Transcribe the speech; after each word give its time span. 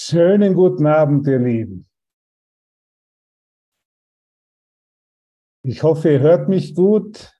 Schönen 0.00 0.54
guten 0.54 0.86
Abend, 0.86 1.26
ihr 1.26 1.40
Lieben. 1.40 1.84
Ich 5.64 5.82
hoffe, 5.82 6.12
ihr 6.12 6.20
hört 6.20 6.48
mich 6.48 6.76
gut. 6.76 7.36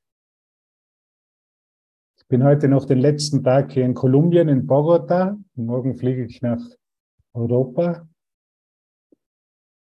Ich 2.17 2.27
bin 2.27 2.43
heute 2.43 2.67
noch 2.67 2.85
den 2.85 2.99
letzten 2.99 3.45
Tag 3.45 3.71
hier 3.71 3.85
in 3.85 3.95
Kolumbien, 3.95 4.49
in 4.49 4.67
Bogota. 4.67 5.39
Morgen 5.55 5.95
fliege 5.95 6.25
ich 6.25 6.43
nach 6.43 6.61
Europa. 7.33 8.09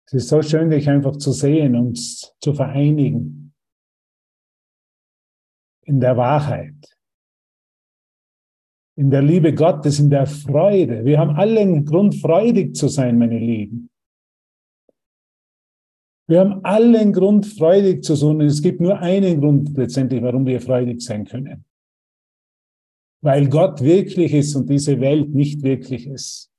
Es 0.07 0.13
ist 0.13 0.29
so 0.29 0.41
schön, 0.41 0.71
dich 0.71 0.89
einfach 0.89 1.17
zu 1.17 1.33
sehen, 1.33 1.75
uns 1.75 2.33
zu 2.39 2.55
vereinigen 2.55 3.53
in 5.81 5.99
der 5.99 6.17
Wahrheit 6.17 6.92
in 8.97 9.11
der 9.11 9.23
Liebe 9.23 9.55
Gottes, 9.55 9.99
in 9.99 10.11
der 10.11 10.27
Freude. 10.27 11.05
Wir 11.05 11.19
haben 11.19 11.31
allen 11.37 11.85
Grund, 11.85 12.15
freudig 12.17 12.77
zu 12.77 12.89
sein, 12.89 13.19
meine 13.19 13.39
Lieben. 13.39 13.91
Wir 16.29 16.41
haben 16.41 16.65
allen 16.65 17.13
Grund, 17.13 17.47
freudig 17.47 18.05
zu 18.05 18.15
sein. 18.15 18.41
Es 18.43 18.63
gibt 18.63 18.81
nur 18.81 18.99
einen 18.99 19.41
Grund 19.41 19.77
letztendlich, 19.77 20.23
warum 20.23 20.47
wir 20.47 20.61
freudig 20.61 21.03
sein 21.03 21.25
können. 21.25 21.65
Weil 23.23 23.49
Gott 23.49 23.81
wirklich 23.83 24.33
ist 24.33 24.55
und 24.57 24.69
diese 24.69 25.01
Welt 25.01 25.35
nicht 25.35 25.63
wirklich 25.63 26.07
ist. 26.07 26.51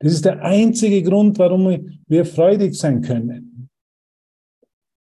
Das 0.00 0.12
ist 0.12 0.24
der 0.24 0.42
einzige 0.42 1.02
Grund, 1.02 1.38
warum 1.38 2.00
wir 2.06 2.24
freudig 2.24 2.74
sein 2.74 3.02
können. 3.02 3.68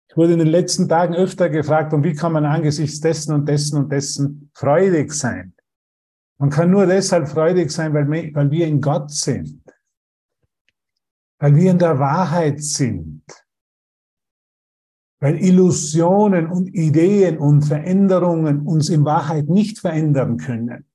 Ich 0.09 0.17
wurde 0.17 0.33
in 0.33 0.39
den 0.39 0.47
letzten 0.49 0.89
Tagen 0.89 1.13
öfter 1.13 1.49
gefragt, 1.49 1.93
und 1.93 2.03
wie 2.03 2.13
kann 2.13 2.33
man 2.33 2.45
angesichts 2.45 2.99
dessen 2.99 3.33
und 3.33 3.47
dessen 3.47 3.77
und 3.77 3.91
dessen 3.91 4.49
freudig 4.53 5.13
sein? 5.13 5.53
Man 6.39 6.49
kann 6.49 6.71
nur 6.71 6.85
deshalb 6.85 7.27
freudig 7.27 7.69
sein, 7.69 7.93
weil 7.93 8.09
wir, 8.09 8.67
in 8.67 8.79
Gott 8.79 9.11
sind. 9.11 9.61
Weil 11.37 11.55
wir 11.55 11.71
in 11.71 11.79
der 11.79 11.99
Wahrheit 11.99 12.63
sind. 12.63 13.23
Weil 15.19 15.35
Illusionen 15.43 16.47
und 16.47 16.67
Ideen 16.73 17.37
und 17.37 17.63
Veränderungen 17.63 18.61
uns 18.61 18.87
in 18.87 19.03
Wahrheit 19.03 19.49
nicht 19.49 19.79
verändern 19.79 20.37
können. 20.37 20.85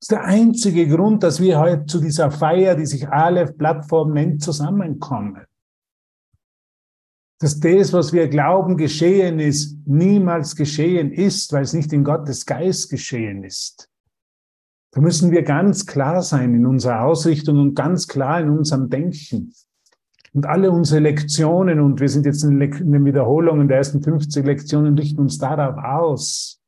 Das 0.00 0.08
ist 0.08 0.10
der 0.10 0.24
einzige 0.24 0.88
Grund, 0.88 1.22
dass 1.22 1.40
wir 1.40 1.60
heute 1.60 1.86
zu 1.86 2.00
dieser 2.00 2.32
Feier, 2.32 2.74
die 2.74 2.86
sich 2.86 3.08
Aleph-Plattform 3.08 4.12
nennt, 4.12 4.42
zusammenkommen 4.42 5.46
dass 7.42 7.58
das, 7.58 7.92
was 7.92 8.12
wir 8.12 8.28
glauben, 8.28 8.76
geschehen 8.76 9.40
ist, 9.40 9.76
niemals 9.84 10.54
geschehen 10.54 11.10
ist, 11.10 11.52
weil 11.52 11.62
es 11.64 11.72
nicht 11.72 11.92
in 11.92 12.04
Gottes 12.04 12.46
Geist 12.46 12.88
geschehen 12.88 13.42
ist. 13.42 13.90
Da 14.92 15.00
müssen 15.00 15.32
wir 15.32 15.42
ganz 15.42 15.84
klar 15.84 16.22
sein 16.22 16.54
in 16.54 16.66
unserer 16.66 17.02
Ausrichtung 17.02 17.58
und 17.58 17.74
ganz 17.74 18.06
klar 18.06 18.40
in 18.40 18.48
unserem 18.48 18.90
Denken. 18.90 19.52
Und 20.32 20.46
alle 20.46 20.70
unsere 20.70 21.00
Lektionen, 21.00 21.80
und 21.80 21.98
wir 21.98 22.08
sind 22.08 22.26
jetzt 22.26 22.44
in 22.44 22.60
den 22.60 23.04
Wiederholungen 23.04 23.66
der 23.66 23.78
ersten 23.78 24.04
50 24.04 24.46
Lektionen, 24.46 24.96
richten 24.96 25.18
uns 25.18 25.38
darauf 25.38 25.76
aus, 25.82 26.62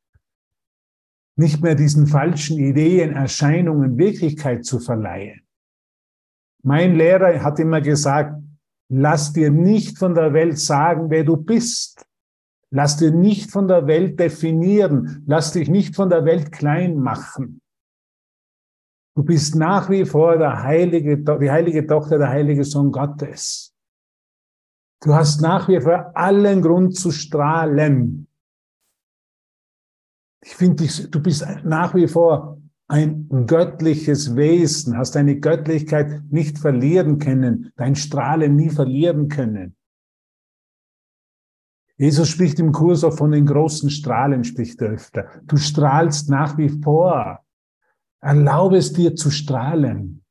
nicht 1.37 1.61
mehr 1.61 1.75
diesen 1.75 2.05
falschen 2.05 2.59
Ideen, 2.59 3.13
Erscheinungen 3.13 3.97
Wirklichkeit 3.97 4.65
zu 4.65 4.81
verleihen. 4.81 5.39
Mein 6.63 6.95
Lehrer 6.95 7.41
hat 7.41 7.59
immer 7.59 7.79
gesagt, 7.79 8.41
Lass 8.89 9.33
dir 9.33 9.49
nicht 9.49 9.97
von 9.97 10.13
der 10.13 10.33
Welt 10.33 10.59
sagen, 10.59 11.09
wer 11.09 11.23
du 11.23 11.37
bist. 11.37 12.05
Lass 12.71 12.97
dir 12.97 13.11
nicht 13.11 13.51
von 13.51 13.67
der 13.67 13.87
Welt 13.87 14.19
definieren. 14.19 15.23
Lass 15.27 15.53
dich 15.53 15.69
nicht 15.69 15.95
von 15.95 16.09
der 16.09 16.25
Welt 16.25 16.51
klein 16.51 16.97
machen. 16.97 17.61
Du 19.15 19.23
bist 19.23 19.55
nach 19.55 19.89
wie 19.89 20.05
vor 20.05 20.37
der 20.37 20.61
heilige, 20.61 21.17
die 21.17 21.49
heilige 21.49 21.87
Tochter, 21.87 22.17
der 22.17 22.29
heilige 22.29 22.65
Sohn 22.65 22.91
Gottes. 22.91 23.73
Du 25.01 25.13
hast 25.13 25.41
nach 25.41 25.67
wie 25.69 25.79
vor 25.79 26.11
allen 26.15 26.61
Grund 26.61 26.95
zu 26.95 27.11
strahlen. 27.11 28.27
Ich 30.43 30.55
finde, 30.55 30.85
du 30.85 31.19
bist 31.21 31.45
nach 31.63 31.95
wie 31.95 32.07
vor 32.07 32.54
ein 32.87 33.47
göttliches 33.47 34.35
Wesen, 34.35 34.97
hast 34.97 35.15
deine 35.15 35.39
Göttlichkeit 35.39 36.21
nicht 36.29 36.59
verlieren 36.59 37.19
können, 37.19 37.71
dein 37.75 37.95
Strahlen 37.95 38.55
nie 38.55 38.69
verlieren 38.69 39.27
können. 39.27 39.75
Jesus 41.97 42.27
spricht 42.27 42.59
im 42.59 42.71
Kurs 42.71 43.03
auch 43.03 43.15
von 43.15 43.31
den 43.31 43.45
großen 43.45 43.89
Strahlen, 43.89 44.43
spricht 44.43 44.81
er 44.81 44.89
öfter. 44.89 45.29
Du 45.45 45.57
strahlst 45.57 46.29
nach 46.29 46.57
wie 46.57 46.69
vor. 46.69 47.39
Erlaube 48.19 48.77
es 48.77 48.91
dir 48.91 49.15
zu 49.15 49.31
strahlen. 49.31 50.23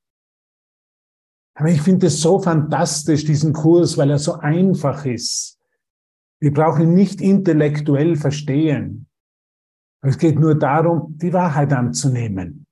Aber 1.55 1.71
ich 1.71 1.81
finde 1.81 2.09
es 2.09 2.21
so 2.21 2.41
fantastisch, 2.41 3.25
diesen 3.25 3.53
Kurs, 3.53 3.97
weil 3.97 4.11
er 4.11 4.19
so 4.19 4.35
einfach 4.35 5.07
ist. 5.07 5.59
Wir 6.41 6.53
brauchen 6.53 6.83
ihn 6.83 6.95
nicht 6.95 7.21
intellektuell 7.21 8.17
verstehen. 8.17 9.07
Es 10.07 10.19
geht 10.19 10.39
nur 10.39 10.55
darum, 10.55 11.17
die 11.17 11.33
Wahrheit 11.33 11.73
anzunehmen. 11.73 12.67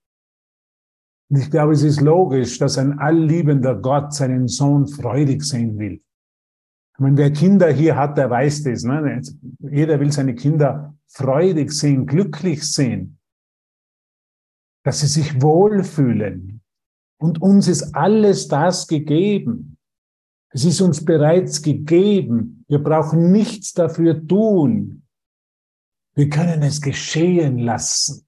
Und 1.31 1.38
ich 1.38 1.50
glaube, 1.50 1.72
es 1.72 1.82
ist 1.82 2.03
logisch, 2.03 2.59
dass 2.59 2.76
ein 2.76 2.98
allliebender 2.98 3.75
Gott 3.75 4.12
seinen 4.12 4.48
Sohn 4.48 4.87
freudig 4.87 5.42
sehen 5.42 5.78
will. 5.78 6.03
Ich 6.94 7.00
meine, 7.00 7.16
wer 7.16 7.32
Kinder 7.32 7.72
hier 7.72 7.97
hat, 7.97 8.19
der 8.19 8.28
weiß 8.28 8.65
das. 8.65 8.82
Ne? 8.84 9.22
Jeder 9.60 9.98
will 9.98 10.12
seine 10.12 10.34
Kinder 10.34 10.94
freudig 11.09 11.72
sehen, 11.72 12.06
glücklich 12.06 12.71
sehen, 12.71 13.19
dass 14.84 15.00
sie 15.00 15.06
sich 15.06 15.41
wohlfühlen. 15.41 16.60
Und 17.19 17.41
uns 17.41 17.66
ist 17.66 17.94
alles 17.94 18.48
das 18.48 18.87
gegeben. 18.87 19.78
Es 20.50 20.66
ist 20.66 20.82
uns 20.82 21.03
bereits 21.03 21.62
gegeben. 21.62 22.66
Wir 22.69 22.82
brauchen 22.82 23.32
nichts 23.32 23.72
dafür 23.72 24.26
tun. 24.26 25.01
Wir 26.14 26.28
können 26.28 26.62
es 26.62 26.80
geschehen 26.80 27.58
lassen. 27.58 28.26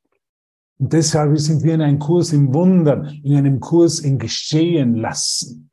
Und 0.78 0.92
deshalb 0.92 1.38
sind 1.38 1.62
wir 1.62 1.74
in 1.74 1.82
einem 1.82 1.98
Kurs 1.98 2.32
im 2.32 2.52
Wundern, 2.52 3.20
in 3.22 3.36
einem 3.36 3.60
Kurs 3.60 4.00
im 4.00 4.18
Geschehen 4.18 4.96
lassen. 4.96 5.70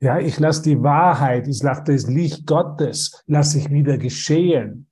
Ja, 0.00 0.18
ich 0.18 0.38
lasse 0.38 0.62
die 0.62 0.82
Wahrheit, 0.82 1.48
ich 1.48 1.62
lasse 1.62 1.84
das 1.86 2.06
Licht 2.06 2.46
Gottes, 2.46 3.22
lasse 3.26 3.58
ich 3.58 3.70
wieder 3.70 3.98
geschehen. 3.98 4.88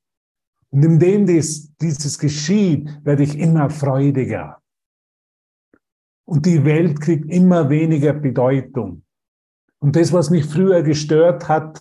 Und 0.71 0.85
indem 0.85 1.27
dies, 1.27 1.73
dieses 1.81 2.19
geschieht, 2.19 2.89
werde 3.05 3.23
ich 3.23 3.39
immer 3.39 3.71
freudiger. 3.71 4.61
Und 6.25 6.45
die 6.45 6.65
Welt 6.65 7.01
kriegt 7.01 7.31
immer 7.31 7.71
weniger 7.71 8.13
Bedeutung. 8.13 9.05
Und 9.79 9.95
das, 9.95 10.13
was 10.13 10.31
mich 10.31 10.45
früher 10.45 10.83
gestört 10.83 11.49
hat, 11.49 11.81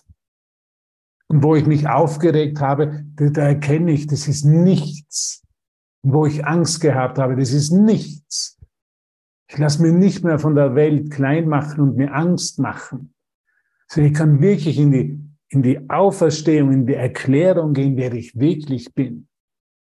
und 1.28 1.42
wo 1.42 1.56
ich 1.56 1.66
mich 1.66 1.88
aufgeregt 1.88 2.60
habe, 2.60 3.04
da, 3.16 3.28
da 3.28 3.42
erkenne 3.42 3.92
ich, 3.92 4.06
das 4.06 4.28
ist 4.28 4.44
nichts. 4.44 5.42
Und 6.02 6.12
wo 6.12 6.26
ich 6.26 6.46
Angst 6.46 6.80
gehabt 6.80 7.18
habe, 7.18 7.36
das 7.36 7.52
ist 7.52 7.72
nichts. 7.72 8.58
Ich 9.48 9.58
lasse 9.58 9.82
mir 9.82 9.92
nicht 9.92 10.24
mehr 10.24 10.38
von 10.38 10.54
der 10.54 10.74
Welt 10.74 11.10
klein 11.10 11.48
machen 11.48 11.80
und 11.80 11.96
mir 11.96 12.12
Angst 12.12 12.58
machen. 12.58 13.14
So 13.88 14.00
ich 14.00 14.14
kann 14.14 14.40
wirklich 14.40 14.78
in 14.78 14.90
die, 14.90 15.20
in 15.48 15.62
die 15.62 15.88
Auferstehung, 15.88 16.72
in 16.72 16.86
die 16.86 16.94
Erklärung 16.94 17.72
gehen, 17.72 17.96
wer 17.96 18.12
ich 18.12 18.38
wirklich 18.38 18.92
bin. 18.94 19.28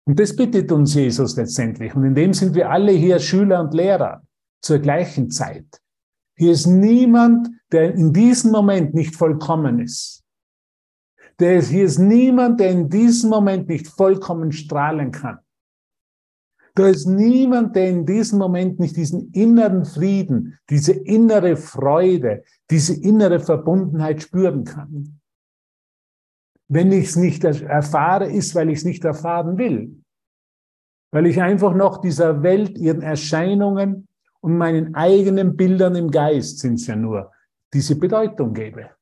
Und 0.06 0.20
das 0.20 0.36
bittet 0.36 0.72
uns 0.72 0.94
Jesus 0.94 1.36
letztendlich. 1.36 1.94
Und 1.96 2.06
in 2.06 2.16
dem 2.16 2.34
sind 2.34 2.56
wir 2.56 2.70
alle 2.70 2.92
hier 2.92 3.20
Schüler 3.20 3.62
und 3.62 3.74
Lehrer 3.74 4.24
zur 4.62 4.80
gleichen 4.80 5.30
Zeit. 5.30 5.66
Hier 6.38 6.52
ist 6.52 6.66
niemand, 6.66 7.50
der 7.72 7.94
in 7.94 8.14
diesem 8.14 8.52
Moment 8.52 8.94
nicht 8.94 9.16
vollkommen 9.16 9.80
ist. 9.80 10.24
Der 11.40 11.58
ist, 11.58 11.70
hier 11.70 11.86
ist 11.86 12.00
niemand, 12.00 12.60
der 12.60 12.72
in 12.72 12.90
diesem 12.90 13.30
Moment 13.30 13.68
nicht 13.68 13.88
vollkommen 13.88 14.52
strahlen 14.52 15.12
kann. 15.12 15.40
Da 16.78 16.88
ist 16.88 17.08
niemand, 17.08 17.76
der 17.76 17.90
in 17.90 18.06
diesem 18.06 18.38
Moment 18.38 18.80
nicht 18.80 18.96
diesen 18.98 19.32
inneren 19.32 19.84
Frieden, 19.86 20.60
diese 20.70 20.94
innere 20.94 21.58
Freude, 21.58 22.44
diese 22.70 22.94
innere 22.94 23.40
Verbundenheit 23.40 24.22
spüren 24.22 24.64
kann. 24.64 25.20
Wenn 26.68 26.92
ich 26.92 27.06
es 27.06 27.16
nicht 27.16 27.44
erfahre, 27.44 28.30
ist, 28.30 28.54
weil 28.54 28.70
ich 28.70 28.80
es 28.80 28.86
nicht 28.86 29.04
erfahren 29.06 29.58
will. 29.58 30.04
Weil 31.12 31.26
ich 31.26 31.42
einfach 31.42 31.74
noch 31.74 32.00
dieser 32.00 32.44
Welt, 32.44 32.78
ihren 32.78 33.02
Erscheinungen 33.02 34.08
und 34.42 34.58
meinen 34.58 34.94
eigenen 34.94 35.56
Bildern 35.56 35.96
im 35.96 36.12
Geist 36.12 36.60
sind 36.60 36.76
es 36.76 36.88
ja 36.88 36.96
nur, 36.96 37.32
diese 37.74 37.98
Bedeutung 37.98 38.54
gebe. 38.54 38.97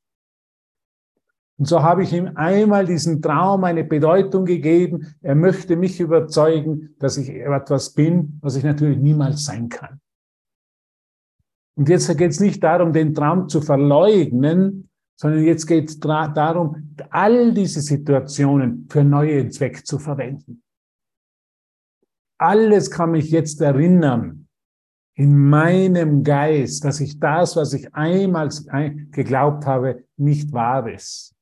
Und 1.57 1.67
so 1.67 1.81
habe 1.81 2.03
ich 2.03 2.11
ihm 2.11 2.31
einmal 2.35 2.85
diesen 2.85 3.21
Traum 3.21 3.63
eine 3.63 3.85
Bedeutung 3.85 4.45
gegeben. 4.45 5.15
Er 5.21 5.35
möchte 5.35 5.77
mich 5.77 5.99
überzeugen, 5.99 6.95
dass 6.99 7.17
ich 7.17 7.29
etwas 7.29 7.93
bin, 7.93 8.39
was 8.41 8.57
ich 8.57 8.63
natürlich 8.63 8.97
niemals 8.97 9.45
sein 9.45 9.69
kann. 9.69 10.01
Und 11.77 11.89
jetzt 11.89 12.07
geht 12.17 12.31
es 12.31 12.39
nicht 12.39 12.63
darum, 12.63 12.93
den 12.93 13.13
Traum 13.13 13.47
zu 13.47 13.61
verleugnen, 13.61 14.89
sondern 15.17 15.43
jetzt 15.43 15.65
geht 15.65 15.89
es 15.89 15.99
darum, 15.99 16.95
all 17.09 17.53
diese 17.53 17.81
Situationen 17.81 18.87
für 18.89 19.03
neue 19.03 19.47
Zwecke 19.49 19.83
zu 19.83 19.97
verwenden. 19.97 20.61
Alles 22.37 22.91
kann 22.91 23.11
mich 23.11 23.31
jetzt 23.31 23.61
erinnern, 23.61 24.47
in 25.17 25.37
meinem 25.37 26.23
Geist, 26.23 26.83
dass 26.83 26.99
ich 26.99 27.19
das, 27.19 27.55
was 27.55 27.71
ich 27.71 27.93
einmal 27.95 28.49
geglaubt 29.11 29.65
habe, 29.65 30.03
nicht 30.17 30.51
wahr 30.51 30.89
ist. 30.89 31.34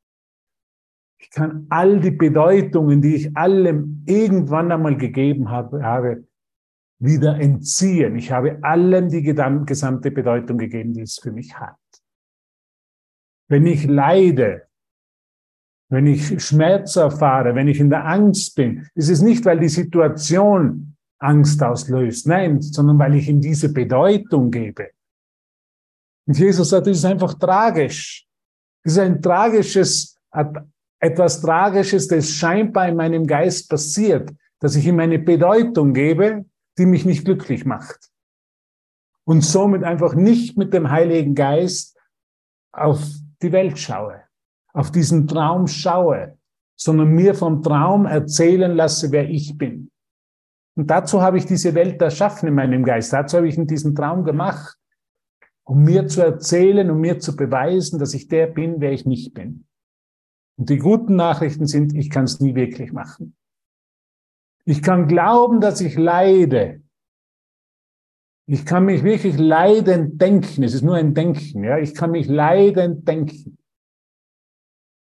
Kann 1.33 1.65
all 1.69 1.99
die 1.99 2.11
Bedeutungen, 2.11 3.01
die 3.01 3.15
ich 3.15 3.35
allem 3.35 4.03
irgendwann 4.05 4.71
einmal 4.71 4.95
gegeben 4.97 5.49
habe, 5.49 5.83
habe 5.83 6.27
wieder 6.99 7.39
entziehen. 7.39 8.15
Ich 8.15 8.31
habe 8.31 8.59
allem 8.63 9.09
die 9.09 9.23
gesamte 9.23 10.11
Bedeutung 10.11 10.57
gegeben, 10.57 10.93
die 10.93 11.01
es 11.01 11.17
für 11.17 11.31
mich 11.31 11.59
hat. 11.59 11.77
Wenn 13.49 13.65
ich 13.65 13.85
leide, 13.85 14.67
wenn 15.89 16.07
ich 16.07 16.43
Schmerz 16.43 16.95
erfahre, 16.95 17.55
wenn 17.55 17.67
ich 17.67 17.79
in 17.79 17.89
der 17.89 18.05
Angst 18.05 18.55
bin, 18.55 18.87
ist 18.95 19.09
es 19.09 19.21
nicht, 19.21 19.43
weil 19.45 19.59
die 19.59 19.69
Situation 19.69 20.95
Angst 21.19 21.61
auslöst, 21.63 22.27
nein, 22.27 22.61
sondern 22.61 22.99
weil 22.99 23.15
ich 23.15 23.29
ihm 23.29 23.41
diese 23.41 23.71
Bedeutung 23.71 24.51
gebe. 24.51 24.89
Und 26.25 26.37
Jesus 26.37 26.69
sagt, 26.69 26.87
das 26.87 26.97
ist 26.97 27.05
einfach 27.05 27.33
tragisch. 27.35 28.27
Das 28.83 28.93
ist 28.93 28.99
ein 28.99 29.21
tragisches, 29.21 30.17
etwas 31.03 31.41
Tragisches, 31.41 32.07
das 32.07 32.29
scheinbar 32.29 32.87
in 32.87 32.95
meinem 32.95 33.27
Geist 33.27 33.69
passiert, 33.69 34.31
dass 34.59 34.75
ich 34.77 34.87
ihm 34.87 35.01
eine 35.01 35.19
Bedeutung 35.19 35.93
gebe, 35.93 36.45
die 36.77 36.85
mich 36.85 37.03
nicht 37.03 37.25
glücklich 37.25 37.65
macht. 37.65 38.09
Und 39.25 39.41
somit 39.41 39.83
einfach 39.83 40.15
nicht 40.15 40.57
mit 40.57 40.73
dem 40.73 40.89
Heiligen 40.89 41.35
Geist 41.35 41.99
auf 42.71 43.03
die 43.41 43.51
Welt 43.51 43.77
schaue, 43.77 44.21
auf 44.73 44.91
diesen 44.91 45.27
Traum 45.27 45.67
schaue, 45.67 46.37
sondern 46.77 47.09
mir 47.09 47.35
vom 47.35 47.61
Traum 47.61 48.05
erzählen 48.05 48.73
lasse, 48.73 49.11
wer 49.11 49.29
ich 49.29 49.57
bin. 49.57 49.91
Und 50.75 50.89
dazu 50.89 51.21
habe 51.21 51.37
ich 51.37 51.45
diese 51.45 51.75
Welt 51.75 52.01
erschaffen 52.01 52.47
in 52.47 52.55
meinem 52.55 52.85
Geist. 52.85 53.11
Dazu 53.11 53.37
habe 53.37 53.49
ich 53.49 53.57
in 53.57 53.67
diesen 53.67 53.93
Traum 53.93 54.23
gemacht, 54.23 54.77
um 55.65 55.83
mir 55.83 56.07
zu 56.07 56.21
erzählen, 56.21 56.89
um 56.89 57.01
mir 57.01 57.19
zu 57.19 57.35
beweisen, 57.35 57.99
dass 57.99 58.13
ich 58.13 58.29
der 58.29 58.47
bin, 58.47 58.79
wer 58.79 58.93
ich 58.93 59.05
nicht 59.05 59.33
bin. 59.33 59.65
Und 60.63 60.69
die 60.69 60.77
guten 60.77 61.17
Nachrichten 61.17 61.67
sind, 61.67 61.93
ich 61.93 62.09
kann 62.09 62.23
es 62.23 62.39
nie 62.39 62.55
wirklich 62.55 62.93
machen. 62.93 63.35
Ich 64.63 64.81
kann 64.81 65.09
glauben, 65.09 65.59
dass 65.59 65.81
ich 65.81 65.97
leide. 65.97 66.81
Ich 68.47 68.65
kann 68.65 68.85
mich 68.85 69.03
wirklich 69.03 69.37
leidend 69.37 70.21
denken. 70.21 70.63
Es 70.63 70.73
ist 70.73 70.81
nur 70.81 70.95
ein 70.95 71.13
Denken. 71.13 71.65
Ja? 71.65 71.79
Ich 71.79 71.93
kann 71.93 72.11
mich 72.11 72.29
leidend 72.29 73.05
denken. 73.05 73.57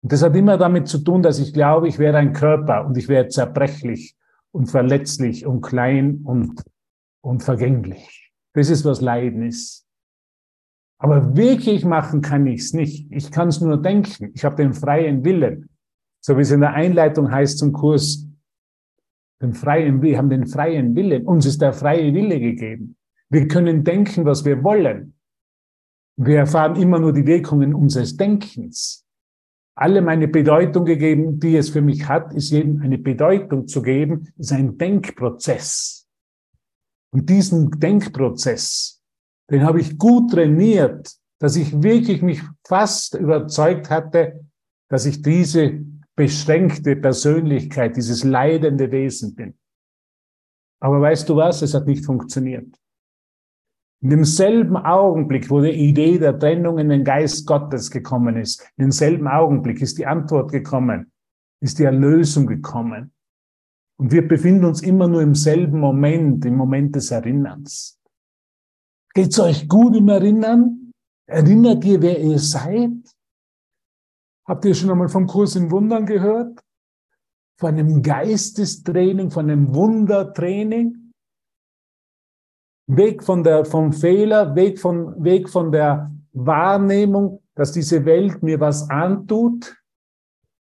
Und 0.03 0.11
das 0.11 0.23
hat 0.23 0.35
immer 0.35 0.57
damit 0.57 0.89
zu 0.89 0.97
tun, 0.97 1.23
dass 1.23 1.39
ich 1.39 1.53
glaube, 1.53 1.87
ich 1.87 1.99
wäre 1.99 2.17
ein 2.17 2.33
Körper 2.33 2.85
und 2.85 2.97
ich 2.97 3.07
wäre 3.07 3.29
zerbrechlich 3.29 4.17
und 4.51 4.65
verletzlich 4.65 5.45
und 5.45 5.61
klein 5.61 6.19
und, 6.25 6.65
und 7.21 7.43
vergänglich. 7.43 8.33
Das 8.51 8.69
ist, 8.69 8.83
was 8.83 8.99
Leiden 8.99 9.43
ist. 9.43 9.84
Aber 11.05 11.37
wirklich 11.37 11.85
machen 11.85 12.21
kann 12.21 12.47
ich 12.47 12.61
es 12.61 12.73
nicht. 12.73 13.05
Ich 13.11 13.29
kann 13.29 13.49
es 13.49 13.61
nur 13.61 13.79
denken. 13.79 14.31
Ich 14.33 14.43
habe 14.43 14.55
den 14.55 14.73
freien 14.73 15.23
Willen. 15.23 15.69
So 16.19 16.35
wie 16.35 16.41
es 16.41 16.49
in 16.49 16.61
der 16.61 16.73
Einleitung 16.73 17.31
heißt 17.31 17.59
zum 17.59 17.73
Kurs, 17.73 18.27
den 19.39 19.53
freien, 19.53 20.01
wir 20.01 20.17
haben 20.17 20.31
den 20.31 20.47
freien 20.47 20.95
Willen. 20.95 21.27
Uns 21.27 21.45
ist 21.45 21.61
der 21.61 21.73
freie 21.73 22.11
Wille 22.11 22.39
gegeben. 22.39 22.95
Wir 23.29 23.47
können 23.47 23.83
denken, 23.83 24.25
was 24.25 24.45
wir 24.45 24.63
wollen. 24.63 25.13
Wir 26.17 26.39
erfahren 26.39 26.75
immer 26.81 26.97
nur 26.97 27.13
die 27.13 27.27
Wirkungen 27.27 27.75
unseres 27.75 28.17
Denkens 28.17 29.05
alle 29.75 30.01
meine 30.01 30.29
Bedeutung 30.29 30.85
gegeben, 30.85 31.39
die 31.39 31.57
es 31.57 31.69
für 31.69 31.81
mich 31.81 32.07
hat, 32.07 32.33
ist 32.33 32.49
jedem 32.49 32.81
eine 32.81 32.97
Bedeutung 32.97 33.67
zu 33.67 33.81
geben, 33.81 34.29
ist 34.37 34.53
ein 34.53 34.77
Denkprozess. 34.77 36.07
Und 37.11 37.29
diesen 37.29 37.71
Denkprozess, 37.71 39.03
den 39.49 39.63
habe 39.63 39.79
ich 39.79 39.97
gut 39.97 40.31
trainiert, 40.31 41.11
dass 41.39 41.55
ich 41.55 41.83
wirklich 41.83 42.21
mich 42.21 42.41
fast 42.65 43.15
überzeugt 43.15 43.89
hatte, 43.89 44.45
dass 44.89 45.05
ich 45.05 45.21
diese 45.21 45.85
beschränkte 46.15 46.95
Persönlichkeit, 46.95 47.95
dieses 47.97 48.23
leidende 48.23 48.91
Wesen 48.91 49.35
bin. 49.35 49.55
Aber 50.79 51.01
weißt 51.01 51.27
du 51.27 51.35
was? 51.35 51.61
Es 51.61 51.73
hat 51.73 51.87
nicht 51.87 52.05
funktioniert. 52.05 52.67
In 54.01 54.09
demselben 54.11 54.77
Augenblick, 54.77 55.49
wo 55.49 55.61
die 55.61 55.71
Idee 55.71 56.19
der 56.19 56.37
Trennung 56.37 56.77
in 56.77 56.89
den 56.89 57.03
Geist 57.03 57.47
Gottes 57.47 57.89
gekommen 57.89 58.37
ist, 58.37 58.61
in 58.77 58.85
demselben 58.85 59.27
Augenblick 59.27 59.81
ist 59.81 59.97
die 59.97 60.05
Antwort 60.05 60.51
gekommen, 60.51 61.11
ist 61.61 61.79
die 61.79 61.85
Erlösung 61.85 62.45
gekommen. 62.45 63.13
Und 63.97 64.11
wir 64.11 64.27
befinden 64.27 64.65
uns 64.65 64.81
immer 64.81 65.07
nur 65.07 65.21
im 65.21 65.35
selben 65.35 65.79
Moment, 65.79 66.45
im 66.45 66.55
Moment 66.55 66.95
des 66.95 67.11
Erinnerns. 67.11 67.99
Geht's 69.15 69.39
euch 69.39 69.69
gut 69.69 69.95
im 69.95 70.09
Erinnern? 70.09 70.91
Erinnert 71.25 71.85
ihr, 71.85 72.01
wer 72.01 72.19
ihr 72.19 72.37
seid? 72.37 72.91
Habt 74.45 74.65
ihr 74.65 74.75
schon 74.75 74.91
einmal 74.91 75.07
vom 75.07 75.25
Kurs 75.25 75.55
in 75.55 75.71
Wundern 75.71 76.05
gehört? 76.05 76.59
Von 77.57 77.75
einem 77.75 78.03
Geistestraining, 78.03 79.31
von 79.31 79.49
einem 79.49 79.73
Wundertraining? 79.73 81.13
Weg 82.87 83.23
von 83.23 83.41
der, 83.41 83.63
vom 83.63 83.93
Fehler, 83.93 84.53
Weg 84.53 84.79
von, 84.79 85.23
Weg 85.23 85.49
von 85.49 85.71
der 85.71 86.11
Wahrnehmung, 86.33 87.41
dass 87.55 87.71
diese 87.71 88.03
Welt 88.03 88.43
mir 88.43 88.59
was 88.59 88.89
antut, 88.89 89.81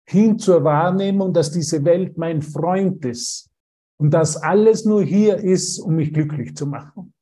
hin 0.07 0.39
zur 0.39 0.63
Wahrnehmung, 0.63 1.33
dass 1.33 1.53
diese 1.53 1.83
Welt 1.87 2.19
mein 2.19 2.43
Freund 2.43 3.03
ist 3.07 3.51
und 3.99 4.11
dass 4.11 4.37
alles 4.37 4.85
nur 4.85 5.03
hier 5.03 5.39
ist, 5.39 5.79
um 5.79 5.97
mich 5.97 6.13
glücklich 6.13 6.55
zu 6.55 6.67
machen. 6.67 7.15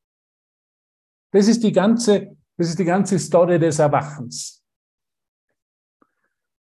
Das 1.32 1.48
ist 1.48 1.62
die 1.62 1.72
ganze, 1.72 2.36
das 2.56 2.68
ist 2.68 2.78
die 2.78 2.84
ganze 2.84 3.18
Story 3.18 3.58
des 3.58 3.78
Erwachens. 3.78 4.62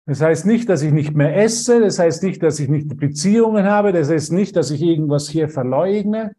Das 0.05 0.19
heißt 0.19 0.45
nicht, 0.45 0.67
dass 0.67 0.81
ich 0.81 0.91
nicht 0.91 1.15
mehr 1.15 1.37
esse, 1.37 1.79
das 1.79 1.99
heißt 1.99 2.23
nicht, 2.23 2.43
dass 2.43 2.59
ich 2.59 2.67
nicht 2.67 2.97
Beziehungen 2.97 3.65
habe, 3.65 3.93
das 3.93 4.09
heißt 4.09 4.31
nicht, 4.33 4.55
dass 4.55 4.71
ich 4.71 4.81
irgendwas 4.81 5.29
hier 5.29 5.47
verleugne, 5.47 6.35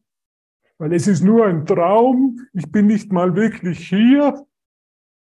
weil 0.79 0.93
es 0.93 1.07
ist 1.07 1.23
nur 1.23 1.47
ein 1.47 1.65
Traum, 1.65 2.41
ich 2.53 2.71
bin 2.71 2.87
nicht 2.89 3.13
mal 3.13 3.35
wirklich 3.35 3.89
hier. 3.89 4.45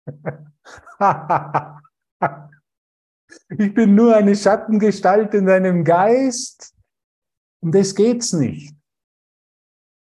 ich 3.58 3.72
bin 3.72 3.94
nur 3.94 4.16
eine 4.16 4.34
Schattengestalt 4.34 5.32
in 5.34 5.46
deinem 5.46 5.84
Geist. 5.84 6.74
Und 7.60 7.74
das 7.74 7.94
geht's 7.94 8.32
nicht. 8.32 8.74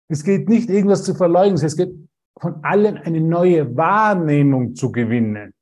Es 0.08 0.25
geht 0.25 0.49
nicht, 0.49 0.70
irgendwas 0.70 1.05
zu 1.05 1.14
verleugnen, 1.14 1.63
es 1.63 1.77
geht 1.77 2.07
von 2.41 2.63
allen 2.63 2.97
eine 2.99 3.21
neue 3.21 3.77
Wahrnehmung 3.77 4.75
zu 4.75 4.93
gewinnen, 4.93 5.53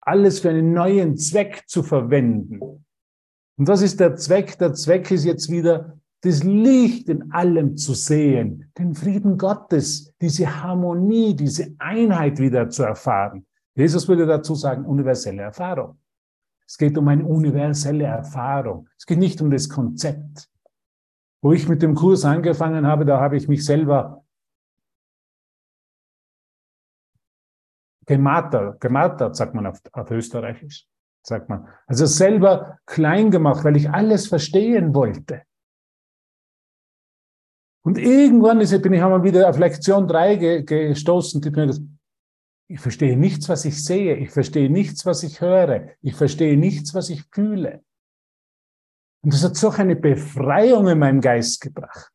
alles 0.00 0.40
für 0.40 0.50
einen 0.50 0.72
neuen 0.72 1.16
Zweck 1.16 1.64
zu 1.66 1.82
verwenden. 1.82 2.60
Und 2.60 3.68
was 3.68 3.82
ist 3.82 4.00
der 4.00 4.16
Zweck? 4.16 4.58
Der 4.58 4.74
Zweck 4.74 5.10
ist 5.10 5.24
jetzt 5.24 5.50
wieder 5.50 5.98
das 6.22 6.42
Licht 6.44 7.08
in 7.08 7.32
allem 7.32 7.76
zu 7.76 7.94
sehen, 7.94 8.70
den 8.78 8.94
Frieden 8.94 9.36
Gottes, 9.36 10.12
diese 10.20 10.62
Harmonie, 10.62 11.34
diese 11.34 11.74
Einheit 11.78 12.38
wieder 12.38 12.70
zu 12.70 12.84
erfahren. 12.84 13.44
Jesus 13.74 14.06
würde 14.08 14.26
dazu 14.26 14.54
sagen, 14.54 14.84
universelle 14.84 15.42
Erfahrung. 15.42 15.98
Es 16.66 16.78
geht 16.78 16.96
um 16.96 17.08
eine 17.08 17.24
universelle 17.24 18.04
Erfahrung. 18.04 18.88
Es 18.96 19.04
geht 19.04 19.18
nicht 19.18 19.40
um 19.42 19.50
das 19.50 19.68
Konzept. 19.68 20.48
Wo 21.42 21.52
ich 21.52 21.68
mit 21.68 21.82
dem 21.82 21.94
Kurs 21.94 22.24
angefangen 22.24 22.86
habe, 22.86 23.04
da 23.04 23.20
habe 23.20 23.36
ich 23.36 23.48
mich 23.48 23.64
selber 23.64 24.21
gemartert, 28.06 28.80
gemartert 28.80 29.36
sagt 29.36 29.54
man 29.54 29.66
auf, 29.66 29.80
auf 29.92 30.10
Österreichisch, 30.10 30.86
sagt 31.22 31.48
man. 31.48 31.68
Also 31.86 32.06
selber 32.06 32.78
klein 32.86 33.30
gemacht, 33.30 33.64
weil 33.64 33.76
ich 33.76 33.90
alles 33.90 34.26
verstehen 34.26 34.94
wollte. 34.94 35.42
Und 37.84 37.98
irgendwann 37.98 38.60
ist, 38.60 38.80
bin 38.82 38.92
ich 38.92 39.02
einmal 39.02 39.24
wieder 39.24 39.48
auf 39.48 39.58
Lektion 39.58 40.06
3 40.06 40.62
gestoßen, 40.62 41.40
die 41.40 41.50
mir 41.50 41.66
gesagt, 41.66 41.86
ich 42.68 42.80
verstehe 42.80 43.18
nichts, 43.18 43.48
was 43.48 43.64
ich 43.64 43.84
sehe. 43.84 44.16
Ich 44.16 44.30
verstehe 44.30 44.70
nichts, 44.70 45.04
was 45.04 45.22
ich 45.24 45.40
höre. 45.40 45.90
Ich 46.00 46.14
verstehe 46.14 46.56
nichts, 46.56 46.94
was 46.94 47.10
ich 47.10 47.24
fühle. 47.30 47.84
Und 49.22 49.34
das 49.34 49.44
hat 49.44 49.56
so 49.56 49.70
eine 49.70 49.96
Befreiung 49.96 50.88
in 50.88 50.98
meinem 50.98 51.20
Geist 51.20 51.60
gebracht. 51.60 52.12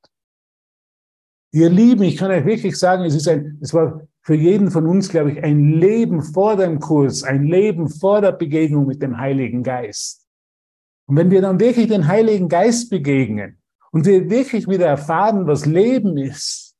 Ihr 1.51 1.69
Lieben, 1.69 2.03
ich 2.03 2.17
kann 2.17 2.31
euch 2.31 2.45
wirklich 2.45 2.77
sagen, 2.77 3.03
es 3.03 3.15
ist 3.15 3.27
ein, 3.27 3.59
es 3.61 3.73
war 3.73 4.06
für 4.27 4.35
jeden 4.35 4.69
von 4.69 4.85
uns, 4.85 5.09
glaube 5.09 5.31
ich, 5.31 5.43
ein 5.43 5.71
Leben 5.71 6.21
vor 6.21 6.55
dem 6.55 6.79
Kurs, 6.79 7.23
ein 7.23 7.45
Leben 7.45 7.89
vor 7.89 8.21
der 8.21 8.33
Begegnung 8.33 8.85
mit 8.85 9.01
dem 9.01 9.17
Heiligen 9.17 9.63
Geist. 9.63 10.27
Und 11.07 11.15
wenn 11.15 11.31
wir 11.31 11.41
dann 11.41 11.59
wirklich 11.59 11.87
den 11.87 12.07
Heiligen 12.07 12.49
Geist 12.49 12.91
begegnen, 12.91 13.57
und 13.91 14.05
wir 14.05 14.29
wirklich 14.29 14.67
wieder 14.67 14.85
erfahren, 14.85 15.47
was 15.47 15.65
Leben 15.65 16.17
ist. 16.17 16.75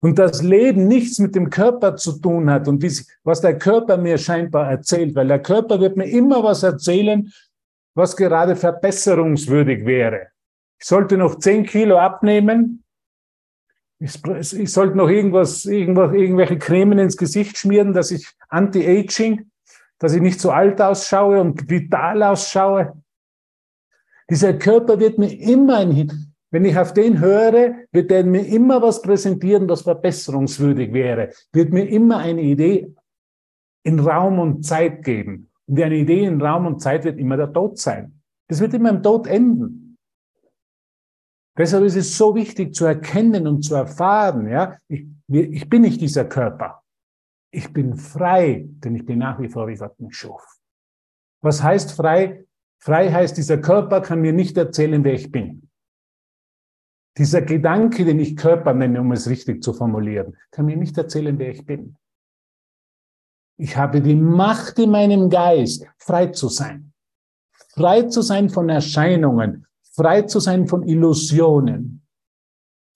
Und 0.00 0.18
das 0.18 0.42
Leben 0.42 0.86
nichts 0.86 1.18
mit 1.18 1.34
dem 1.34 1.48
Körper 1.48 1.96
zu 1.96 2.20
tun 2.20 2.50
hat 2.50 2.68
und 2.68 2.84
was 3.24 3.40
der 3.40 3.58
Körper 3.58 3.96
mir 3.96 4.18
scheinbar 4.18 4.70
erzählt, 4.70 5.14
weil 5.14 5.28
der 5.28 5.40
Körper 5.40 5.80
wird 5.80 5.96
mir 5.96 6.04
immer 6.04 6.44
was 6.44 6.62
erzählen, 6.62 7.32
was 7.94 8.16
gerade 8.16 8.54
verbesserungswürdig 8.54 9.86
wäre. 9.86 10.28
Ich 10.78 10.86
sollte 10.86 11.16
noch 11.16 11.38
zehn 11.38 11.64
Kilo 11.64 11.98
abnehmen. 11.98 12.83
Ich, 14.04 14.70
sollte 14.70 14.98
noch 14.98 15.08
irgendwas, 15.08 15.64
irgendwas, 15.64 16.12
irgendwelche 16.12 16.58
Cremen 16.58 16.98
ins 16.98 17.16
Gesicht 17.16 17.56
schmieren, 17.56 17.94
dass 17.94 18.10
ich 18.10 18.28
Anti-Aging, 18.50 19.50
dass 19.98 20.12
ich 20.12 20.20
nicht 20.20 20.40
so 20.40 20.50
alt 20.50 20.80
ausschaue 20.82 21.40
und 21.40 21.70
vital 21.70 22.22
ausschaue. 22.22 22.92
Dieser 24.28 24.52
Körper 24.54 25.00
wird 25.00 25.18
mir 25.18 25.32
immer 25.32 25.78
ein, 25.78 26.34
wenn 26.50 26.64
ich 26.66 26.78
auf 26.78 26.92
den 26.92 27.18
höre, 27.18 27.74
wird 27.92 28.12
er 28.12 28.24
mir 28.24 28.46
immer 28.46 28.82
was 28.82 29.00
präsentieren, 29.00 29.68
was 29.68 29.82
verbesserungswürdig 29.82 30.92
wäre, 30.92 31.30
wird 31.52 31.72
mir 31.72 31.88
immer 31.88 32.18
eine 32.18 32.42
Idee 32.42 32.94
in 33.84 34.00
Raum 34.00 34.38
und 34.38 34.64
Zeit 34.64 35.02
geben. 35.02 35.50
Und 35.66 35.80
eine 35.80 35.96
Idee 35.96 36.24
in 36.24 36.40
Raum 36.42 36.66
und 36.66 36.80
Zeit 36.80 37.04
wird 37.04 37.18
immer 37.18 37.38
der 37.38 37.52
Tod 37.52 37.78
sein. 37.78 38.20
Das 38.48 38.60
wird 38.60 38.74
immer 38.74 38.90
im 38.90 39.02
Tod 39.02 39.26
enden. 39.26 39.83
Deshalb 41.56 41.84
ist 41.84 41.96
es 41.96 42.16
so 42.16 42.34
wichtig 42.34 42.74
zu 42.74 42.84
erkennen 42.84 43.46
und 43.46 43.62
zu 43.62 43.74
erfahren, 43.74 44.48
ja, 44.48 44.76
ich, 44.88 45.06
ich 45.28 45.68
bin 45.68 45.82
nicht 45.82 46.00
dieser 46.00 46.24
Körper. 46.24 46.82
Ich 47.52 47.72
bin 47.72 47.94
frei, 47.96 48.64
denn 48.66 48.96
ich 48.96 49.06
bin 49.06 49.18
nach 49.18 49.40
wie 49.40 49.48
vor, 49.48 49.68
wie 49.68 49.76
Gott 49.76 49.98
mich 50.00 50.16
schuf. 50.16 50.42
Was 51.40 51.62
heißt 51.62 51.92
frei? 51.92 52.44
Frei 52.80 53.12
heißt, 53.12 53.36
dieser 53.36 53.58
Körper 53.58 54.00
kann 54.00 54.20
mir 54.20 54.32
nicht 54.32 54.56
erzählen, 54.56 55.04
wer 55.04 55.14
ich 55.14 55.30
bin. 55.30 55.70
Dieser 57.16 57.42
Gedanke, 57.42 58.04
den 58.04 58.18
ich 58.18 58.36
Körper 58.36 58.74
nenne, 58.74 59.00
um 59.00 59.12
es 59.12 59.28
richtig 59.28 59.62
zu 59.62 59.72
formulieren, 59.72 60.36
kann 60.50 60.66
mir 60.66 60.76
nicht 60.76 60.98
erzählen, 60.98 61.38
wer 61.38 61.50
ich 61.50 61.64
bin. 61.64 61.96
Ich 63.56 63.76
habe 63.76 64.00
die 64.00 64.16
Macht 64.16 64.80
in 64.80 64.90
meinem 64.90 65.30
Geist, 65.30 65.86
frei 65.96 66.26
zu 66.28 66.48
sein. 66.48 66.92
Frei 67.74 68.02
zu 68.02 68.20
sein 68.20 68.50
von 68.50 68.68
Erscheinungen, 68.68 69.66
frei 69.94 70.22
zu 70.22 70.40
sein 70.40 70.66
von 70.66 70.82
Illusionen, 70.82 72.06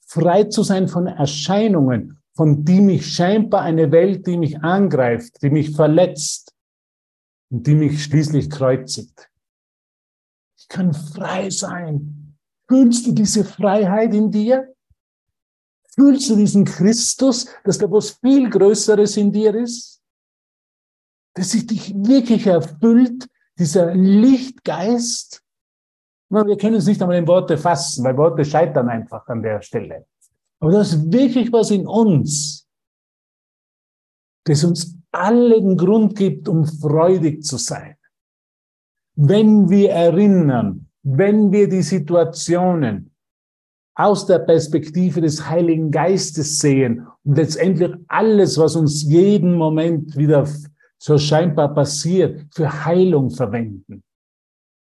frei 0.06 0.44
zu 0.44 0.62
sein 0.62 0.88
von 0.88 1.06
Erscheinungen, 1.06 2.20
von 2.34 2.64
die 2.64 2.80
mich 2.80 3.12
scheinbar 3.12 3.62
eine 3.62 3.90
Welt, 3.90 4.26
die 4.26 4.36
mich 4.36 4.60
angreift, 4.60 5.42
die 5.42 5.50
mich 5.50 5.74
verletzt 5.74 6.54
und 7.50 7.66
die 7.66 7.74
mich 7.74 8.04
schließlich 8.04 8.50
kreuzigt. 8.50 9.28
Ich 10.56 10.68
kann 10.68 10.92
frei 10.92 11.50
sein 11.50 12.28
Fühlst 12.68 13.06
du 13.06 13.12
diese 13.12 13.44
Freiheit 13.44 14.12
in 14.12 14.30
dir? 14.30 14.74
Fühlst 15.94 16.28
du 16.28 16.36
diesen 16.36 16.66
Christus, 16.66 17.46
dass 17.64 17.78
da 17.78 17.90
was 17.90 18.10
viel 18.10 18.50
Größeres 18.50 19.16
in 19.16 19.32
dir 19.32 19.54
ist? 19.54 20.02
Dass 21.34 21.52
sich 21.52 21.66
dich 21.66 21.94
wirklich 21.94 22.46
erfüllt, 22.46 23.26
dieser 23.58 23.94
Lichtgeist? 23.94 25.42
Wir 26.30 26.56
können 26.58 26.76
es 26.76 26.86
nicht 26.86 27.00
einmal 27.00 27.16
in 27.16 27.26
Worte 27.26 27.56
fassen, 27.56 28.04
weil 28.04 28.16
Worte 28.16 28.44
scheitern 28.44 28.88
einfach 28.88 29.26
an 29.28 29.42
der 29.42 29.62
Stelle. 29.62 30.06
Aber 30.60 30.72
das 30.72 30.92
ist 30.92 31.12
wirklich 31.12 31.52
was 31.52 31.70
in 31.70 31.86
uns, 31.86 32.68
das 34.44 34.64
uns 34.64 34.96
allen 35.10 35.76
Grund 35.76 36.16
gibt, 36.16 36.48
um 36.48 36.66
freudig 36.66 37.44
zu 37.44 37.56
sein. 37.56 37.96
Wenn 39.16 39.70
wir 39.70 39.90
erinnern, 39.90 40.88
wenn 41.02 41.50
wir 41.50 41.68
die 41.68 41.82
Situationen 41.82 43.10
aus 43.94 44.26
der 44.26 44.38
Perspektive 44.40 45.20
des 45.20 45.48
Heiligen 45.48 45.90
Geistes 45.90 46.58
sehen 46.60 47.06
und 47.24 47.36
letztendlich 47.36 47.92
alles, 48.06 48.58
was 48.58 48.76
uns 48.76 49.02
jeden 49.02 49.54
Moment 49.54 50.16
wieder 50.16 50.46
so 50.98 51.18
scheinbar 51.18 51.74
passiert, 51.74 52.46
für 52.54 52.84
Heilung 52.84 53.30
verwenden. 53.30 54.04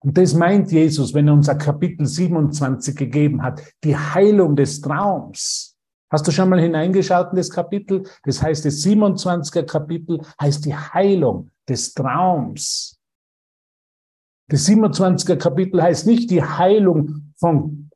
Und 0.02 0.18
das 0.18 0.34
meint 0.34 0.72
Jesus, 0.72 1.14
wenn 1.14 1.28
er 1.28 1.34
uns 1.34 1.46
Kapitel 1.46 2.06
27 2.06 2.96
gegeben 2.96 3.42
hat, 3.42 3.62
die 3.84 3.96
Heilung 3.96 4.56
des 4.56 4.80
Traums. 4.80 5.76
Hast 6.10 6.26
du 6.26 6.30
schon 6.30 6.48
mal 6.48 6.60
hineingeschaut 6.60 7.30
in 7.30 7.36
das 7.36 7.48
Kapitel? 7.48 8.02
Das 8.24 8.42
heißt, 8.42 8.64
das 8.64 8.84
27er 8.84 9.62
Kapitel 9.62 10.20
heißt 10.40 10.64
die 10.66 10.74
Heilung 10.74 11.50
des 11.68 11.94
Traums. 11.94 12.98
Das 14.48 14.68
27er 14.68 15.36
Kapitel 15.36 15.82
heißt 15.82 16.06
nicht 16.06 16.30
die 16.30 16.42
Heilung 16.42 17.32
von, 17.36 17.90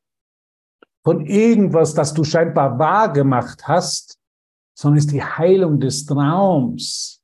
von 1.05 1.27
irgendwas, 1.27 1.93
das 1.93 2.15
du 2.15 2.25
scheinbar 2.25 2.79
wahr 2.79 3.13
gemacht 3.13 3.69
hast, 3.69 4.19
sondern 4.75 4.99
ist 4.99 5.13
die 5.13 5.23
Heilung 5.23 5.81
des 5.81 6.07
Traums. 6.07 7.16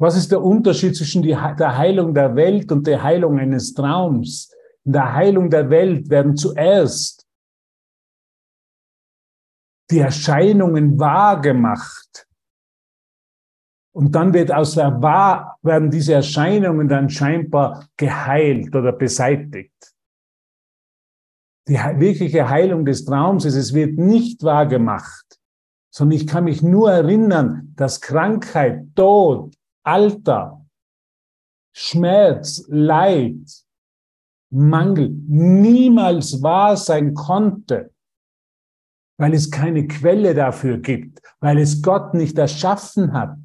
Was 0.00 0.16
ist 0.16 0.30
der 0.30 0.42
Unterschied 0.42 0.96
zwischen 0.96 1.22
der 1.22 1.76
Heilung 1.76 2.14
der 2.14 2.36
Welt 2.36 2.70
und 2.70 2.86
der 2.86 3.02
Heilung 3.02 3.38
eines 3.38 3.74
Traums? 3.74 4.54
In 4.84 4.92
der 4.92 5.12
Heilung 5.12 5.50
der 5.50 5.68
Welt 5.70 6.08
werden 6.08 6.36
zuerst 6.36 7.26
die 9.90 9.98
Erscheinungen 9.98 10.98
wahr 10.98 11.40
gemacht. 11.40 12.26
Und 13.92 14.12
dann 14.14 14.32
wird 14.32 14.52
aus 14.52 14.74
der 14.74 15.02
Wahr, 15.02 15.58
werden 15.62 15.90
diese 15.90 16.14
Erscheinungen 16.14 16.88
dann 16.88 17.10
scheinbar 17.10 17.88
geheilt 17.96 18.76
oder 18.76 18.92
beseitigt. 18.92 19.94
Die 21.66 21.74
wirkliche 21.74 22.48
Heilung 22.48 22.84
des 22.84 23.04
Traums 23.04 23.44
ist, 23.44 23.56
es 23.56 23.74
wird 23.74 23.98
nicht 23.98 24.42
wahr 24.44 24.66
gemacht, 24.66 25.40
sondern 25.90 26.16
ich 26.16 26.26
kann 26.26 26.44
mich 26.44 26.62
nur 26.62 26.92
erinnern, 26.92 27.72
dass 27.76 28.00
Krankheit, 28.00 28.94
Tod, 28.94 29.57
Alter, 29.88 30.66
Schmerz, 31.72 32.64
Leid, 32.68 33.64
Mangel 34.50 35.10
niemals 35.28 36.42
wahr 36.42 36.76
sein 36.76 37.14
konnte, 37.14 37.92
weil 39.18 39.34
es 39.34 39.50
keine 39.50 39.86
Quelle 39.86 40.34
dafür 40.34 40.78
gibt, 40.78 41.20
weil 41.40 41.58
es 41.58 41.82
Gott 41.82 42.14
nicht 42.14 42.38
erschaffen 42.38 43.12
hat 43.12 43.38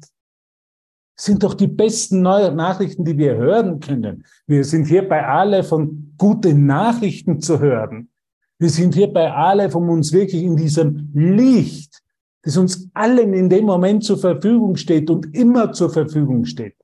sind 1.16 1.42
doch 1.42 1.54
die 1.54 1.68
besten 1.68 2.22
neuen 2.22 2.56
Nachrichten, 2.56 3.04
die 3.04 3.16
wir 3.16 3.36
hören 3.36 3.80
können. 3.80 4.24
Wir 4.46 4.64
sind 4.64 4.86
hier 4.86 5.08
bei 5.08 5.26
alle 5.26 5.62
von 5.62 6.14
guten 6.18 6.66
Nachrichten 6.66 7.40
zu 7.40 7.60
hören. 7.60 8.10
Wir 8.58 8.70
sind 8.70 8.94
hier 8.94 9.12
bei 9.12 9.32
alle 9.32 9.70
von 9.70 9.88
uns 9.88 10.12
wirklich 10.12 10.42
in 10.42 10.56
diesem 10.56 11.10
Licht, 11.14 12.02
das 12.44 12.56
uns 12.56 12.88
allen 12.94 13.32
in 13.32 13.48
dem 13.48 13.64
Moment 13.64 14.04
zur 14.04 14.18
Verfügung 14.18 14.76
steht 14.76 15.10
und 15.10 15.34
immer 15.34 15.72
zur 15.72 15.90
Verfügung 15.90 16.44
steht. 16.44 16.76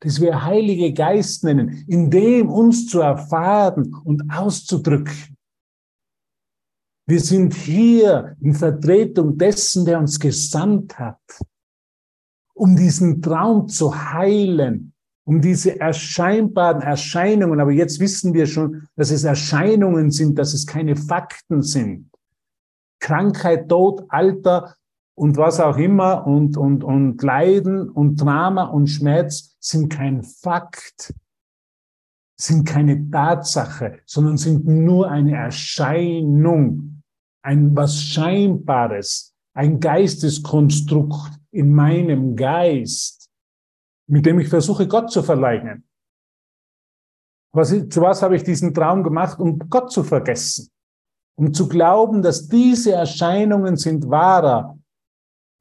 Das 0.00 0.20
wir 0.20 0.44
Heilige 0.44 0.92
Geist 0.92 1.44
nennen, 1.44 1.84
in 1.86 2.10
dem 2.10 2.48
uns 2.48 2.88
zu 2.88 3.00
erfahren 3.00 3.94
und 4.04 4.22
auszudrücken. 4.30 5.36
Wir 7.06 7.20
sind 7.20 7.54
hier 7.54 8.36
in 8.40 8.54
Vertretung 8.54 9.36
dessen, 9.36 9.84
der 9.84 9.98
uns 9.98 10.18
gesandt 10.18 10.98
hat 10.98 11.20
um 12.54 12.76
diesen 12.76 13.22
Traum 13.22 13.68
zu 13.68 14.12
heilen, 14.12 14.92
um 15.24 15.40
diese 15.40 15.80
erscheinbaren 15.80 16.82
Erscheinungen. 16.82 17.60
Aber 17.60 17.72
jetzt 17.72 18.00
wissen 18.00 18.34
wir 18.34 18.46
schon, 18.46 18.88
dass 18.96 19.10
es 19.10 19.24
Erscheinungen 19.24 20.10
sind, 20.10 20.38
dass 20.38 20.54
es 20.54 20.66
keine 20.66 20.96
Fakten 20.96 21.62
sind. 21.62 22.10
Krankheit, 23.00 23.68
Tod, 23.68 24.04
Alter 24.08 24.76
und 25.22 25.36
was 25.36 25.60
auch 25.60 25.76
immer 25.76 26.26
und, 26.26 26.56
und, 26.56 26.82
und 26.82 27.22
Leiden 27.22 27.88
und 27.88 28.16
Drama 28.16 28.64
und 28.64 28.88
Schmerz 28.88 29.56
sind 29.60 29.88
kein 29.88 30.24
Fakt, 30.24 31.14
sind 32.36 32.66
keine 32.66 33.08
Tatsache, 33.08 34.00
sondern 34.04 34.36
sind 34.36 34.66
nur 34.66 35.08
eine 35.08 35.36
Erscheinung, 35.36 37.04
ein 37.40 37.76
was 37.76 38.02
Scheinbares, 38.02 39.32
ein 39.54 39.78
Geisteskonstrukt, 39.78 41.38
in 41.52 41.72
meinem 41.72 42.34
Geist, 42.34 43.30
mit 44.08 44.26
dem 44.26 44.40
ich 44.40 44.48
versuche, 44.48 44.88
Gott 44.88 45.12
zu 45.12 45.22
verleugnen. 45.22 45.86
Was, 47.54 47.68
zu 47.68 48.00
was 48.00 48.22
habe 48.22 48.34
ich 48.34 48.42
diesen 48.42 48.74
Traum 48.74 49.04
gemacht? 49.04 49.38
Um 49.38 49.56
Gott 49.70 49.92
zu 49.92 50.02
vergessen. 50.02 50.68
Um 51.38 51.54
zu 51.54 51.68
glauben, 51.68 52.22
dass 52.22 52.48
diese 52.48 52.90
Erscheinungen 52.90 53.76
sind 53.76 54.10
wahrer 54.10 54.76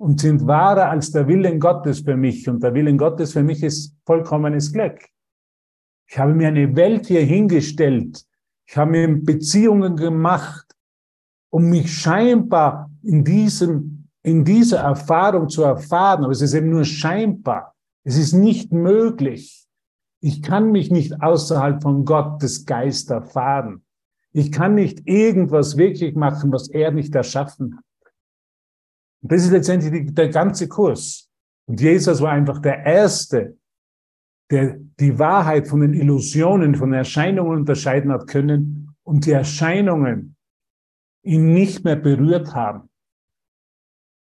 und 0.01 0.20
sind 0.20 0.48
wahrer 0.48 0.89
als 0.89 1.12
der 1.12 1.27
Willen 1.27 1.60
Gottes 1.60 2.00
für 2.00 2.17
mich. 2.17 2.50
Und 2.50 2.63
der 2.63 2.74
Willen 2.74 2.98
Gottes 2.98 3.34
für 3.34 3.43
mich 3.43 3.62
ist 3.62 3.96
vollkommenes 4.03 4.74
Glück. 4.74 5.00
Ich 6.08 6.17
habe 6.17 6.34
mir 6.34 6.48
eine 6.48 6.75
Welt 6.75 7.05
hier 7.05 7.22
hingestellt. 7.22 8.25
Ich 8.65 8.75
habe 8.75 8.91
mir 8.91 9.08
Beziehungen 9.08 9.96
gemacht, 9.96 10.75
um 11.51 11.70
mich 11.70 11.93
scheinbar 11.93 12.89
in 13.03 13.24
diesem 13.24 14.08
in 14.24 14.43
dieser 14.43 14.79
Erfahrung 14.79 15.50
zu 15.50 15.63
erfahren, 15.63 16.24
aber 16.24 16.31
es 16.31 16.41
ist 16.41 16.55
eben 16.55 16.70
nur 16.72 16.86
scheinbar. 16.86 17.75
Es 18.03 18.17
ist 18.17 18.34
nicht 18.34 18.72
möglich. 18.72 19.67
Ich 20.20 20.41
kann 20.41 20.72
mich 20.72 20.89
nicht 20.89 21.22
außerhalb 21.22 21.81
von 21.81 22.05
Gottes 22.05 22.65
Geist 22.65 23.12
erfahren. 23.12 23.84
Ich 24.31 24.51
kann 24.51 24.74
nicht 24.75 25.08
irgendwas 25.08 25.77
wirklich 25.77 26.15
machen, 26.15 26.51
was 26.51 26.70
er 26.70 26.91
nicht 26.91 27.13
erschaffen 27.13 27.77
hat. 27.77 27.84
Und 29.22 29.32
das 29.32 29.44
ist 29.44 29.51
letztendlich 29.51 30.13
der 30.13 30.30
ganze 30.30 30.68
Kurs. 30.68 31.30
Und 31.68 31.80
Jesus 31.80 32.22
war 32.22 32.32
einfach 32.32 32.60
der 32.60 32.86
Erste, 32.86 33.58
der 34.50 34.78
die 35.00 35.18
Wahrheit 35.18 35.68
von 35.68 35.82
den 35.82 35.94
Illusionen, 35.94 36.75
von 36.75 36.92
den 36.92 37.00
Erscheinungen 37.00 37.60
unterscheiden 37.60 38.12
hat 38.12 38.28
können 38.28 38.94
und 39.04 39.25
die 39.25 39.32
Erscheinungen 39.32 40.36
ihn 41.24 41.54
nicht 41.54 41.84
mehr 41.84 41.96
berührt 41.96 42.54
haben, 42.54 42.90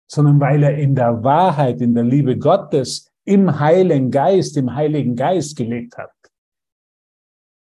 sondern 0.10 0.40
weil 0.40 0.64
er 0.64 0.78
in 0.78 0.96
der 0.96 1.24
Wahrheit, 1.24 1.80
in 1.80 1.94
der 1.94 2.04
Liebe 2.04 2.38
Gottes, 2.38 3.12
im 3.24 3.60
Heiligen 3.60 4.12
Geist, 4.12 4.58
im 4.58 4.74
Heiligen 4.74 5.16
Geist 5.16 5.56
gelebt 5.56 5.98
hat. 5.98 6.12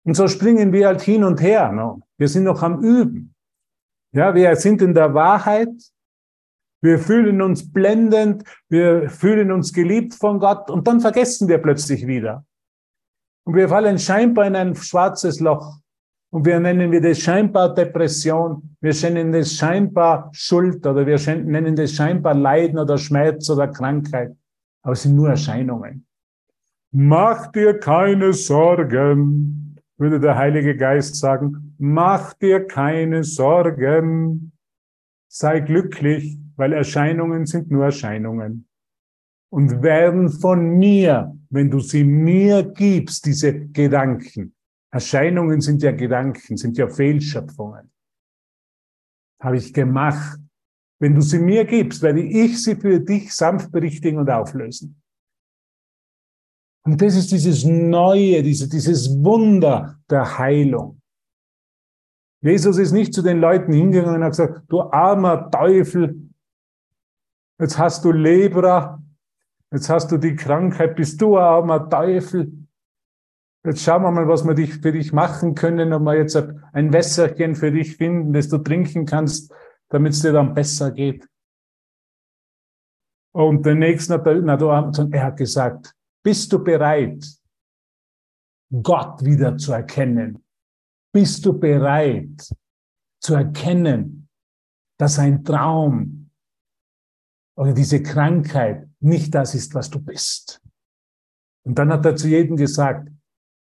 Und 0.07 0.15
so 0.15 0.29
springen 0.29 0.73
wir 0.73 0.87
halt 0.87 1.03
hin 1.03 1.25
und 1.25 1.43
her. 1.43 1.71
No? 1.73 2.01
Wir 2.17 2.29
sind 2.29 2.45
noch 2.45 2.63
am 2.63 2.83
Üben. 2.83 3.35
Ja, 4.13 4.35
wir 4.35 4.57
sind 4.57 4.81
in 4.81 4.95
der 4.95 5.13
Wahrheit. 5.13 5.69
Wir 6.83 6.99
fühlen 6.99 7.43
uns 7.43 7.73
blendend. 7.73 8.45
Wir 8.69 9.09
fühlen 9.09 9.53
uns 9.53 9.73
geliebt 9.73 10.15
von 10.15 10.39
Gott. 10.39 10.71
Und 10.71 10.87
dann 10.87 11.01
vergessen 11.01 11.49
wir 11.49 11.59
plötzlich 11.59 12.07
wieder. 12.07 12.45
Und 13.45 13.55
wir 13.55 13.69
fallen 13.69 13.99
scheinbar 13.99 14.47
in 14.47 14.57
ein 14.57 14.75
schwarzes 14.75 15.41
Loch. 15.41 15.79
Und 16.33 16.47
wir 16.47 16.61
nennen 16.61 16.93
wir 16.93 17.01
das 17.01 17.19
scheinbar 17.19 17.75
Depression. 17.75 18.77
Wir 18.81 18.95
nennen 19.11 19.33
das 19.33 19.55
scheinbar 19.55 20.31
Schuld 20.33 20.87
oder 20.87 21.05
wir 21.07 21.19
nennen 21.37 21.75
das 21.75 21.93
scheinbar 21.93 22.35
Leiden 22.35 22.79
oder 22.79 22.97
Schmerz 22.97 23.51
oder 23.51 23.69
Krankheit. 23.69 24.37
Aber 24.83 24.93
es 24.93 25.03
sind 25.03 25.17
nur 25.17 25.29
Erscheinungen. 25.29 26.07
Mach 26.93 27.49
dir 27.49 27.79
keine 27.79 28.33
Sorgen 28.33 29.61
würde 30.01 30.19
der 30.19 30.37
Heilige 30.37 30.77
Geist 30.77 31.17
sagen, 31.17 31.75
mach 31.79 32.33
dir 32.33 32.67
keine 32.67 33.23
Sorgen, 33.23 34.53
sei 35.29 35.61
glücklich, 35.61 36.39
weil 36.61 36.75
Erscheinungen 36.75 37.47
sind 37.47 37.71
nur 37.71 37.87
Erscheinungen 37.87 38.69
und 39.51 39.83
werden 39.83 40.29
von 40.29 40.79
mir, 40.79 41.35
wenn 41.49 41.71
du 41.71 41.81
sie 41.81 42.05
mir 42.05 42.63
gibst, 42.63 43.25
diese 43.25 43.67
Gedanken. 43.69 44.55
Erscheinungen 44.93 45.63
sind 45.63 45.83
ja 45.83 45.93
Gedanken, 45.93 46.59
sind 46.59 46.77
ja 46.77 46.87
Fehlschöpfungen. 46.87 47.91
Habe 49.43 49.57
ich 49.57 49.73
gemacht. 49.73 50.39
Wenn 51.01 51.15
du 51.15 51.23
sie 51.23 51.39
mir 51.39 51.65
gibst, 51.65 52.03
werde 52.03 52.21
ich 52.21 52.63
sie 52.63 52.77
für 52.77 53.01
dich 53.01 53.33
sanft 53.33 53.73
berichtigen 53.73 54.19
und 54.19 54.29
auflösen. 54.29 55.01
Und 56.85 57.01
das 57.01 57.17
ist 57.17 57.33
dieses 57.33 57.65
Neue, 57.65 58.43
diese, 58.43 58.69
dieses 58.69 59.09
Wunder 59.25 59.99
der 60.11 60.39
Heilung. 60.39 61.01
Jesus 62.43 62.77
ist 62.77 62.93
nicht 62.93 63.15
zu 63.15 63.23
den 63.23 63.41
Leuten 63.41 63.73
hingegangen 63.73 64.17
und 64.17 64.25
hat 64.25 64.33
gesagt, 64.33 64.65
du 64.69 64.83
armer 64.83 65.51
Teufel, 65.51 66.30
jetzt 67.61 67.79
hast 67.79 68.05
du 68.05 68.13
Lebra, 68.13 69.03
jetzt 69.71 69.89
hast 69.89 70.11
du 70.11 70.17
die 70.17 70.35
Krankheit, 70.35 70.97
bist 70.97 71.21
du 71.21 71.37
ein 71.37 71.45
armer 71.45 71.89
Teufel. 71.89 72.53
Jetzt 73.65 73.83
schauen 73.83 74.03
wir 74.03 74.11
mal, 74.11 74.27
was 74.27 74.45
wir 74.45 74.55
dich, 74.55 74.75
für 74.79 74.93
dich 74.93 75.13
machen 75.13 75.55
können, 75.55 75.93
ob 75.93 76.03
wir 76.03 76.17
jetzt 76.17 76.37
ein 76.73 76.93
Wässerchen 76.93 77.55
für 77.55 77.71
dich 77.71 77.97
finden, 77.97 78.33
das 78.33 78.49
du 78.49 78.59
trinken 78.59 79.05
kannst, 79.05 79.53
damit 79.91 80.15
es 80.15 80.23
dir 80.23 80.33
dann 80.33 80.55
besser 80.55 80.91
geht. 80.91 81.29
Und 83.33 83.65
der 83.67 83.75
nächste 83.75 84.15
hat, 84.15 84.27
er 85.13 85.23
hat 85.23 85.37
gesagt, 85.37 85.95
bist 86.25 86.53
du 86.53 86.65
bereit, 86.65 87.25
Gott 88.83 89.25
wieder 89.25 89.57
zu 89.57 89.73
erkennen? 89.73 90.43
Bist 91.13 91.45
du 91.45 91.59
bereit 91.59 92.51
zu 93.21 93.35
erkennen, 93.35 94.29
dass 94.99 95.19
ein 95.19 95.45
Traum 95.45 96.20
oder 97.57 97.73
diese 97.73 98.03
Krankheit 98.03 98.89
nicht 99.01 99.35
das 99.35 99.55
ist, 99.55 99.75
was 99.75 99.91
du 99.91 100.01
bist? 100.01 100.61
Und 101.65 101.79
dann 101.79 101.93
hat 101.93 102.05
er 102.07 102.17
zu 102.17 102.29
jedem 102.29 102.57
gesagt, 102.57 103.11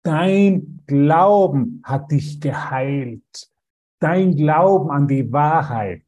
dein 0.03 0.83
Glauben 0.87 1.83
hat 1.85 2.11
dich 2.11 2.41
geheilt. 2.41 3.51
Dein 4.01 4.37
Glauben 4.37 4.91
an 4.91 5.09
die 5.09 5.31
Wahrheit. 5.33 6.05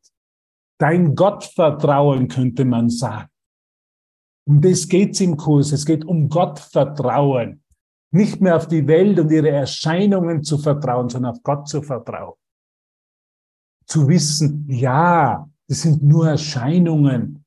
Dein 0.78 1.14
Gottvertrauen 1.14 2.28
könnte 2.28 2.64
man 2.64 2.88
sagen. 2.88 3.28
Um 4.46 4.60
das 4.60 4.88
geht's 4.88 5.20
im 5.20 5.36
Kurs. 5.36 5.72
Es 5.72 5.84
geht 5.84 6.04
um 6.04 6.28
Gottvertrauen. 6.28 7.62
Nicht 8.12 8.40
mehr 8.40 8.56
auf 8.56 8.66
die 8.66 8.86
Welt 8.86 9.18
und 9.18 9.30
ihre 9.30 9.50
Erscheinungen 9.50 10.42
zu 10.42 10.58
vertrauen, 10.58 11.08
sondern 11.08 11.32
auf 11.32 11.42
Gott 11.42 11.68
zu 11.68 11.82
vertrauen. 11.82 12.34
Zu 13.86 14.08
wissen, 14.08 14.66
ja, 14.68 15.48
das 15.68 15.82
sind 15.82 16.02
nur 16.02 16.28
Erscheinungen. 16.28 17.39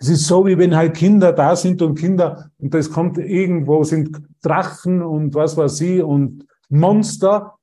Es 0.00 0.08
ist 0.08 0.26
so, 0.26 0.46
wie 0.46 0.56
wenn 0.56 0.74
halt 0.74 0.96
Kinder 0.96 1.32
da 1.32 1.54
sind 1.54 1.82
und 1.82 1.98
Kinder, 1.98 2.50
und 2.58 2.72
das 2.72 2.90
kommt 2.90 3.18
irgendwo, 3.18 3.84
sind 3.84 4.22
Drachen 4.42 5.02
und 5.02 5.34
was 5.34 5.58
weiß 5.58 5.80
ich 5.82 6.02
und 6.02 6.46
Monster 6.70 7.58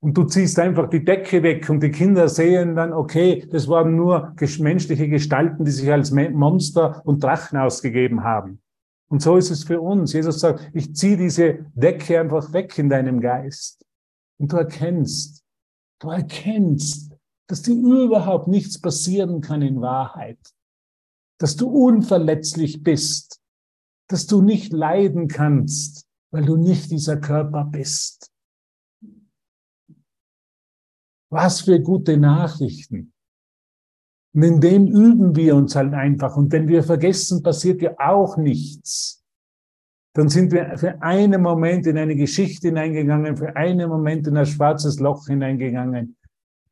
und 0.00 0.18
du 0.18 0.24
ziehst 0.24 0.58
einfach 0.58 0.90
die 0.90 1.04
Decke 1.04 1.42
weg 1.44 1.70
und 1.70 1.80
die 1.80 1.90
Kinder 1.90 2.28
sehen 2.28 2.74
dann, 2.74 2.92
okay, 2.92 3.46
das 3.50 3.68
waren 3.68 3.94
nur 3.94 4.34
menschliche 4.58 5.08
Gestalten, 5.08 5.64
die 5.64 5.70
sich 5.70 5.90
als 5.90 6.10
Monster 6.10 7.00
und 7.06 7.22
Drachen 7.22 7.56
ausgegeben 7.56 8.24
haben. 8.24 8.60
Und 9.08 9.22
so 9.22 9.36
ist 9.36 9.50
es 9.50 9.62
für 9.62 9.80
uns. 9.80 10.12
Jesus 10.12 10.40
sagt, 10.40 10.70
ich 10.74 10.94
ziehe 10.94 11.16
diese 11.16 11.66
Decke 11.74 12.18
einfach 12.18 12.52
weg 12.52 12.76
in 12.78 12.88
deinem 12.88 13.20
Geist. 13.20 13.84
Und 14.38 14.52
du 14.52 14.56
erkennst, 14.56 15.44
du 16.00 16.10
erkennst, 16.10 17.12
dass 17.46 17.62
dir 17.62 17.74
überhaupt 17.74 18.48
nichts 18.48 18.80
passieren 18.80 19.40
kann 19.40 19.62
in 19.62 19.80
Wahrheit. 19.80 20.38
Dass 21.38 21.56
du 21.56 21.68
unverletzlich 21.68 22.82
bist. 22.82 23.40
Dass 24.08 24.26
du 24.26 24.42
nicht 24.42 24.72
leiden 24.72 25.28
kannst, 25.28 26.06
weil 26.30 26.44
du 26.44 26.56
nicht 26.56 26.90
dieser 26.90 27.16
Körper 27.16 27.64
bist 27.64 28.30
was 31.34 31.62
für 31.62 31.80
gute 31.80 32.16
Nachrichten. 32.16 33.12
Und 34.34 34.42
in 34.42 34.60
dem 34.60 34.86
üben 34.86 35.36
wir 35.36 35.56
uns 35.56 35.76
halt 35.76 35.92
einfach. 35.92 36.36
Und 36.36 36.52
wenn 36.52 36.68
wir 36.68 36.82
vergessen, 36.82 37.42
passiert 37.42 37.82
ja 37.82 37.94
auch 37.98 38.36
nichts. 38.36 39.22
Dann 40.14 40.28
sind 40.28 40.52
wir 40.52 40.78
für 40.78 41.02
einen 41.02 41.42
Moment 41.42 41.86
in 41.86 41.98
eine 41.98 42.14
Geschichte 42.14 42.68
hineingegangen, 42.68 43.36
für 43.36 43.54
einen 43.56 43.88
Moment 43.88 44.28
in 44.28 44.36
ein 44.36 44.46
schwarzes 44.46 45.00
Loch 45.00 45.26
hineingegangen. 45.26 46.16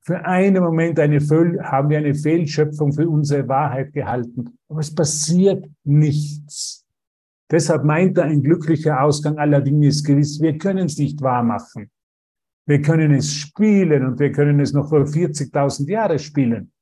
Für 0.05 0.25
einen 0.25 0.63
Moment 0.63 0.99
eine 0.99 1.21
Fehl, 1.21 1.63
haben 1.63 1.89
wir 1.89 1.99
eine 1.99 2.15
Fehlschöpfung 2.15 2.93
für 2.93 3.09
unsere 3.09 3.47
Wahrheit 3.47 3.93
gehalten. 3.93 4.59
Aber 4.69 4.81
es 4.81 4.93
passiert 4.93 5.65
nichts. 5.85 6.85
Deshalb 7.51 7.85
meint 7.85 8.19
er, 8.19 8.25
ein 8.25 8.43
glücklicher 8.43 9.01
Ausgang 9.01 9.39
aller 9.39 9.61
Dinge 9.61 9.87
ist 9.87 10.05
gewiss. 10.05 10.41
Wir 10.41 10.59
können 10.59 10.87
es 10.87 10.99
nicht 10.99 11.21
wahr 11.21 11.45
machen. 11.45 11.91
Wir 12.67 12.81
können 12.81 13.13
es 13.13 13.33
spielen 13.33 14.07
und 14.07 14.19
wir 14.19 14.33
können 14.33 14.59
es 14.59 14.73
noch 14.73 14.89
vor 14.89 15.03
40.000 15.03 15.89
Jahre 15.89 16.19
spielen. 16.19 16.73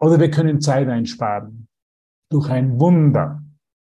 Oder 0.00 0.20
wir 0.20 0.30
können 0.30 0.60
Zeit 0.60 0.88
einsparen 0.88 1.68
durch 2.30 2.50
ein 2.50 2.78
Wunder. 2.78 3.42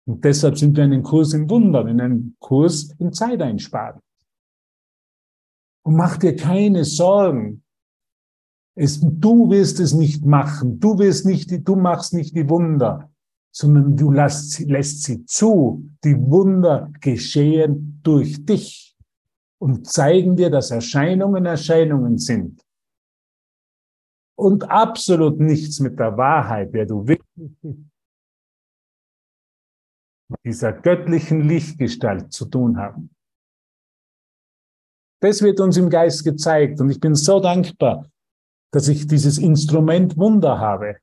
Und 0.07 0.23
deshalb 0.23 0.57
sind 0.57 0.77
wir 0.77 0.85
in 0.85 0.93
einem 0.93 1.03
Kurs 1.03 1.33
im 1.33 1.49
Wundern, 1.49 1.87
in 1.87 1.99
einem 1.99 2.35
Kurs 2.39 2.93
im 2.99 3.11
Zeit 3.11 3.41
einsparen. 3.41 3.99
Und 5.83 5.95
mach 5.95 6.17
dir 6.17 6.35
keine 6.35 6.85
Sorgen. 6.85 7.64
Es, 8.77 8.99
du 9.01 9.49
wirst 9.49 9.79
es 9.79 9.93
nicht 9.93 10.25
machen. 10.25 10.79
Du 10.79 10.97
wirst 10.99 11.25
nicht, 11.25 11.67
du 11.67 11.75
machst 11.75 12.13
nicht 12.13 12.35
die 12.35 12.49
Wunder, 12.49 13.09
sondern 13.51 13.95
du 13.95 14.11
lässt, 14.11 14.59
lässt 14.59 15.03
sie 15.03 15.25
zu. 15.25 15.89
Die 16.03 16.19
Wunder 16.19 16.91
geschehen 16.99 17.99
durch 18.03 18.45
dich 18.45 18.95
und 19.59 19.87
zeigen 19.87 20.35
dir, 20.35 20.49
dass 20.49 20.71
Erscheinungen 20.71 21.45
Erscheinungen 21.45 22.17
sind 22.17 22.65
und 24.35 24.69
absolut 24.69 25.39
nichts 25.39 25.79
mit 25.79 25.97
der 25.97 26.17
Wahrheit, 26.17 26.69
wer 26.73 26.85
du 26.85 27.07
wirklich 27.07 27.51
bist, 27.61 27.79
dieser 30.43 30.73
göttlichen 30.73 31.47
Lichtgestalt 31.47 32.33
zu 32.33 32.45
tun 32.45 32.77
haben. 32.77 33.09
Das 35.21 35.41
wird 35.41 35.59
uns 35.59 35.77
im 35.77 35.89
Geist 35.89 36.23
gezeigt 36.23 36.81
und 36.81 36.89
ich 36.89 36.99
bin 36.99 37.15
so 37.15 37.39
dankbar, 37.39 38.09
dass 38.75 38.89
ich 38.89 39.07
dieses 39.07 39.37
Instrument 39.37 40.17
Wunder 40.17 40.59
habe, 40.59 40.97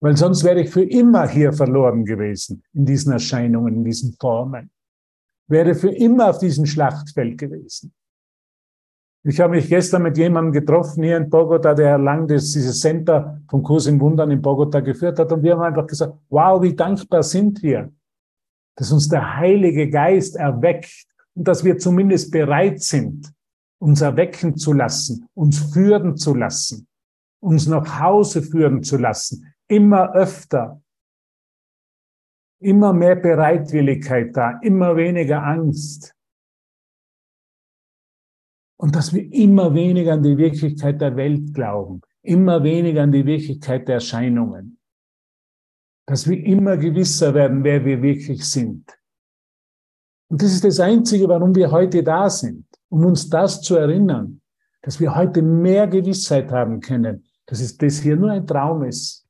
weil 0.00 0.16
sonst 0.16 0.44
wäre 0.44 0.60
ich 0.60 0.70
für 0.70 0.84
immer 0.84 1.28
hier 1.28 1.52
verloren 1.52 2.04
gewesen 2.04 2.62
in 2.72 2.86
diesen 2.86 3.12
Erscheinungen, 3.12 3.74
in 3.74 3.84
diesen 3.84 4.12
Formen 4.20 4.70
wäre 5.48 5.74
für 5.74 5.90
immer 5.90 6.30
auf 6.30 6.38
diesem 6.38 6.64
Schlachtfeld 6.64 7.38
gewesen. 7.38 7.92
Ich 9.24 9.40
habe 9.40 9.54
mich 9.56 9.68
gestern 9.68 10.02
mit 10.02 10.16
jemandem 10.16 10.52
getroffen 10.52 11.02
hier 11.02 11.16
in 11.16 11.28
Bogota, 11.28 11.74
der 11.74 11.98
lang 11.98 12.28
das, 12.28 12.52
dieses 12.52 12.80
Center 12.80 13.40
vom 13.50 13.64
Kurs 13.64 13.86
in 13.86 14.00
Wundern 14.00 14.30
in 14.30 14.40
Bogota 14.40 14.78
geführt 14.78 15.18
hat. 15.18 15.32
Und 15.32 15.42
wir 15.42 15.54
haben 15.54 15.62
einfach 15.62 15.88
gesagt, 15.88 16.14
wow, 16.28 16.62
wie 16.62 16.74
dankbar 16.74 17.24
sind 17.24 17.62
wir, 17.64 17.92
dass 18.76 18.92
uns 18.92 19.08
der 19.08 19.36
Heilige 19.38 19.90
Geist 19.90 20.36
erweckt 20.36 21.04
und 21.34 21.48
dass 21.48 21.64
wir 21.64 21.78
zumindest 21.78 22.30
bereit 22.30 22.80
sind, 22.80 23.32
uns 23.80 24.00
erwecken 24.00 24.56
zu 24.56 24.72
lassen, 24.72 25.26
uns 25.34 25.58
führen 25.72 26.16
zu 26.16 26.34
lassen, 26.34 26.86
uns 27.42 27.66
nach 27.66 28.00
Hause 28.00 28.42
führen 28.42 28.82
zu 28.82 28.96
lassen, 28.96 29.52
immer 29.66 30.14
öfter, 30.14 30.80
immer 32.60 32.92
mehr 32.92 33.16
Bereitwilligkeit 33.16 34.36
da, 34.36 34.60
immer 34.62 34.96
weniger 34.96 35.42
Angst. 35.42 36.14
Und 38.78 38.94
dass 38.94 39.12
wir 39.12 39.32
immer 39.32 39.74
weniger 39.74 40.14
an 40.14 40.22
die 40.22 40.38
Wirklichkeit 40.38 41.00
der 41.00 41.16
Welt 41.16 41.52
glauben, 41.52 42.00
immer 42.22 42.62
weniger 42.62 43.02
an 43.02 43.12
die 43.12 43.26
Wirklichkeit 43.26 43.88
der 43.88 43.96
Erscheinungen, 43.96 44.78
dass 46.06 46.28
wir 46.28 46.38
immer 46.44 46.76
gewisser 46.76 47.34
werden, 47.34 47.64
wer 47.64 47.84
wir 47.84 48.02
wirklich 48.02 48.44
sind. 48.44 48.98
Und 50.28 50.42
das 50.42 50.52
ist 50.52 50.64
das 50.64 50.80
Einzige, 50.80 51.28
warum 51.28 51.54
wir 51.54 51.70
heute 51.70 52.02
da 52.02 52.30
sind, 52.30 52.66
um 52.88 53.04
uns 53.04 53.28
das 53.28 53.60
zu 53.60 53.76
erinnern, 53.76 54.40
dass 54.82 54.98
wir 55.00 55.14
heute 55.14 55.42
mehr 55.42 55.86
Gewissheit 55.86 56.50
haben 56.50 56.80
können, 56.80 57.24
dass 57.46 57.60
es 57.60 57.76
das 57.76 58.00
hier 58.00 58.16
nur 58.16 58.30
ein 58.30 58.46
Traum 58.46 58.84
ist. 58.84 59.26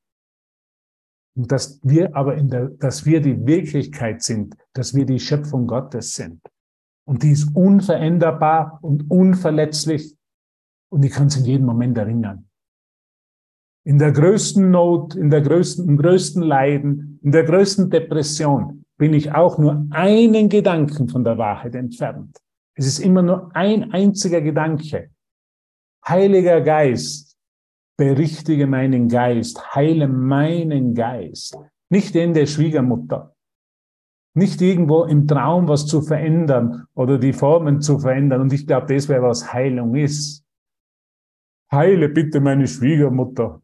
Und 1.34 1.50
dass 1.50 1.80
wir 1.82 2.14
aber 2.14 2.36
in 2.36 2.48
der, 2.48 2.68
dass 2.68 3.06
wir 3.06 3.20
die 3.20 3.46
Wirklichkeit 3.46 4.22
sind, 4.22 4.54
dass 4.74 4.94
wir 4.94 5.06
die 5.06 5.18
Schöpfung 5.18 5.66
Gottes 5.66 6.14
sind. 6.14 6.40
Und 7.04 7.22
die 7.22 7.30
ist 7.30 7.54
unveränderbar 7.54 8.78
und 8.82 9.10
unverletzlich. 9.10 10.16
Und 10.90 11.04
ich 11.04 11.12
kann 11.12 11.28
es 11.28 11.36
in 11.36 11.44
jedem 11.44 11.66
Moment 11.66 11.96
erinnern. 11.96 12.48
In 13.84 13.98
der 13.98 14.12
größten 14.12 14.70
Not, 14.70 15.16
in 15.16 15.30
der 15.30 15.40
größten, 15.40 15.88
im 15.88 15.96
größten 15.96 16.42
Leiden, 16.42 17.18
in 17.22 17.32
der 17.32 17.44
größten 17.44 17.90
Depression 17.90 18.84
bin 18.96 19.14
ich 19.14 19.32
auch 19.32 19.58
nur 19.58 19.86
einen 19.90 20.48
Gedanken 20.48 21.08
von 21.08 21.24
der 21.24 21.38
Wahrheit 21.38 21.74
entfernt. 21.74 22.38
Es 22.74 22.86
ist 22.86 23.00
immer 23.00 23.22
nur 23.22 23.54
ein 23.56 23.90
einziger 23.90 24.40
Gedanke. 24.40 25.10
Heiliger 26.06 26.60
Geist, 26.60 27.31
berichtige 27.96 28.66
meinen 28.66 29.08
Geist, 29.08 29.74
heile 29.74 30.08
meinen 30.08 30.94
Geist. 30.94 31.56
Nicht 31.90 32.14
den 32.14 32.34
der 32.34 32.46
Schwiegermutter. 32.46 33.34
Nicht 34.34 34.62
irgendwo 34.62 35.04
im 35.04 35.26
Traum 35.28 35.68
was 35.68 35.86
zu 35.86 36.00
verändern 36.00 36.86
oder 36.94 37.18
die 37.18 37.34
Formen 37.34 37.80
zu 37.82 37.98
verändern. 37.98 38.40
Und 38.40 38.52
ich 38.52 38.66
glaube, 38.66 38.92
das 38.92 39.08
wäre, 39.08 39.22
was 39.22 39.52
Heilung 39.52 39.94
ist. 39.94 40.42
Heile 41.70 42.08
bitte 42.08 42.40
meine 42.40 42.66
Schwiegermutter. 42.66 43.60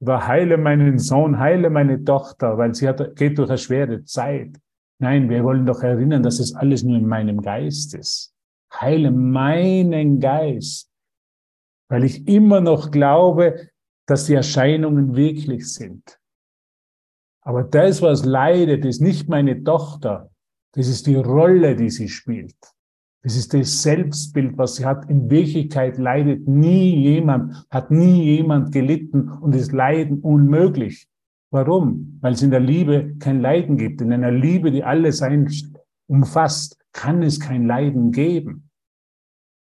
Oder 0.00 0.26
heile 0.26 0.58
meinen 0.58 0.98
Sohn, 0.98 1.38
heile 1.38 1.70
meine 1.70 2.04
Tochter, 2.04 2.58
weil 2.58 2.74
sie 2.74 2.88
hat, 2.88 3.16
geht 3.16 3.38
durch 3.38 3.48
eine 3.48 3.58
schwere 3.58 4.04
Zeit. 4.04 4.56
Nein, 5.00 5.28
wir 5.28 5.42
wollen 5.42 5.66
doch 5.66 5.82
erinnern, 5.82 6.22
dass 6.22 6.38
es 6.38 6.54
alles 6.54 6.84
nur 6.84 6.96
in 6.96 7.06
meinem 7.06 7.40
Geist 7.40 7.94
ist. 7.94 8.32
Heile 8.72 9.10
meinen 9.10 10.20
Geist, 10.20 10.90
weil 11.88 12.04
ich 12.04 12.26
immer 12.26 12.60
noch 12.60 12.90
glaube, 12.90 13.68
dass 14.06 14.26
die 14.26 14.34
Erscheinungen 14.34 15.14
wirklich 15.14 15.72
sind. 15.72 16.18
Aber 17.42 17.64
das, 17.64 18.02
was 18.02 18.24
leidet, 18.24 18.84
ist 18.84 19.00
nicht 19.00 19.28
meine 19.28 19.64
Tochter. 19.64 20.30
Das 20.72 20.88
ist 20.88 21.06
die 21.06 21.16
Rolle, 21.16 21.76
die 21.76 21.90
sie 21.90 22.08
spielt. 22.08 22.56
Das 23.22 23.36
ist 23.36 23.54
das 23.54 23.82
Selbstbild, 23.82 24.58
was 24.58 24.76
sie 24.76 24.84
hat. 24.84 25.08
In 25.08 25.30
Wirklichkeit 25.30 25.98
leidet 25.98 26.48
nie 26.48 26.96
jemand, 27.02 27.64
hat 27.70 27.90
nie 27.90 28.24
jemand 28.36 28.72
gelitten 28.72 29.28
und 29.28 29.54
ist 29.54 29.72
Leiden 29.72 30.20
unmöglich. 30.20 31.08
Warum? 31.50 32.18
Weil 32.20 32.32
es 32.32 32.42
in 32.42 32.50
der 32.50 32.60
Liebe 32.60 33.14
kein 33.18 33.40
Leiden 33.40 33.76
gibt. 33.76 34.00
In 34.00 34.12
einer 34.12 34.32
Liebe, 34.32 34.70
die 34.70 34.82
alles 34.82 35.22
umfasst, 36.08 36.78
kann 36.92 37.22
es 37.22 37.38
kein 37.38 37.66
Leiden 37.66 38.10
geben. 38.10 38.70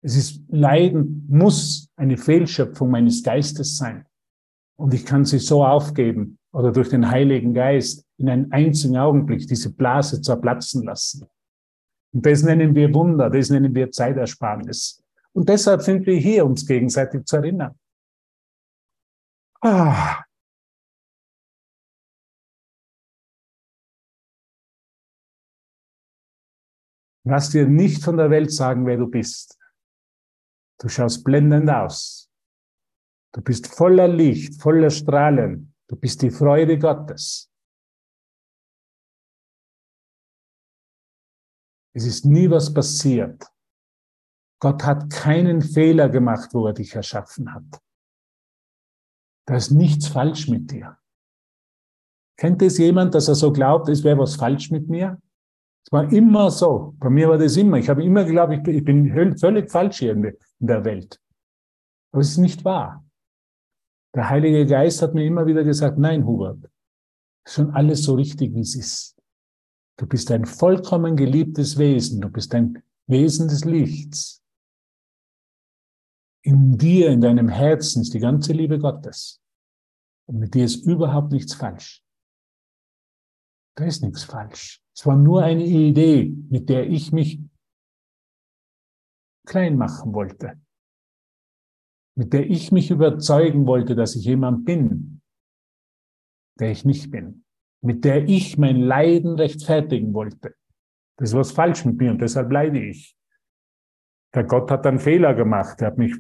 Es 0.01 0.15
ist 0.15 0.43
Leiden 0.49 1.25
muss 1.29 1.89
eine 1.95 2.17
Fehlschöpfung 2.17 2.91
meines 2.91 3.23
Geistes 3.23 3.77
sein. 3.77 4.05
Und 4.77 4.93
ich 4.93 5.05
kann 5.05 5.25
sie 5.25 5.39
so 5.39 5.63
aufgeben 5.65 6.37
oder 6.51 6.71
durch 6.71 6.89
den 6.89 7.09
Heiligen 7.09 7.53
Geist 7.53 8.05
in 8.17 8.29
einem 8.29 8.51
einzigen 8.51 8.97
Augenblick 8.97 9.47
diese 9.47 9.73
Blase 9.73 10.21
zerplatzen 10.21 10.83
lassen. 10.83 11.27
Und 12.13 12.25
das 12.25 12.43
nennen 12.43 12.75
wir 12.75 12.93
Wunder, 12.93 13.29
das 13.29 13.49
nennen 13.49 13.73
wir 13.75 13.91
Zeitersparnis. 13.91 15.03
Und 15.33 15.49
deshalb 15.49 15.81
sind 15.81 16.05
wir 16.05 16.17
hier, 16.17 16.45
uns 16.45 16.65
gegenseitig 16.65 17.25
zu 17.25 17.37
erinnern. 17.37 17.77
Ah. 19.61 20.23
Lass 27.27 27.49
dir 27.49 27.67
nicht 27.67 28.03
von 28.03 28.17
der 28.17 28.29
Welt 28.29 28.51
sagen, 28.51 28.85
wer 28.85 28.97
du 28.97 29.07
bist. 29.07 29.59
Du 30.79 30.87
schaust 30.87 31.23
blendend 31.23 31.69
aus. 31.69 32.29
Du 33.35 33.41
bist 33.41 33.67
voller 33.67 34.07
Licht, 34.07 34.61
voller 34.61 34.89
Strahlen. 34.89 35.73
Du 35.89 35.97
bist 35.97 36.21
die 36.21 36.31
Freude 36.31 36.79
Gottes. 36.79 37.51
Es 41.93 42.05
ist 42.05 42.25
nie 42.25 42.49
was 42.49 42.73
passiert. 42.73 43.45
Gott 44.61 44.85
hat 44.85 45.09
keinen 45.09 45.61
Fehler 45.61 46.07
gemacht, 46.07 46.53
wo 46.53 46.65
er 46.67 46.73
dich 46.73 46.95
erschaffen 46.95 47.53
hat. 47.53 47.81
Da 49.47 49.57
ist 49.57 49.71
nichts 49.71 50.07
falsch 50.07 50.47
mit 50.47 50.71
dir. 50.71 50.97
Kennt 52.37 52.61
es 52.61 52.77
jemand, 52.77 53.15
dass 53.15 53.27
er 53.27 53.35
so 53.35 53.51
glaubt, 53.51 53.89
es 53.89 54.05
wäre 54.05 54.17
was 54.17 54.37
falsch 54.37 54.71
mit 54.71 54.87
mir? 54.87 55.21
Es 55.85 55.91
war 55.91 56.09
immer 56.09 56.49
so. 56.51 56.95
Bei 56.99 57.09
mir 57.09 57.27
war 57.27 57.37
das 57.37 57.57
immer. 57.57 57.77
Ich 57.77 57.89
habe 57.89 58.01
immer 58.01 58.23
geglaubt, 58.23 58.65
ich 58.65 58.85
bin, 58.85 59.37
völlig 59.37 59.69
falsch 59.69 59.99
hier 59.99 60.13
in 60.13 60.37
der 60.59 60.85
Welt. 60.85 61.21
Aber 62.13 62.21
es 62.21 62.29
ist 62.29 62.37
nicht 62.37 62.63
wahr. 62.63 63.04
Der 64.15 64.29
Heilige 64.29 64.65
Geist 64.65 65.01
hat 65.01 65.13
mir 65.13 65.25
immer 65.25 65.45
wieder 65.45 65.65
gesagt, 65.65 65.97
nein, 65.97 66.25
Hubert, 66.25 66.71
schon 67.45 67.71
alles 67.71 68.03
so 68.03 68.15
richtig, 68.15 68.53
wie 68.53 68.61
es 68.61 68.73
ist. 68.73 69.17
Du 69.97 70.07
bist 70.07 70.31
ein 70.31 70.45
vollkommen 70.45 71.17
geliebtes 71.17 71.77
Wesen. 71.77 72.21
Du 72.21 72.29
bist 72.29 72.55
ein 72.55 72.81
Wesen 73.07 73.49
des 73.49 73.65
Lichts. 73.65 74.41
In 76.43 76.77
dir, 76.77 77.09
in 77.09 77.19
deinem 77.19 77.49
Herzen 77.49 78.03
ist 78.03 78.13
die 78.13 78.19
ganze 78.19 78.53
Liebe 78.53 78.79
Gottes. 78.79 79.41
Und 80.27 80.39
mit 80.39 80.53
dir 80.53 80.63
ist 80.63 80.85
überhaupt 80.85 81.31
nichts 81.33 81.53
falsch. 81.53 82.01
Da 83.75 83.83
ist 83.83 84.01
nichts 84.01 84.23
falsch. 84.23 84.81
Es 84.95 85.05
war 85.05 85.17
nur 85.17 85.43
eine 85.43 85.65
Idee, 85.65 86.33
mit 86.49 86.69
der 86.69 86.89
ich 86.89 87.11
mich 87.11 87.41
klein 89.45 89.77
machen 89.77 90.13
wollte 90.13 90.57
mit 92.15 92.33
der 92.33 92.49
ich 92.49 92.71
mich 92.71 92.89
überzeugen 92.91 93.67
wollte, 93.67 93.95
dass 93.95 94.15
ich 94.15 94.25
jemand 94.25 94.65
bin, 94.65 95.21
der 96.59 96.71
ich 96.71 96.85
nicht 96.85 97.11
bin, 97.11 97.43
mit 97.81 98.03
der 98.05 98.27
ich 98.27 98.57
mein 98.57 98.79
Leiden 98.79 99.35
rechtfertigen 99.35 100.13
wollte. 100.13 100.55
Das 101.17 101.29
ist 101.29 101.35
was 101.35 101.51
falsch 101.51 101.85
mit 101.85 101.97
mir 101.97 102.11
und 102.11 102.21
deshalb 102.21 102.51
leide 102.51 102.79
ich. 102.79 103.15
Der 104.33 104.45
Gott 104.45 104.71
hat 104.71 104.87
einen 104.87 104.99
Fehler 104.99 105.33
gemacht. 105.33 105.79
Der 105.79 105.87
hat 105.87 105.97
mich, 105.97 106.13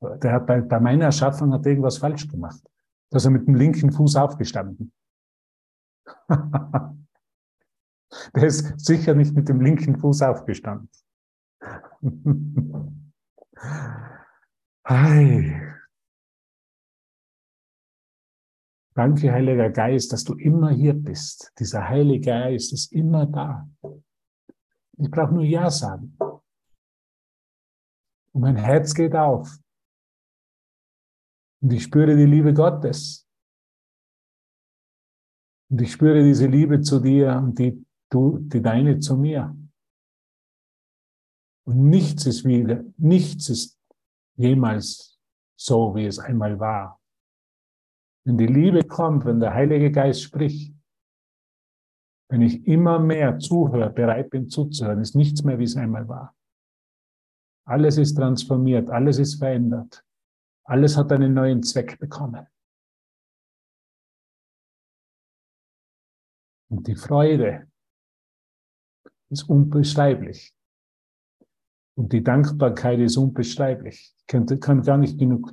der 0.00 0.32
hat 0.32 0.46
bei, 0.46 0.60
bei 0.60 0.80
meiner 0.80 1.06
Erschaffung 1.06 1.52
hat 1.52 1.66
irgendwas 1.66 1.98
falsch 1.98 2.28
gemacht. 2.28 2.62
Da 3.10 3.16
ist 3.18 3.24
er 3.24 3.30
mit 3.30 3.46
dem 3.46 3.54
linken 3.54 3.92
Fuß 3.92 4.16
aufgestanden. 4.16 4.92
der 8.34 8.34
ist 8.34 8.80
sicher 8.80 9.14
nicht 9.14 9.34
mit 9.34 9.48
dem 9.48 9.60
linken 9.60 9.98
Fuß 9.98 10.22
aufgestanden. 10.22 10.90
Hi. 14.86 15.62
Danke, 18.94 19.32
Heiliger 19.32 19.70
Geist, 19.70 20.12
dass 20.12 20.24
du 20.24 20.34
immer 20.34 20.70
hier 20.70 20.92
bist. 20.92 21.52
Dieser 21.58 21.88
Heilige 21.88 22.26
Geist 22.26 22.72
ist 22.74 22.92
immer 22.92 23.24
da. 23.24 23.66
Ich 24.98 25.10
brauche 25.10 25.32
nur 25.32 25.42
Ja 25.42 25.70
sagen. 25.70 26.16
Und 28.32 28.40
mein 28.42 28.56
Herz 28.56 28.94
geht 28.94 29.14
auf. 29.14 29.58
Und 31.62 31.72
ich 31.72 31.84
spüre 31.84 32.14
die 32.14 32.26
Liebe 32.26 32.52
Gottes. 32.52 33.26
Und 35.70 35.80
ich 35.80 35.92
spüre 35.92 36.22
diese 36.22 36.46
Liebe 36.46 36.82
zu 36.82 37.00
dir 37.00 37.36
und 37.38 37.58
die, 37.58 37.84
du, 38.10 38.38
die 38.38 38.60
deine 38.60 38.98
zu 38.98 39.16
mir. 39.16 39.56
Und 41.66 41.88
nichts 41.88 42.26
ist 42.26 42.44
wieder, 42.44 42.84
nichts 42.98 43.48
ist 43.48 43.73
jemals 44.36 45.20
so, 45.56 45.94
wie 45.94 46.06
es 46.06 46.18
einmal 46.18 46.58
war. 46.58 47.00
Wenn 48.26 48.38
die 48.38 48.46
Liebe 48.46 48.84
kommt, 48.84 49.24
wenn 49.24 49.40
der 49.40 49.54
Heilige 49.54 49.90
Geist 49.90 50.22
spricht, 50.22 50.74
wenn 52.30 52.42
ich 52.42 52.66
immer 52.66 52.98
mehr 52.98 53.38
zuhöre, 53.38 53.90
bereit 53.90 54.30
bin 54.30 54.48
zuzuhören, 54.48 55.00
ist 55.00 55.14
nichts 55.14 55.42
mehr, 55.44 55.58
wie 55.58 55.64
es 55.64 55.76
einmal 55.76 56.08
war. 56.08 56.34
Alles 57.66 57.98
ist 57.98 58.14
transformiert, 58.14 58.90
alles 58.90 59.18
ist 59.18 59.36
verändert. 59.36 60.04
Alles 60.64 60.96
hat 60.96 61.12
einen 61.12 61.34
neuen 61.34 61.62
Zweck 61.62 61.98
bekommen. 61.98 62.46
Und 66.70 66.86
die 66.86 66.96
Freude 66.96 67.70
ist 69.30 69.48
unbeschreiblich. 69.48 70.54
Und 71.96 72.12
die 72.12 72.22
Dankbarkeit 72.22 72.98
ist 72.98 73.16
unbeschreiblich. 73.16 74.13
Kann, 74.26 74.46
kann 74.60 74.82
gar 74.82 74.96
nicht 74.96 75.18
genug, 75.18 75.52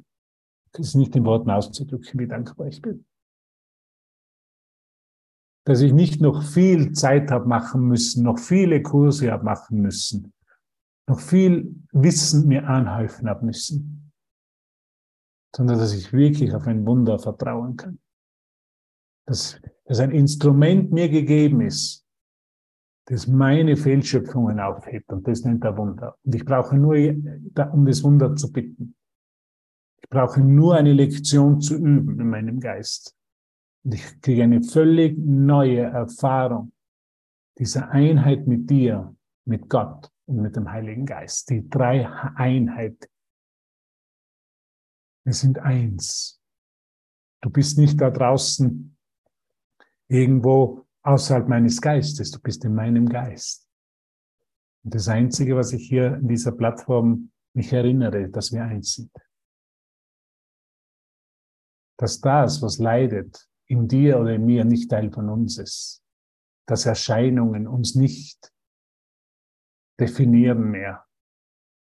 ist 0.77 0.95
nicht 0.95 1.15
in 1.15 1.25
Worten 1.25 1.49
auszudrücken, 1.49 2.19
wie 2.19 2.27
dankbar 2.27 2.67
ich 2.67 2.81
bin. 2.81 3.05
Dass 5.65 5.81
ich 5.81 5.93
nicht 5.93 6.21
noch 6.21 6.43
viel 6.43 6.93
Zeit 6.93 7.29
habe 7.29 7.47
machen 7.47 7.87
müssen, 7.87 8.23
noch 8.23 8.39
viele 8.39 8.81
Kurse 8.81 9.31
habe 9.31 9.43
machen 9.43 9.81
müssen, 9.81 10.33
noch 11.07 11.19
viel 11.19 11.75
Wissen 11.91 12.47
mir 12.47 12.67
anhäufen 12.67 13.29
habe 13.29 13.45
müssen. 13.45 14.11
sondern 15.55 15.79
dass 15.79 15.93
ich 15.93 16.13
wirklich 16.13 16.53
auf 16.53 16.65
ein 16.67 16.85
Wunder 16.85 17.19
vertrauen 17.19 17.75
kann. 17.75 17.99
Dass, 19.27 19.61
dass 19.85 19.99
ein 19.99 20.11
Instrument 20.11 20.91
mir 20.91 21.09
gegeben 21.09 21.61
ist, 21.61 22.05
das 23.11 23.27
meine 23.27 23.75
Fehlschöpfungen 23.75 24.61
aufhebt 24.61 25.11
und 25.11 25.27
das 25.27 25.43
nennt 25.43 25.65
er 25.65 25.75
Wunder. 25.75 26.17
Und 26.23 26.33
ich 26.33 26.45
brauche 26.45 26.77
nur, 26.77 26.95
um 26.95 27.85
das 27.85 28.03
Wunder 28.03 28.37
zu 28.37 28.53
bitten. 28.53 28.95
Ich 30.01 30.07
brauche 30.09 30.39
nur 30.39 30.75
eine 30.75 30.93
Lektion 30.93 31.59
zu 31.59 31.75
üben 31.75 32.21
in 32.21 32.29
meinem 32.29 32.61
Geist. 32.61 33.13
Und 33.83 33.95
ich 33.95 34.21
kriege 34.21 34.43
eine 34.43 34.63
völlig 34.63 35.17
neue 35.17 35.81
Erfahrung 35.81 36.71
dieser 37.57 37.89
Einheit 37.89 38.47
mit 38.47 38.69
dir, 38.69 39.13
mit 39.43 39.67
Gott 39.67 40.09
und 40.25 40.37
mit 40.37 40.55
dem 40.55 40.71
Heiligen 40.71 41.05
Geist. 41.05 41.49
Die 41.49 41.69
drei 41.69 42.07
Einheit. 42.07 43.09
Wir 45.25 45.33
sind 45.33 45.59
eins. 45.59 46.41
Du 47.41 47.49
bist 47.49 47.77
nicht 47.77 47.99
da 47.99 48.09
draußen 48.09 48.95
irgendwo 50.07 50.85
außerhalb 51.03 51.47
meines 51.47 51.81
Geistes. 51.81 52.31
Du 52.31 52.39
bist 52.39 52.63
in 52.65 52.75
meinem 52.75 53.07
Geist. 53.07 53.67
Und 54.83 54.95
das 54.95 55.07
Einzige, 55.07 55.55
was 55.55 55.73
ich 55.73 55.87
hier 55.87 56.15
in 56.15 56.27
dieser 56.27 56.51
Plattform 56.51 57.31
mich 57.53 57.71
erinnere, 57.73 58.29
dass 58.29 58.51
wir 58.51 58.63
eins 58.63 58.95
sind. 58.95 59.11
Dass 61.97 62.19
das, 62.19 62.61
was 62.61 62.79
leidet, 62.79 63.47
in 63.67 63.87
dir 63.87 64.19
oder 64.19 64.33
in 64.33 64.45
mir 64.45 64.65
nicht 64.65 64.89
Teil 64.89 65.11
von 65.11 65.29
uns 65.29 65.57
ist. 65.57 66.03
Dass 66.67 66.85
Erscheinungen 66.85 67.67
uns 67.67 67.95
nicht 67.95 68.51
definieren 69.99 70.71
mehr, 70.71 71.05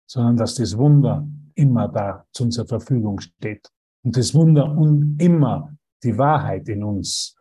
sondern 0.10 0.38
dass 0.38 0.56
das 0.56 0.78
Wunder 0.78 1.28
immer 1.56 1.90
da 1.90 2.26
zu 2.32 2.44
unserer 2.44 2.68
Verfügung 2.68 3.20
steht. 3.20 3.70
Und 4.04 4.16
das 4.16 4.34
Wunder 4.34 4.72
und 4.72 5.22
immer 5.22 5.76
die 6.04 6.18
Wahrheit 6.18 6.70
in 6.70 6.84
uns 6.84 7.37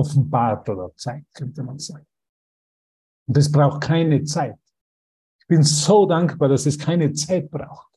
offenbart 0.00 0.68
oder 0.68 0.90
zeigt, 0.96 1.34
könnte 1.34 1.62
man 1.62 1.78
sagen. 1.78 2.06
Und 3.26 3.36
es 3.36 3.50
braucht 3.50 3.82
keine 3.82 4.24
Zeit. 4.24 4.58
Ich 5.40 5.46
bin 5.46 5.62
so 5.62 6.06
dankbar, 6.06 6.48
dass 6.48 6.66
es 6.66 6.78
keine 6.78 7.12
Zeit 7.12 7.50
braucht. 7.50 7.88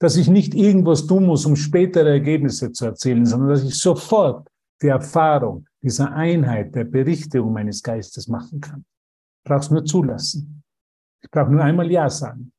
Dass 0.00 0.16
ich 0.16 0.28
nicht 0.28 0.54
irgendwas 0.54 1.06
tun 1.06 1.26
muss, 1.26 1.46
um 1.46 1.56
spätere 1.56 2.10
Ergebnisse 2.10 2.72
zu 2.72 2.86
erzielen, 2.86 3.26
sondern 3.26 3.48
dass 3.50 3.64
ich 3.64 3.78
sofort 3.78 4.48
die 4.82 4.88
Erfahrung 4.88 5.66
dieser 5.82 6.12
Einheit 6.12 6.74
der 6.74 6.84
Berichtigung 6.84 7.52
meines 7.52 7.82
Geistes 7.82 8.28
machen 8.28 8.60
kann. 8.60 8.84
Ich 9.38 9.44
brauche 9.44 9.60
es 9.60 9.70
nur 9.70 9.84
zulassen. 9.84 10.62
Ich 11.22 11.30
brauche 11.30 11.50
nur 11.50 11.62
einmal 11.62 11.90
Ja 11.90 12.08
sagen. 12.10 12.52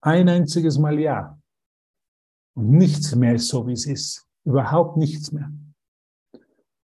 Ein 0.00 0.28
einziges 0.28 0.78
Mal 0.78 0.98
Ja. 0.98 1.38
Und 2.54 2.70
nichts 2.70 3.14
mehr 3.14 3.34
ist 3.34 3.48
so, 3.48 3.66
wie 3.66 3.72
es 3.72 3.86
ist. 3.86 4.26
Überhaupt 4.44 4.96
nichts 4.96 5.32
mehr. 5.32 5.50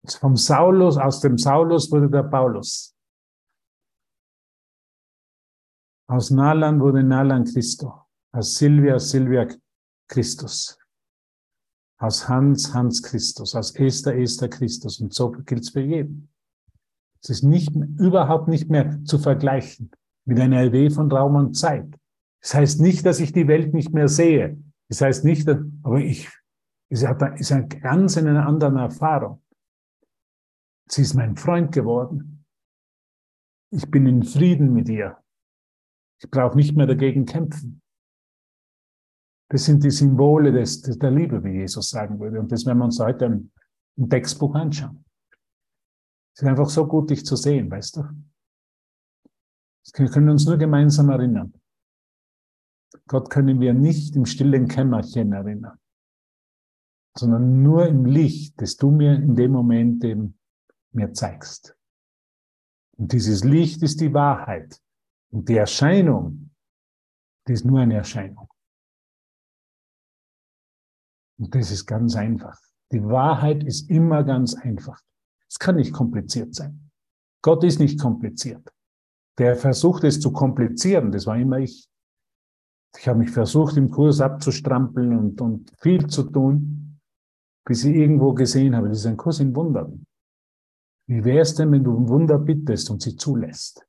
Vom 0.07 0.35
Saulus, 0.35 0.97
aus 0.97 1.21
dem 1.21 1.37
Saulus 1.37 1.91
wurde 1.91 2.09
der 2.09 2.23
Paulus. 2.23 2.95
Aus 6.09 6.31
Nalan 6.31 6.79
wurde 6.79 7.03
Nalan 7.03 7.45
Christo. 7.45 7.93
Aus 8.33 8.55
Silvia, 8.55 8.99
Silvia 8.99 9.47
Christus. 10.07 10.77
Aus 11.99 12.27
Hans, 12.27 12.73
Hans 12.73 13.03
Christus. 13.03 13.55
Aus 13.55 13.75
Esther, 13.75 14.17
Esther 14.17 14.49
Christus. 14.49 14.99
Und 14.99 15.13
so 15.13 15.31
gilt 15.31 15.61
es 15.61 15.69
für 15.69 15.81
jeden. 15.81 16.29
Es 17.23 17.29
ist 17.29 17.43
nicht, 17.43 17.75
überhaupt 17.75 18.47
nicht 18.47 18.69
mehr 18.69 19.03
zu 19.05 19.19
vergleichen 19.19 19.91
mit 20.25 20.39
einer 20.39 20.63
Idee 20.65 20.89
von 20.89 21.11
Raum 21.11 21.35
und 21.35 21.53
Zeit. 21.53 21.87
Das 22.41 22.55
heißt 22.55 22.81
nicht, 22.81 23.05
dass 23.05 23.19
ich 23.19 23.31
die 23.31 23.47
Welt 23.47 23.73
nicht 23.73 23.93
mehr 23.93 24.07
sehe. 24.07 24.57
Das 24.89 25.01
heißt 25.01 25.23
nicht, 25.23 25.47
aber 25.47 25.99
ich, 25.99 26.27
es 26.89 27.03
ist 27.03 27.51
eine 27.51 27.67
ganz 27.67 28.17
in 28.17 28.27
einer 28.27 28.47
anderen 28.47 28.77
Erfahrung. 28.77 29.41
Sie 30.91 31.03
ist 31.03 31.13
mein 31.13 31.37
Freund 31.37 31.71
geworden. 31.71 32.45
Ich 33.71 33.89
bin 33.89 34.05
in 34.05 34.23
Frieden 34.23 34.73
mit 34.73 34.89
ihr. 34.89 35.17
Ich 36.21 36.29
brauche 36.29 36.57
nicht 36.57 36.75
mehr 36.75 36.85
dagegen 36.85 37.25
kämpfen. 37.25 37.81
Das 39.49 39.65
sind 39.65 39.83
die 39.83 39.91
Symbole 39.91 40.51
des, 40.51 40.81
des, 40.81 40.99
der 40.99 41.11
Liebe, 41.11 41.43
wie 41.43 41.59
Jesus 41.59 41.89
sagen 41.89 42.19
würde. 42.19 42.39
Und 42.39 42.51
das 42.51 42.65
werden 42.65 42.79
wir 42.79 42.85
uns 42.85 42.99
heute 42.99 43.25
im, 43.25 43.51
im 43.97 44.09
Textbuch 44.09 44.53
anschauen. 44.53 45.05
Es 46.35 46.41
ist 46.41 46.47
einfach 46.47 46.69
so 46.69 46.85
gut, 46.85 47.09
dich 47.09 47.25
zu 47.25 47.37
sehen, 47.37 47.71
weißt 47.71 47.97
du? 47.97 48.03
Wir 49.95 50.09
können 50.09 50.29
uns 50.29 50.45
nur 50.45 50.57
gemeinsam 50.57 51.09
erinnern. 51.09 51.53
Gott 53.07 53.29
können 53.29 53.59
wir 53.61 53.73
nicht 53.73 54.15
im 54.15 54.25
stillen 54.25 54.67
Kämmerchen 54.67 55.31
erinnern, 55.31 55.77
sondern 57.17 57.63
nur 57.63 57.87
im 57.87 58.05
Licht, 58.05 58.61
das 58.61 58.75
du 58.75 58.91
mir 58.91 59.15
in 59.15 59.35
dem 59.35 59.51
Moment 59.51 60.03
eben 60.03 60.37
mir 60.93 61.13
zeigst. 61.13 61.75
Und 62.97 63.13
dieses 63.13 63.43
Licht 63.43 63.81
ist 63.81 63.99
die 64.01 64.13
Wahrheit. 64.13 64.79
Und 65.31 65.47
die 65.49 65.57
Erscheinung, 65.57 66.51
die 67.47 67.53
ist 67.53 67.65
nur 67.65 67.79
eine 67.79 67.95
Erscheinung. 67.95 68.47
Und 71.39 71.55
das 71.55 71.71
ist 71.71 71.85
ganz 71.85 72.15
einfach. 72.15 72.59
Die 72.91 73.03
Wahrheit 73.03 73.63
ist 73.63 73.89
immer 73.89 74.23
ganz 74.23 74.53
einfach. 74.53 75.01
Es 75.49 75.57
kann 75.57 75.77
nicht 75.77 75.93
kompliziert 75.93 76.53
sein. 76.53 76.91
Gott 77.41 77.63
ist 77.63 77.79
nicht 77.79 77.99
kompliziert. 77.99 78.71
Der 79.37 79.55
versucht 79.55 80.03
es 80.03 80.19
zu 80.19 80.31
komplizieren, 80.31 81.11
das 81.11 81.25
war 81.25 81.37
immer 81.37 81.59
ich. 81.59 81.89
Ich 82.97 83.07
habe 83.07 83.19
mich 83.19 83.31
versucht, 83.31 83.77
im 83.77 83.89
Kurs 83.89 84.19
abzustrampeln 84.19 85.17
und, 85.17 85.41
und 85.41 85.71
viel 85.79 86.07
zu 86.07 86.23
tun, 86.23 86.99
bis 87.65 87.85
ich 87.85 87.95
irgendwo 87.95 88.33
gesehen 88.33 88.75
habe, 88.75 88.89
das 88.89 88.99
ist 88.99 89.05
ein 89.05 89.17
Kurs 89.17 89.39
in 89.39 89.55
Wundern. 89.55 90.05
Wie 91.11 91.25
wäre 91.25 91.41
es 91.41 91.55
denn, 91.55 91.69
wenn 91.73 91.83
du 91.83 91.93
ein 91.93 92.07
Wunder 92.07 92.39
bittest 92.39 92.89
und 92.89 93.01
sie 93.01 93.17
zulässt? 93.17 93.85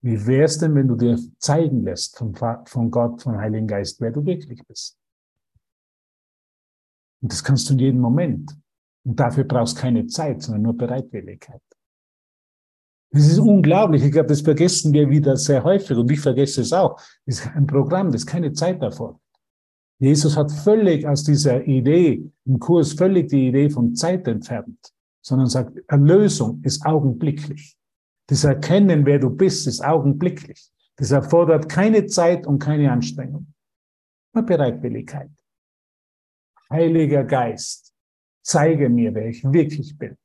Wie 0.00 0.26
wäre 0.26 0.44
es 0.44 0.56
denn, 0.56 0.74
wenn 0.74 0.88
du 0.88 0.94
dir 0.94 1.18
zeigen 1.38 1.82
lässt 1.82 2.16
von, 2.16 2.34
von 2.34 2.90
Gott, 2.90 3.20
vom 3.20 3.36
Heiligen 3.36 3.66
Geist, 3.66 4.00
wer 4.00 4.12
du 4.12 4.24
wirklich 4.24 4.66
bist? 4.66 4.96
Und 7.20 7.32
das 7.32 7.44
kannst 7.44 7.68
du 7.68 7.74
in 7.74 7.80
jedem 7.80 8.00
Moment. 8.00 8.56
Und 9.04 9.20
dafür 9.20 9.44
brauchst 9.44 9.76
du 9.76 9.82
keine 9.82 10.06
Zeit, 10.06 10.40
sondern 10.40 10.62
nur 10.62 10.74
Bereitwilligkeit. 10.74 11.60
Das 13.10 13.26
ist 13.26 13.38
unglaublich. 13.38 14.02
Ich 14.02 14.12
glaube, 14.12 14.28
das 14.28 14.40
vergessen 14.40 14.94
wir 14.94 15.10
wieder 15.10 15.36
sehr 15.36 15.64
häufig 15.64 15.98
und 15.98 16.10
ich 16.10 16.20
vergesse 16.20 16.62
es 16.62 16.72
auch. 16.72 16.98
Das 17.26 17.40
ist 17.40 17.46
ein 17.48 17.66
Programm, 17.66 18.10
das 18.10 18.22
ist 18.22 18.26
keine 18.26 18.54
Zeit 18.54 18.80
davor. 18.80 19.20
Jesus 19.98 20.34
hat 20.34 20.50
völlig 20.50 21.06
aus 21.06 21.24
dieser 21.24 21.62
Idee 21.66 22.32
im 22.46 22.58
Kurs 22.58 22.94
völlig 22.94 23.28
die 23.28 23.48
Idee 23.48 23.68
von 23.68 23.94
Zeit 23.94 24.26
entfernt 24.26 24.95
sondern 25.26 25.48
sagt, 25.48 25.76
Erlösung 25.88 26.62
ist 26.62 26.86
augenblicklich. 26.86 27.76
Das 28.28 28.44
Erkennen, 28.44 29.04
wer 29.06 29.18
du 29.18 29.28
bist, 29.28 29.66
ist 29.66 29.84
augenblicklich. 29.84 30.70
Das 30.94 31.10
erfordert 31.10 31.68
keine 31.68 32.06
Zeit 32.06 32.46
und 32.46 32.60
keine 32.60 32.92
Anstrengung. 32.92 33.52
Nur 34.32 34.46
Bereitwilligkeit. 34.46 35.30
Heiliger 36.70 37.24
Geist, 37.24 37.92
zeige 38.42 38.88
mir, 38.88 39.12
wer 39.14 39.26
ich 39.26 39.42
wirklich 39.44 39.98
bin. 39.98 40.16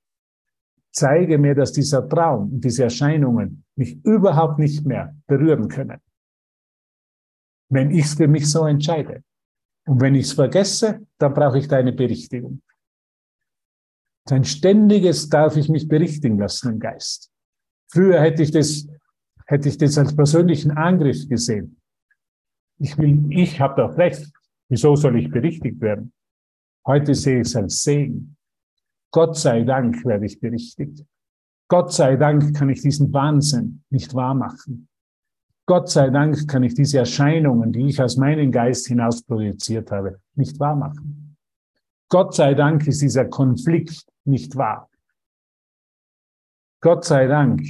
Zeige 0.92 1.40
mir, 1.40 1.56
dass 1.56 1.72
dieser 1.72 2.08
Traum 2.08 2.54
und 2.54 2.64
diese 2.64 2.84
Erscheinungen 2.84 3.64
mich 3.76 4.06
überhaupt 4.06 4.60
nicht 4.60 4.86
mehr 4.86 5.16
berühren 5.26 5.68
können. 5.68 6.00
Wenn 7.70 7.90
ich 7.90 8.06
es 8.06 8.14
für 8.14 8.28
mich 8.28 8.48
so 8.48 8.68
entscheide. 8.68 9.24
Und 9.88 10.00
wenn 10.00 10.14
ich 10.14 10.26
es 10.26 10.34
vergesse, 10.34 11.08
dann 11.18 11.34
brauche 11.34 11.58
ich 11.58 11.68
deine 11.68 11.92
Berichtigung. 11.92 12.62
Sein 14.32 14.46
ständiges 14.46 15.28
darf 15.28 15.58
ich 15.58 15.68
mich 15.68 15.90
berichtigen 15.90 16.40
lassen 16.40 16.72
im 16.72 16.80
Geist. 16.80 17.30
Früher 17.92 18.22
hätte 18.22 18.44
ich 18.44 18.52
das, 18.52 18.88
hätte 19.46 19.68
ich 19.68 19.78
das 19.78 19.98
als 19.98 20.16
persönlichen 20.16 20.72
Angriff 20.72 21.28
gesehen. 21.28 21.82
Ich 22.80 22.98
will, 22.98 23.30
ich 23.30 23.60
habe 23.60 23.82
doch 23.82 23.98
recht. 23.98 24.32
Wieso 24.70 24.96
soll 24.96 25.20
ich 25.20 25.30
berichtigt 25.30 25.82
werden? 25.82 26.14
Heute 26.88 27.14
sehe 27.14 27.42
ich 27.42 27.48
es 27.48 27.58
als 27.58 27.84
Segen. 27.84 28.38
Gott 29.12 29.36
sei 29.36 29.64
Dank 29.64 30.06
werde 30.06 30.28
ich 30.28 30.40
berichtigt. 30.40 31.06
Gott 31.68 31.92
sei 31.92 32.16
Dank 32.16 32.56
kann 32.56 32.70
ich 32.70 32.82
diesen 32.82 33.12
Wahnsinn 33.12 33.84
nicht 33.90 34.14
wahr 34.14 34.34
machen. 34.34 34.88
Gott 35.66 35.90
sei 35.90 36.10
Dank 36.10 36.48
kann 36.48 36.64
ich 36.64 36.74
diese 36.74 37.00
Erscheinungen, 37.00 37.74
die 37.74 37.86
ich 37.88 38.02
aus 38.02 38.16
meinem 38.16 38.50
Geist 38.50 38.88
hinaus 38.88 39.24
projiziert 39.24 39.92
habe, 39.92 40.22
nicht 40.36 40.58
wahr 40.58 40.78
machen. 40.78 41.36
Gott 42.08 42.34
sei 42.34 42.54
Dank 42.54 42.88
ist 42.88 43.02
dieser 43.02 43.26
Konflikt 43.26 44.06
nicht 44.26 44.56
wahr. 44.56 44.90
Gott 46.82 47.06
sei 47.06 47.28
Dank 47.28 47.62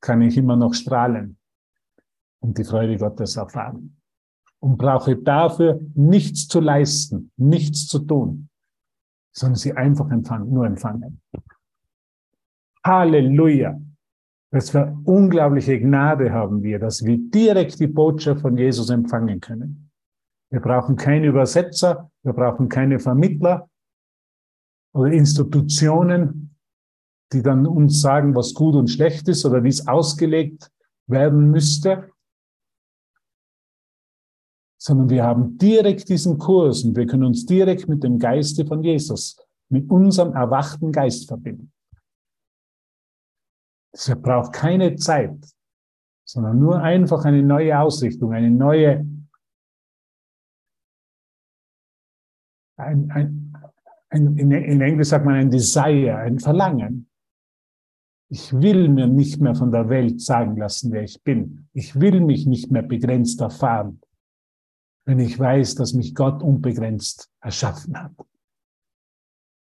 kann 0.00 0.22
ich 0.22 0.36
immer 0.36 0.56
noch 0.56 0.74
strahlen 0.74 1.38
und 2.40 2.58
die 2.58 2.64
Freude 2.64 2.96
Gottes 2.96 3.36
erfahren 3.36 3.96
und 4.60 4.78
brauche 4.78 5.16
dafür 5.16 5.80
nichts 5.94 6.46
zu 6.46 6.60
leisten, 6.60 7.32
nichts 7.36 7.86
zu 7.86 8.00
tun, 8.00 8.48
sondern 9.32 9.56
sie 9.56 9.72
einfach 9.72 10.10
empfangen, 10.10 10.52
nur 10.52 10.66
empfangen. 10.66 11.20
Halleluja! 12.84 13.80
Was 14.50 14.70
für 14.70 14.96
unglaubliche 15.04 15.80
Gnade 15.80 16.30
haben 16.30 16.62
wir, 16.62 16.78
dass 16.78 17.04
wir 17.04 17.16
direkt 17.16 17.80
die 17.80 17.86
Botschaft 17.86 18.42
von 18.42 18.56
Jesus 18.56 18.90
empfangen 18.90 19.40
können. 19.40 19.90
Wir 20.50 20.60
brauchen 20.60 20.96
keine 20.96 21.28
Übersetzer, 21.28 22.10
wir 22.22 22.34
brauchen 22.34 22.68
keine 22.68 22.98
Vermittler 22.98 23.70
oder 24.92 25.12
Institutionen, 25.12 26.56
die 27.32 27.42
dann 27.42 27.66
uns 27.66 28.00
sagen, 28.00 28.34
was 28.34 28.54
gut 28.54 28.74
und 28.74 28.88
schlecht 28.88 29.28
ist 29.28 29.44
oder 29.44 29.64
wie 29.64 29.68
es 29.68 29.86
ausgelegt 29.86 30.70
werden 31.06 31.50
müsste, 31.50 32.10
sondern 34.78 35.10
wir 35.10 35.24
haben 35.24 35.56
direkt 35.58 36.08
diesen 36.08 36.38
Kurs 36.38 36.82
und 36.84 36.96
wir 36.96 37.06
können 37.06 37.24
uns 37.24 37.46
direkt 37.46 37.88
mit 37.88 38.02
dem 38.02 38.18
Geiste 38.18 38.66
von 38.66 38.82
Jesus, 38.82 39.36
mit 39.68 39.88
unserem 39.90 40.34
erwachten 40.34 40.92
Geist 40.92 41.28
verbinden. 41.28 41.72
Es 43.94 44.12
braucht 44.20 44.52
keine 44.52 44.96
Zeit, 44.96 45.38
sondern 46.24 46.58
nur 46.58 46.80
einfach 46.80 47.24
eine 47.24 47.42
neue 47.42 47.78
Ausrichtung, 47.78 48.32
eine 48.32 48.50
neue, 48.50 49.06
ein, 52.76 53.10
ein, 53.10 53.41
ein, 54.12 54.36
in 54.36 54.80
Englisch 54.80 55.08
sagt 55.08 55.24
man 55.24 55.34
ein 55.34 55.50
Desire, 55.50 56.16
ein 56.16 56.38
Verlangen. 56.38 57.08
Ich 58.30 58.52
will 58.52 58.88
mir 58.88 59.06
nicht 59.06 59.40
mehr 59.40 59.54
von 59.54 59.72
der 59.72 59.88
Welt 59.88 60.20
sagen 60.20 60.56
lassen, 60.56 60.92
wer 60.92 61.02
ich 61.02 61.22
bin. 61.22 61.68
Ich 61.72 61.98
will 61.98 62.20
mich 62.20 62.46
nicht 62.46 62.70
mehr 62.70 62.82
begrenzt 62.82 63.40
erfahren, 63.40 64.00
wenn 65.06 65.18
ich 65.18 65.38
weiß, 65.38 65.74
dass 65.74 65.92
mich 65.92 66.14
Gott 66.14 66.42
unbegrenzt 66.42 67.30
erschaffen 67.40 67.98
hat. 67.98 68.12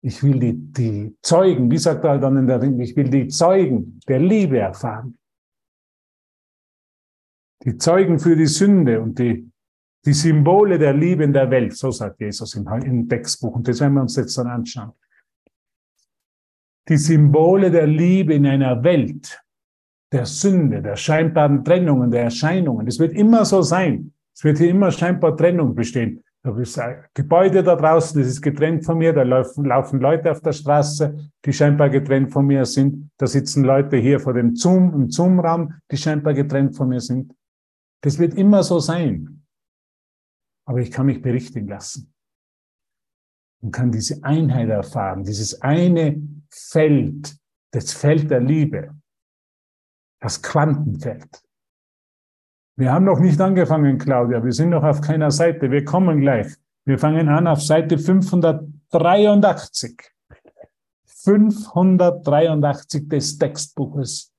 Ich 0.04 0.22
will 0.22 0.38
die, 0.40 0.54
die 0.54 1.16
Zeugen, 1.22 1.70
wie 1.70 1.78
sagt 1.78 2.04
er 2.04 2.18
dann 2.18 2.36
in 2.36 2.46
der 2.48 2.60
Ring, 2.60 2.80
ich 2.80 2.96
will 2.96 3.08
die 3.08 3.28
Zeugen 3.28 4.00
der 4.08 4.18
Liebe 4.18 4.58
erfahren. 4.58 5.16
Die 7.64 7.76
Zeugen 7.78 8.18
für 8.18 8.36
die 8.36 8.46
Sünde 8.46 9.00
und 9.00 9.20
die, 9.20 9.51
die 10.04 10.12
Symbole 10.12 10.78
der 10.78 10.94
Liebe 10.94 11.24
in 11.24 11.32
der 11.32 11.50
Welt, 11.50 11.76
so 11.76 11.90
sagt 11.90 12.20
Jesus 12.20 12.54
im, 12.54 12.66
im 12.84 13.08
Textbuch. 13.08 13.54
Und 13.54 13.68
das 13.68 13.80
werden 13.80 13.94
wir 13.94 14.02
uns 14.02 14.16
jetzt 14.16 14.36
dann 14.36 14.48
anschauen. 14.48 14.92
Die 16.88 16.96
Symbole 16.96 17.70
der 17.70 17.86
Liebe 17.86 18.34
in 18.34 18.46
einer 18.46 18.82
Welt 18.82 19.42
der 20.12 20.26
Sünde, 20.26 20.82
der 20.82 20.96
scheinbaren 20.96 21.64
Trennungen, 21.64 22.10
der 22.10 22.24
Erscheinungen. 22.24 22.86
Es 22.86 22.98
wird 22.98 23.14
immer 23.14 23.44
so 23.44 23.62
sein. 23.62 24.12
Es 24.34 24.44
wird 24.44 24.58
hier 24.58 24.70
immer 24.70 24.90
scheinbar 24.90 25.36
Trennung 25.36 25.74
bestehen. 25.74 26.22
Da 26.42 26.56
ist 26.58 26.78
ein 26.78 27.04
Gebäude 27.14 27.62
da 27.62 27.76
draußen, 27.76 28.20
das 28.20 28.28
ist 28.28 28.42
getrennt 28.42 28.84
von 28.84 28.98
mir, 28.98 29.12
da 29.12 29.22
laufen, 29.22 29.64
laufen 29.64 30.00
Leute 30.00 30.30
auf 30.30 30.40
der 30.40 30.52
Straße, 30.52 31.30
die 31.44 31.52
scheinbar 31.52 31.88
getrennt 31.88 32.32
von 32.32 32.46
mir 32.46 32.64
sind. 32.64 33.10
Da 33.16 33.26
sitzen 33.26 33.62
Leute 33.62 33.96
hier 33.96 34.18
vor 34.18 34.34
dem 34.34 34.56
Zoom, 34.56 34.92
im 34.92 35.10
Zoom-Raum, 35.10 35.74
die 35.90 35.96
scheinbar 35.96 36.34
getrennt 36.34 36.76
von 36.76 36.88
mir 36.88 37.00
sind. 37.00 37.32
Das 38.02 38.18
wird 38.18 38.34
immer 38.34 38.64
so 38.64 38.80
sein. 38.80 39.41
Aber 40.64 40.78
ich 40.78 40.90
kann 40.90 41.06
mich 41.06 41.22
berichtigen 41.22 41.68
lassen 41.68 42.12
und 43.62 43.72
kann 43.72 43.90
diese 43.90 44.22
Einheit 44.22 44.68
erfahren, 44.68 45.24
dieses 45.24 45.60
eine 45.62 46.20
Feld, 46.50 47.36
das 47.72 47.92
Feld 47.92 48.30
der 48.30 48.40
Liebe, 48.40 48.94
das 50.20 50.42
Quantenfeld. 50.42 51.42
Wir 52.76 52.92
haben 52.92 53.04
noch 53.04 53.20
nicht 53.20 53.40
angefangen, 53.40 53.98
Claudia. 53.98 54.42
Wir 54.42 54.52
sind 54.52 54.70
noch 54.70 54.82
auf 54.82 55.00
keiner 55.00 55.30
Seite. 55.30 55.70
Wir 55.70 55.84
kommen 55.84 56.20
gleich. 56.20 56.48
Wir 56.84 56.98
fangen 56.98 57.28
an 57.28 57.46
auf 57.46 57.62
Seite 57.62 57.98
583. 57.98 60.00
583 61.06 63.08
des 63.08 63.38
Textbuches 63.38 64.32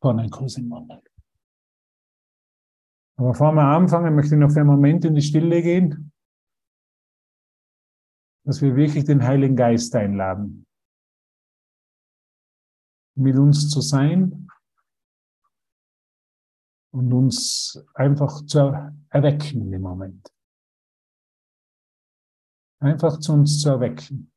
von 0.00 0.18
Ein 0.18 0.30
Kurs 0.30 0.56
im 0.56 0.68
Monat. 0.68 1.11
Aber 3.16 3.32
bevor 3.32 3.52
wir 3.52 3.62
anfangen, 3.62 4.14
möchte 4.14 4.34
ich 4.34 4.40
noch 4.40 4.50
für 4.50 4.60
einen 4.60 4.68
Moment 4.68 5.04
in 5.04 5.14
die 5.14 5.22
Stille 5.22 5.62
gehen, 5.62 6.12
dass 8.44 8.60
wir 8.60 8.74
wirklich 8.74 9.04
den 9.04 9.22
Heiligen 9.22 9.56
Geist 9.56 9.94
einladen, 9.94 10.66
mit 13.14 13.36
uns 13.36 13.70
zu 13.70 13.80
sein 13.80 14.48
und 16.92 17.12
uns 17.12 17.84
einfach 17.94 18.44
zu 18.46 18.58
erwecken 19.10 19.72
im 19.72 19.82
Moment. 19.82 20.32
Einfach 22.80 23.18
zu 23.20 23.32
uns 23.32 23.60
zu 23.60 23.68
erwecken. 23.70 24.32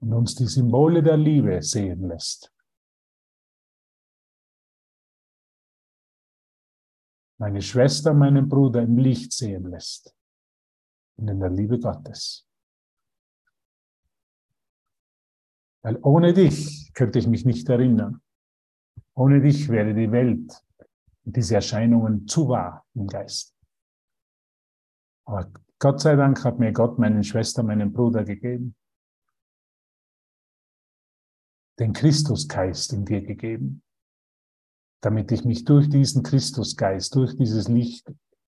Und 0.00 0.14
uns 0.14 0.34
die 0.34 0.46
Symbole 0.46 1.02
der 1.02 1.16
Liebe 1.16 1.60
sehen 1.60 2.08
lässt. 2.08 2.54
Meine 7.40 7.62
Schwester, 7.62 8.12
meinen 8.12 8.50
Bruder 8.50 8.82
im 8.82 8.98
Licht 8.98 9.32
sehen 9.32 9.70
lässt. 9.70 10.14
Und 11.16 11.28
in 11.28 11.40
der 11.40 11.48
Liebe 11.48 11.80
Gottes. 11.80 12.46
Weil 15.82 15.98
ohne 16.02 16.34
dich 16.34 16.92
könnte 16.92 17.18
ich 17.18 17.26
mich 17.26 17.46
nicht 17.46 17.66
erinnern. 17.70 18.20
Ohne 19.14 19.40
dich 19.40 19.70
wäre 19.70 19.94
die 19.94 20.12
Welt 20.12 20.52
und 21.24 21.34
diese 21.34 21.54
Erscheinungen 21.54 22.28
zu 22.28 22.46
wahr 22.46 22.86
im 22.92 23.06
Geist. 23.06 23.56
Aber 25.24 25.50
Gott 25.78 25.98
sei 25.98 26.16
Dank 26.16 26.44
hat 26.44 26.58
mir 26.58 26.74
Gott 26.74 26.98
meinen 26.98 27.24
Schwester, 27.24 27.62
meinen 27.62 27.90
Bruder 27.90 28.22
gegeben. 28.22 28.76
Den 31.78 31.94
Christusgeist 31.94 32.92
in 32.92 33.06
dir 33.06 33.22
gegeben, 33.22 33.82
damit 35.02 35.32
ich 35.32 35.44
mich 35.44 35.64
durch 35.64 35.88
diesen 35.88 36.22
Christusgeist, 36.22 37.14
durch 37.14 37.36
dieses 37.36 37.68
Licht, 37.68 38.12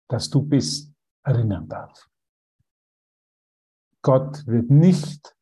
das 0.09 0.29
du 0.29 0.41
bist, 0.41 0.93
erinnern 1.25 1.67
darf. 1.67 2.09
Gott 4.01 4.45
wird 4.45 4.69
nicht 4.69 5.35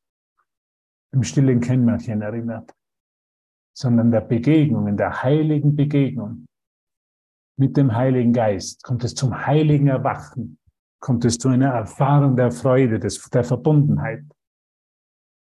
im 1.11 1.23
stillen 1.23 1.59
Kämmerchen 1.59 2.21
erinnert, 2.21 2.71
sondern 3.75 4.11
der 4.11 4.21
Begegnung, 4.21 4.87
in 4.87 4.97
der 4.97 5.23
heiligen 5.23 5.75
Begegnung 5.75 6.45
mit 7.57 7.77
dem 7.77 7.93
Heiligen 7.93 8.33
Geist 8.33 8.83
kommt 8.83 9.03
es 9.03 9.13
zum 9.13 9.45
heiligen 9.45 9.87
Erwachen, 9.87 10.57
kommt 10.99 11.25
es 11.25 11.37
zu 11.37 11.49
einer 11.49 11.69
Erfahrung 11.69 12.35
der 12.35 12.51
Freude, 12.51 12.99
des, 12.99 13.29
der 13.29 13.43
Verbundenheit. 13.43 14.23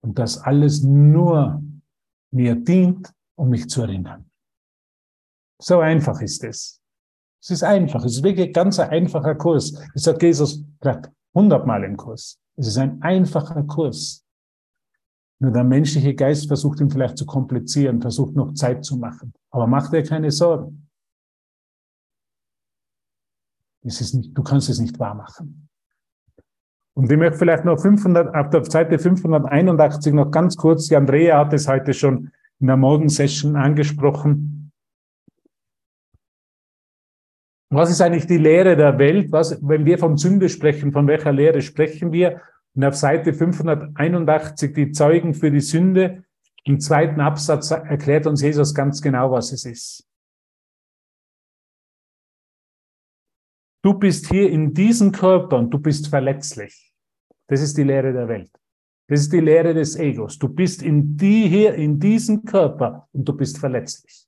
Und 0.02 0.19
das 0.19 0.38
alles 0.38 0.84
nur 0.84 1.63
mir 2.32 2.56
dient, 2.56 3.13
um 3.38 3.50
mich 3.50 3.69
zu 3.69 3.82
erinnern. 3.82 4.29
So 5.62 5.80
einfach 5.80 6.22
ist 6.22 6.43
es. 6.43 6.82
Es 7.41 7.52
ist 7.52 7.63
einfach. 7.63 8.04
Es 8.04 8.17
ist 8.17 8.24
wirklich 8.24 8.48
ein 8.48 8.54
ganz 8.54 8.80
einfacher 8.80 9.36
Kurs. 9.36 9.74
Das 9.93 10.08
hat 10.08 10.22
Jesus 10.22 10.63
gerade 10.80 11.12
hundertmal 11.34 11.84
im 11.84 11.98
Kurs. 11.98 12.39
Es 12.56 12.67
ist 12.67 12.78
ein 12.78 13.02
einfacher 13.02 13.63
Kurs. 13.63 14.26
Nur 15.41 15.52
der 15.52 15.63
menschliche 15.63 16.13
Geist 16.15 16.48
versucht 16.48 16.82
ihn 16.82 16.89
vielleicht 16.89 17.17
zu 17.17 17.26
komplizieren, 17.26 18.02
versucht 18.02 18.36
noch 18.36 18.54
Zeit 18.54 18.84
zu 18.84 18.98
machen. 18.98 19.34
Aber 19.52 19.67
mach 19.67 19.89
dir 19.89 20.04
keine 20.04 20.32
Sorgen. 20.32 20.89
Es 23.82 24.02
ist 24.02 24.13
nicht, 24.13 24.38
du 24.38 24.43
kannst 24.43 24.69
es 24.69 24.80
nicht 24.80 25.00
wahr 25.00 25.15
machen. 25.15 25.69
Und 26.93 27.10
ich 27.10 27.17
möchte 27.17 27.38
vielleicht 27.38 27.63
noch 27.63 27.80
500, 27.80 28.36
auf 28.36 28.50
der 28.50 28.65
Seite 28.65 29.00
581 29.00 30.13
noch 30.13 30.32
ganz 30.32 30.58
kurz, 30.58 30.88
die 30.88 30.98
Andrea 30.98 31.39
hat 31.39 31.54
es 31.54 31.69
heute 31.69 31.93
schon 31.93 32.32
in 32.60 32.67
der 32.67 32.76
Morgensession 32.76 33.56
angesprochen. 33.56 34.59
Was 37.71 37.91
ist 37.91 38.01
eigentlich 38.01 38.25
die 38.25 38.38
Lehre 38.38 38.75
der 38.75 38.97
Welt? 38.97 39.32
Was, 39.32 39.60
wenn 39.62 39.86
wir 39.86 39.99
von 39.99 40.17
Sünde 40.17 40.49
sprechen, 40.49 40.91
von 40.91 41.08
welcher 41.08 41.32
Lehre 41.32 41.62
sprechen 41.62 42.12
wir? 42.12 42.41
Und 42.73 42.84
auf 42.84 42.95
Seite 42.95 43.34
581 43.34 44.73
die 44.73 44.91
Zeugen 44.91 45.34
für 45.34 45.51
die 45.51 45.60
Sünde. 45.60 46.23
Im 46.63 46.79
zweiten 46.79 47.21
Absatz 47.21 47.71
erklärt 47.71 48.25
uns 48.25 48.41
Jesus 48.41 48.73
ganz 48.73 49.02
genau, 49.02 49.31
was 49.31 49.52
es 49.52 49.65
ist. 49.65 50.06
Du 53.81 53.94
bist 53.94 54.27
hier 54.27 54.50
in 54.50 54.73
diesem 54.73 55.12
Körper 55.12 55.58
und 55.58 55.69
du 55.69 55.79
bist 55.79 56.08
verletzlich. 56.08 56.91
Das 57.48 57.62
ist 57.62 57.77
die 57.77 57.83
Lehre 57.83 58.12
der 58.12 58.27
Welt. 58.27 58.52
Das 59.08 59.21
ist 59.21 59.31
die 59.31 59.39
Lehre 59.39 59.73
des 59.73 59.96
Egos. 59.96 60.37
Du 60.37 60.50
bist 60.50 60.83
in 60.83 61.15
die 61.17 61.48
hier, 61.48 61.75
in 61.75 62.00
diesem 62.00 62.44
Körper 62.46 63.08
und 63.12 63.27
du 63.27 63.33
bist 63.33 63.58
verletzlich. 63.58 64.27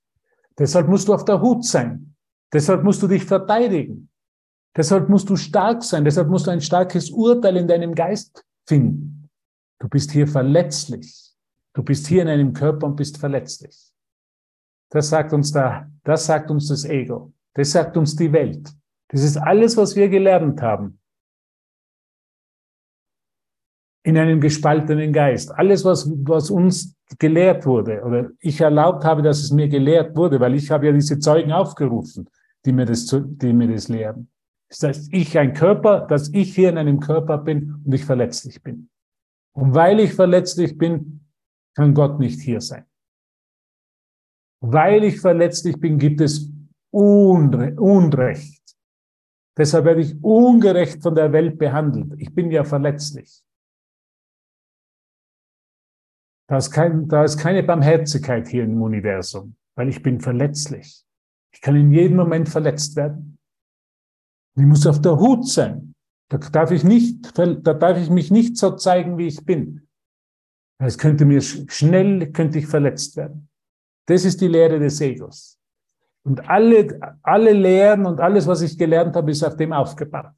Deshalb 0.57 0.87
musst 0.87 1.07
du 1.07 1.13
auf 1.13 1.25
der 1.25 1.41
Hut 1.41 1.65
sein. 1.65 2.10
Deshalb 2.53 2.83
musst 2.83 3.01
du 3.01 3.07
dich 3.07 3.25
verteidigen. 3.25 4.09
Deshalb 4.75 5.09
musst 5.09 5.29
du 5.29 5.35
stark 5.35 5.83
sein, 5.83 6.05
deshalb 6.05 6.29
musst 6.29 6.47
du 6.47 6.51
ein 6.51 6.61
starkes 6.61 7.09
Urteil 7.09 7.57
in 7.57 7.67
deinem 7.67 7.93
Geist 7.93 8.45
finden. 8.65 9.29
Du 9.79 9.89
bist 9.89 10.11
hier 10.11 10.27
verletzlich. 10.27 11.33
Du 11.73 11.83
bist 11.83 12.07
hier 12.07 12.21
in 12.21 12.27
einem 12.27 12.53
Körper 12.53 12.87
und 12.87 12.95
bist 12.95 13.17
verletzlich. 13.17 13.91
Das 14.89 15.09
sagt 15.09 15.33
uns 15.33 15.51
da, 15.51 15.89
das 16.03 16.25
sagt 16.25 16.51
uns 16.51 16.67
das 16.67 16.85
Ego. 16.85 17.33
Das 17.53 17.71
sagt 17.71 17.97
uns 17.97 18.15
die 18.15 18.31
Welt. 18.31 18.69
Das 19.09 19.23
ist 19.23 19.37
alles, 19.37 19.75
was 19.75 19.95
wir 19.95 20.09
gelernt 20.09 20.61
haben. 20.61 20.99
In 24.03 24.17
einem 24.17 24.39
gespaltenen 24.39 25.13
Geist. 25.13 25.51
Alles, 25.51 25.85
was, 25.85 26.09
was 26.23 26.49
uns 26.49 26.95
gelehrt 27.19 27.65
wurde 27.65 28.01
oder 28.03 28.29
ich 28.39 28.59
erlaubt 28.59 29.03
habe, 29.03 29.21
dass 29.21 29.39
es 29.39 29.51
mir 29.51 29.67
gelehrt 29.67 30.15
wurde, 30.15 30.39
weil 30.39 30.55
ich 30.55 30.71
habe 30.71 30.87
ja 30.87 30.91
diese 30.91 31.19
Zeugen 31.19 31.51
aufgerufen. 31.51 32.29
Die 32.65 32.71
mir 32.71 32.85
das, 32.85 33.05
die 33.07 33.53
mir 33.53 33.67
das 33.67 33.87
lehren. 33.87 34.29
Das 34.69 34.83
heißt, 34.83 35.13
ich 35.13 35.37
ein 35.37 35.53
Körper, 35.53 36.01
dass 36.07 36.29
ich 36.29 36.55
hier 36.55 36.69
in 36.69 36.77
einem 36.77 36.99
Körper 36.99 37.37
bin 37.37 37.81
und 37.83 37.93
ich 37.93 38.05
verletzlich 38.05 38.61
bin. 38.61 38.89
Und 39.53 39.75
weil 39.75 39.99
ich 39.99 40.13
verletzlich 40.13 40.77
bin, 40.77 41.25
kann 41.75 41.93
Gott 41.93 42.19
nicht 42.19 42.39
hier 42.39 42.61
sein. 42.61 42.85
Weil 44.61 45.03
ich 45.03 45.19
verletzlich 45.19 45.79
bin, 45.79 45.97
gibt 45.97 46.21
es 46.21 46.49
Unre 46.93 47.73
Unrecht. 47.79 48.61
Deshalb 49.57 49.85
werde 49.85 50.01
ich 50.01 50.23
ungerecht 50.23 51.01
von 51.01 51.15
der 51.15 51.31
Welt 51.33 51.57
behandelt. 51.57 52.13
Ich 52.17 52.33
bin 52.33 52.51
ja 52.51 52.63
verletzlich. 52.63 53.43
Da 56.47 56.57
ist, 56.57 56.71
kein, 56.71 57.07
da 57.07 57.23
ist 57.23 57.37
keine 57.37 57.63
Barmherzigkeit 57.63 58.47
hier 58.47 58.63
im 58.63 58.81
Universum, 58.81 59.55
weil 59.75 59.89
ich 59.89 60.01
bin 60.03 60.19
verletzlich. 60.19 61.05
Ich 61.53 61.61
kann 61.61 61.75
in 61.75 61.91
jedem 61.91 62.17
Moment 62.17 62.49
verletzt 62.49 62.95
werden. 62.95 63.37
Ich 64.55 64.65
muss 64.65 64.85
auf 64.87 65.01
der 65.01 65.17
Hut 65.17 65.47
sein. 65.47 65.93
Da 66.29 66.37
darf 66.37 66.71
ich 66.71 66.83
nicht, 66.83 67.37
da 67.37 67.45
darf 67.45 67.97
ich 67.97 68.09
mich 68.09 68.31
nicht 68.31 68.57
so 68.57 68.71
zeigen, 68.71 69.17
wie 69.17 69.27
ich 69.27 69.45
bin. 69.45 69.87
Es 70.79 70.97
könnte 70.97 71.25
mir 71.25 71.41
schnell, 71.41 72.31
könnte 72.31 72.59
ich 72.59 72.67
verletzt 72.67 73.15
werden. 73.17 73.49
Das 74.07 74.25
ist 74.25 74.41
die 74.41 74.47
Lehre 74.47 74.79
des 74.79 74.99
Egos. 75.01 75.59
Und 76.23 76.47
alle, 76.49 76.99
alle 77.21 77.53
Lehren 77.53 78.05
und 78.05 78.19
alles, 78.19 78.47
was 78.47 78.61
ich 78.61 78.77
gelernt 78.77 79.15
habe, 79.15 79.31
ist 79.31 79.43
auf 79.43 79.55
dem 79.57 79.73
aufgebaut. 79.73 80.31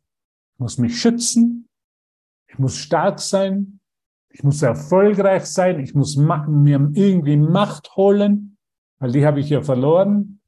Ich 0.53 0.59
muss 0.59 0.77
mich 0.77 0.99
schützen. 0.99 1.69
Ich 2.47 2.59
muss 2.59 2.77
stark 2.77 3.19
sein. 3.19 3.79
Ich 4.29 4.43
muss 4.43 4.61
erfolgreich 4.61 5.45
sein. 5.45 5.79
Ich 5.79 5.93
muss 5.93 6.15
mir 6.17 6.91
irgendwie 6.93 7.37
Macht 7.37 7.95
holen, 7.95 8.57
weil 8.99 9.11
die 9.11 9.25
habe 9.25 9.39
ich 9.39 9.49
ja 9.49 9.61
verloren. 9.61 10.41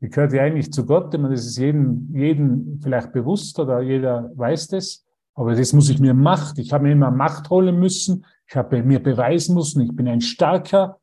Die 0.00 0.10
gehört 0.10 0.32
ja 0.32 0.42
eigentlich 0.42 0.72
zu 0.72 0.84
Gott. 0.84 1.12
Ich 1.14 1.20
meine, 1.20 1.34
das 1.34 1.46
ist 1.46 1.56
jedem, 1.56 2.10
jedem 2.14 2.80
vielleicht 2.82 3.12
bewusst 3.12 3.58
oder 3.58 3.80
jeder 3.80 4.30
weiß 4.36 4.68
das. 4.68 5.04
Aber 5.34 5.54
das 5.54 5.72
muss 5.72 5.88
ich 5.88 5.98
mir 5.98 6.14
Macht. 6.14 6.58
Ich 6.58 6.72
habe 6.72 6.84
mir 6.84 6.92
immer 6.92 7.10
Macht 7.10 7.50
holen 7.50 7.78
müssen. 7.78 8.24
Ich 8.48 8.56
habe 8.56 8.82
mir 8.82 9.02
beweisen 9.02 9.54
müssen, 9.54 9.82
ich 9.82 9.94
bin 9.94 10.06
ein 10.06 10.20
starker 10.20 11.00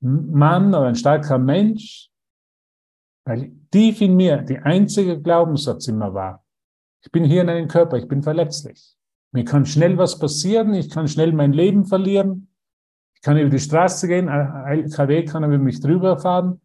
Mann 0.00 0.68
oder 0.68 0.86
ein 0.86 0.94
starker 0.94 1.38
Mensch. 1.38 2.10
Weil 3.24 3.52
tief 3.70 4.00
in 4.02 4.16
mir 4.16 4.42
die 4.42 4.58
einzige 4.58 5.20
Glaubenssatz 5.20 5.88
immer 5.88 6.12
war, 6.12 6.44
ich 7.02 7.10
bin 7.10 7.24
hier 7.24 7.42
in 7.42 7.48
einem 7.48 7.68
Körper, 7.68 7.96
ich 7.96 8.08
bin 8.08 8.22
verletzlich. 8.22 8.96
Mir 9.32 9.44
kann 9.44 9.66
schnell 9.66 9.96
was 9.98 10.18
passieren, 10.18 10.74
ich 10.74 10.90
kann 10.90 11.08
schnell 11.08 11.32
mein 11.32 11.52
Leben 11.52 11.86
verlieren. 11.86 12.48
Ich 13.14 13.22
kann 13.22 13.38
über 13.38 13.50
die 13.50 13.58
Straße 13.58 14.06
gehen, 14.08 14.28
ein 14.28 14.84
LKW 14.84 15.24
kann 15.24 15.44
über 15.44 15.58
mich 15.58 15.80
drüber 15.80 16.18
fahren. 16.18 16.60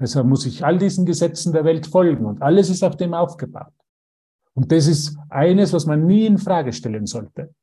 Deshalb 0.00 0.26
muss 0.26 0.46
ich 0.46 0.64
all 0.64 0.78
diesen 0.78 1.04
Gesetzen 1.06 1.52
der 1.52 1.64
Welt 1.64 1.86
folgen 1.86 2.24
und 2.26 2.40
alles 2.42 2.70
ist 2.70 2.84
auf 2.84 2.96
dem 2.96 3.14
aufgebaut. 3.14 3.72
Und 4.54 4.70
das 4.72 4.86
ist 4.86 5.16
eines, 5.28 5.72
was 5.72 5.86
man 5.86 6.06
nie 6.06 6.26
in 6.26 6.38
Frage 6.38 6.72
stellen 6.72 7.06
sollte. 7.06 7.54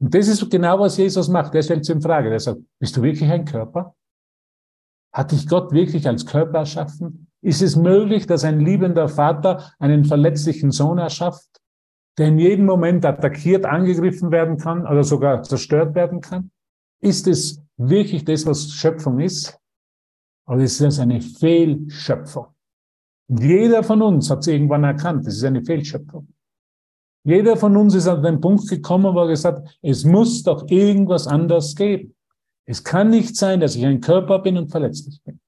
Und 0.00 0.14
das 0.14 0.28
ist 0.28 0.48
genau, 0.50 0.78
was 0.78 0.96
Jesus 0.96 1.28
macht. 1.28 1.54
Er 1.54 1.62
stellt 1.62 1.80
es 1.80 1.88
in 1.88 2.00
Frage. 2.00 2.30
Er 2.30 2.38
sagt, 2.38 2.60
bist 2.78 2.96
du 2.96 3.02
wirklich 3.02 3.28
ein 3.30 3.44
Körper? 3.44 3.94
Hat 5.12 5.32
dich 5.32 5.48
Gott 5.48 5.72
wirklich 5.72 6.06
als 6.06 6.24
Körper 6.24 6.58
erschaffen? 6.58 7.28
Ist 7.42 7.62
es 7.62 7.76
möglich, 7.76 8.26
dass 8.26 8.44
ein 8.44 8.60
liebender 8.60 9.08
Vater 9.08 9.72
einen 9.78 10.04
verletzlichen 10.04 10.70
Sohn 10.70 10.98
erschafft, 10.98 11.48
der 12.16 12.28
in 12.28 12.38
jedem 12.38 12.66
Moment 12.66 13.04
attackiert, 13.04 13.64
angegriffen 13.64 14.30
werden 14.30 14.58
kann 14.58 14.86
oder 14.86 15.04
sogar 15.04 15.42
zerstört 15.42 15.94
werden 15.94 16.20
kann? 16.20 16.50
Ist 17.00 17.26
es 17.26 17.62
wirklich 17.76 18.24
das, 18.24 18.46
was 18.46 18.72
Schöpfung 18.72 19.20
ist? 19.20 19.58
Ist 20.56 20.80
es 20.80 20.98
eine 20.98 21.20
Fehlschöpfung? 21.20 22.46
Jeder 23.28 23.82
von 23.82 24.00
uns 24.00 24.30
hat 24.30 24.40
es 24.40 24.46
irgendwann 24.46 24.84
erkannt, 24.84 25.26
es 25.26 25.36
ist 25.36 25.44
eine 25.44 25.62
Fehlschöpfung. 25.62 26.28
Jeder 27.24 27.56
von 27.58 27.76
uns 27.76 27.94
ist 27.94 28.08
an 28.08 28.22
den 28.22 28.40
Punkt 28.40 28.66
gekommen, 28.68 29.14
wo 29.14 29.20
er 29.20 29.28
gesagt 29.28 29.58
hat, 29.58 29.78
es 29.82 30.04
muss 30.04 30.42
doch 30.42 30.66
irgendwas 30.70 31.26
anders 31.26 31.74
geben. 31.74 32.14
Es 32.64 32.82
kann 32.82 33.10
nicht 33.10 33.36
sein, 33.36 33.60
dass 33.60 33.76
ich 33.76 33.84
ein 33.84 34.00
Körper 34.00 34.38
bin 34.38 34.56
und 34.56 34.70
verletzlich 34.70 35.22
bin. 35.22 35.38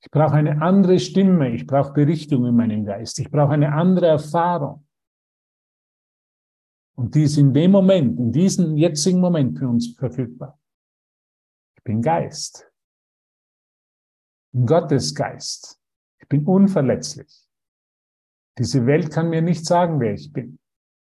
Ich 0.00 0.10
brauche 0.12 0.34
eine 0.34 0.62
andere 0.62 1.00
Stimme, 1.00 1.52
ich 1.52 1.66
brauche 1.66 1.92
Berichtung 1.92 2.46
in 2.46 2.54
meinem 2.54 2.84
Geist, 2.84 3.18
ich 3.18 3.28
brauche 3.28 3.52
eine 3.52 3.72
andere 3.72 4.06
Erfahrung. 4.06 4.86
Und 6.94 7.14
die 7.14 7.24
ist 7.24 7.36
in 7.36 7.52
dem 7.52 7.72
Moment, 7.72 8.18
in 8.18 8.30
diesem 8.30 8.76
jetzigen 8.76 9.20
Moment 9.20 9.58
für 9.58 9.68
uns 9.68 9.96
verfügbar. 9.96 10.58
Ich 11.76 11.82
bin 11.82 12.00
Geist. 12.00 12.65
Gottes 14.64 15.14
Geist. 15.14 15.78
Ich 16.18 16.28
bin 16.28 16.44
unverletzlich. 16.44 17.44
Diese 18.58 18.86
Welt 18.86 19.10
kann 19.10 19.28
mir 19.28 19.42
nicht 19.42 19.66
sagen, 19.66 20.00
wer 20.00 20.14
ich 20.14 20.32
bin. 20.32 20.58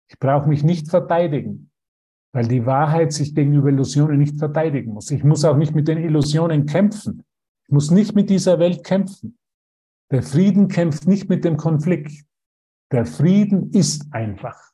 Ich 0.08 0.18
brauche 0.18 0.48
mich 0.48 0.62
nicht 0.62 0.88
verteidigen, 0.88 1.70
weil 2.32 2.46
die 2.46 2.64
Wahrheit 2.64 3.12
sich 3.12 3.34
gegenüber 3.34 3.70
Illusionen 3.70 4.18
nicht 4.18 4.38
verteidigen 4.38 4.92
muss. 4.92 5.10
Ich 5.10 5.24
muss 5.24 5.44
auch 5.44 5.56
nicht 5.56 5.74
mit 5.74 5.88
den 5.88 5.98
Illusionen 5.98 6.66
kämpfen. 6.66 7.24
Ich 7.64 7.72
muss 7.72 7.90
nicht 7.90 8.14
mit 8.14 8.30
dieser 8.30 8.58
Welt 8.60 8.84
kämpfen. 8.84 9.36
Der 10.12 10.22
Frieden 10.22 10.68
kämpft 10.68 11.06
nicht 11.06 11.28
mit 11.28 11.44
dem 11.44 11.56
Konflikt. 11.56 12.24
Der 12.92 13.06
Frieden 13.06 13.70
ist 13.70 14.12
einfach. 14.12 14.72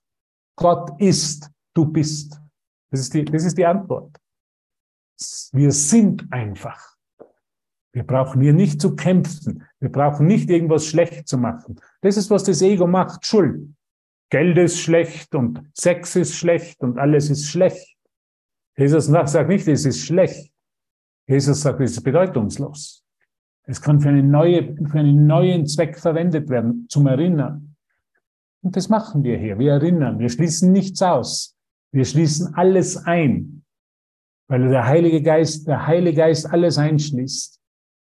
Gott 0.57 1.01
ist, 1.01 1.51
du 1.75 1.87
bist. 1.87 2.41
Das 2.91 3.01
ist 3.01 3.15
die, 3.15 3.25
das 3.25 3.45
ist 3.45 3.57
die 3.57 3.67
Antwort. 3.67 4.17
Wir 5.53 5.73
sind 5.73 6.27
einfach. 6.31 6.96
Wir 7.97 8.05
brauchen 8.05 8.43
hier 8.43 8.53
nicht 8.53 8.79
zu 8.79 8.95
kämpfen. 8.95 9.65
Wir 9.81 9.91
brauchen 9.91 10.27
nicht 10.27 10.51
irgendwas 10.51 10.85
schlecht 10.85 11.27
zu 11.27 11.39
machen. 11.39 11.81
Das 12.03 12.19
ist, 12.19 12.29
was 12.29 12.45
das 12.45 12.61
Ego 12.61 12.87
macht. 12.87 13.25
Schuld. 13.25 13.75
Geld 14.29 14.59
ist 14.59 14.81
schlecht 14.81 15.35
und 15.35 15.63
Sex 15.73 16.15
ist 16.15 16.35
schlecht 16.35 16.83
und 16.83 16.99
alles 16.99 17.31
ist 17.31 17.47
schlecht. 17.47 17.97
Jesus 18.77 19.07
sagt 19.07 19.49
nicht, 19.49 19.67
es 19.67 19.87
ist 19.87 20.01
schlecht. 20.05 20.53
Jesus 21.27 21.63
sagt, 21.63 21.81
es 21.81 21.93
ist 21.93 22.03
bedeutungslos. 22.03 23.03
Es 23.63 23.81
kann 23.81 23.99
für, 23.99 24.11
eine 24.11 24.23
neue, 24.23 24.77
für 24.77 24.99
einen 24.99 25.27
neuen 25.27 25.65
Zweck 25.65 25.99
verwendet 25.99 26.51
werden, 26.51 26.87
zum 26.91 27.07
Erinnern. 27.07 27.77
Und 28.61 28.77
das 28.77 28.91
machen 28.91 29.25
wir 29.25 29.39
hier. 29.39 29.59
Wir 29.59 29.73
erinnern. 29.73 30.19
Wir 30.19 30.29
schließen 30.29 30.71
nichts 30.71 31.01
aus. 31.01 31.57
Wir 31.93 32.05
schließen 32.05 32.55
alles 32.57 32.99
ein. 33.07 33.65
Weil 34.49 34.69
der 34.69 34.85
Heilige 34.85 35.23
Geist, 35.23 35.67
der 35.67 35.87
Heilige 35.87 36.19
Geist 36.19 36.45
alles 36.45 36.77
einschließt 36.77 37.57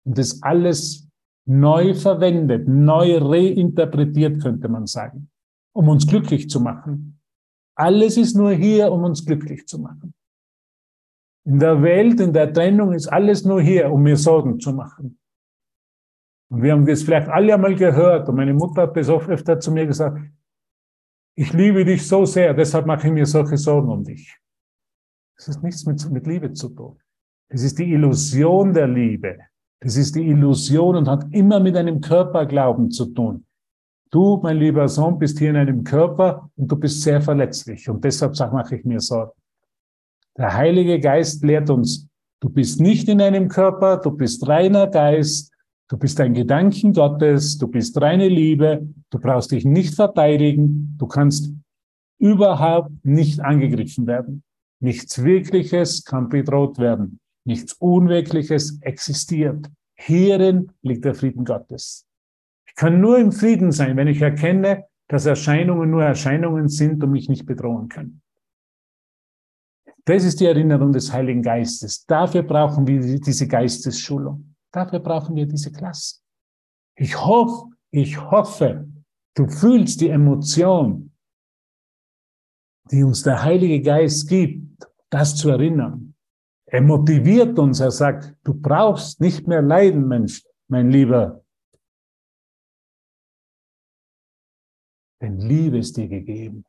das 0.04 0.42
alles 0.42 1.08
neu 1.46 1.94
verwendet, 1.94 2.68
neu 2.68 3.18
reinterpretiert, 3.18 4.42
könnte 4.42 4.68
man 4.68 4.86
sagen, 4.86 5.30
um 5.74 5.88
uns 5.88 6.06
glücklich 6.06 6.48
zu 6.48 6.60
machen. 6.60 7.20
Alles 7.74 8.16
ist 8.16 8.36
nur 8.36 8.52
hier, 8.52 8.92
um 8.92 9.04
uns 9.04 9.24
glücklich 9.24 9.66
zu 9.66 9.78
machen. 9.78 10.14
In 11.44 11.58
der 11.58 11.82
Welt, 11.82 12.20
in 12.20 12.32
der 12.32 12.52
Trennung 12.52 12.92
ist 12.92 13.08
alles 13.08 13.44
nur 13.44 13.60
hier, 13.60 13.90
um 13.90 14.02
mir 14.02 14.16
Sorgen 14.16 14.60
zu 14.60 14.72
machen. 14.72 15.18
Und 16.50 16.62
wir 16.62 16.72
haben 16.72 16.86
das 16.86 17.02
vielleicht 17.02 17.28
alle 17.28 17.54
einmal 17.54 17.74
gehört 17.74 18.28
und 18.28 18.36
meine 18.36 18.54
Mutter 18.54 18.82
hat 18.82 18.96
das 18.96 19.08
oft 19.08 19.28
öfter 19.28 19.58
zu 19.58 19.72
mir 19.72 19.86
gesagt, 19.86 20.20
ich 21.34 21.52
liebe 21.52 21.84
dich 21.84 22.06
so 22.06 22.26
sehr, 22.26 22.52
deshalb 22.52 22.86
mache 22.86 23.06
ich 23.06 23.12
mir 23.12 23.26
solche 23.26 23.56
Sorgen 23.56 23.88
um 23.88 24.04
dich. 24.04 24.38
Das 25.36 25.48
hat 25.48 25.62
nichts 25.62 25.86
mit, 25.86 26.10
mit 26.10 26.26
Liebe 26.26 26.52
zu 26.52 26.68
tun. 26.68 27.00
Es 27.48 27.62
ist 27.62 27.78
die 27.78 27.90
Illusion 27.92 28.72
der 28.72 28.86
Liebe. 28.86 29.38
Das 29.82 29.96
ist 29.96 30.14
die 30.14 30.28
Illusion 30.28 30.94
und 30.94 31.08
hat 31.08 31.26
immer 31.32 31.58
mit 31.58 31.76
einem 31.76 32.00
Körperglauben 32.00 32.90
zu 32.92 33.06
tun. 33.06 33.44
Du, 34.12 34.38
mein 34.40 34.58
lieber 34.58 34.86
Sohn, 34.88 35.18
bist 35.18 35.40
hier 35.40 35.50
in 35.50 35.56
einem 35.56 35.82
Körper 35.82 36.50
und 36.54 36.70
du 36.70 36.76
bist 36.76 37.02
sehr 37.02 37.20
verletzlich. 37.20 37.88
Und 37.88 38.04
deshalb 38.04 38.38
mache 38.52 38.76
ich 38.76 38.84
mir 38.84 39.00
Sorgen. 39.00 39.32
Der 40.36 40.54
Heilige 40.54 41.00
Geist 41.00 41.42
lehrt 41.42 41.68
uns, 41.68 42.06
du 42.40 42.48
bist 42.48 42.80
nicht 42.80 43.08
in 43.08 43.20
einem 43.20 43.48
Körper, 43.48 43.96
du 43.96 44.12
bist 44.12 44.46
reiner 44.46 44.86
Geist, 44.86 45.52
du 45.88 45.96
bist 45.96 46.20
ein 46.20 46.34
Gedanken 46.34 46.92
Gottes, 46.92 47.58
du 47.58 47.66
bist 47.66 48.00
reine 48.00 48.28
Liebe, 48.28 48.88
du 49.10 49.18
brauchst 49.18 49.50
dich 49.50 49.64
nicht 49.64 49.94
verteidigen, 49.94 50.94
du 50.96 51.06
kannst 51.06 51.52
überhaupt 52.18 52.92
nicht 53.04 53.40
angegriffen 53.40 54.06
werden. 54.06 54.44
Nichts 54.78 55.24
Wirkliches 55.24 56.04
kann 56.04 56.28
bedroht 56.28 56.78
werden. 56.78 57.18
Nichts 57.44 57.72
Unwirkliches 57.74 58.80
existiert. 58.82 59.68
Hierin 59.96 60.72
liegt 60.82 61.04
der 61.04 61.14
Frieden 61.14 61.44
Gottes. 61.44 62.06
Ich 62.66 62.74
kann 62.74 63.00
nur 63.00 63.18
im 63.18 63.32
Frieden 63.32 63.72
sein, 63.72 63.96
wenn 63.96 64.08
ich 64.08 64.20
erkenne, 64.20 64.86
dass 65.08 65.26
Erscheinungen 65.26 65.90
nur 65.90 66.02
Erscheinungen 66.02 66.68
sind 66.68 67.02
und 67.02 67.10
mich 67.10 67.28
nicht 67.28 67.44
bedrohen 67.44 67.88
können. 67.88 68.22
Das 70.04 70.24
ist 70.24 70.40
die 70.40 70.46
Erinnerung 70.46 70.92
des 70.92 71.12
Heiligen 71.12 71.42
Geistes. 71.42 72.04
Dafür 72.06 72.42
brauchen 72.42 72.86
wir 72.86 73.20
diese 73.20 73.46
Geistesschulung. 73.46 74.56
Dafür 74.72 75.00
brauchen 75.00 75.36
wir 75.36 75.46
diese 75.46 75.70
Klasse. 75.70 76.20
Ich 76.96 77.16
hoffe, 77.16 77.70
ich 77.90 78.20
hoffe, 78.20 78.88
du 79.34 79.46
fühlst 79.48 80.00
die 80.00 80.08
Emotion, 80.08 81.12
die 82.90 83.04
uns 83.04 83.22
der 83.22 83.42
Heilige 83.42 83.80
Geist 83.80 84.28
gibt, 84.28 84.88
das 85.10 85.36
zu 85.36 85.50
erinnern. 85.50 86.14
Er 86.72 86.80
motiviert 86.80 87.58
uns, 87.58 87.80
er 87.80 87.90
sagt, 87.90 88.34
du 88.44 88.54
brauchst 88.54 89.20
nicht 89.20 89.46
mehr 89.46 89.62
leiden, 89.62 90.08
Mensch, 90.08 90.42
mein 90.68 90.90
lieber 90.90 91.42
denn 95.22 95.38
Liebe 95.38 95.78
ist 95.78 95.96
dir 95.96 96.08
gegeben. 96.08 96.64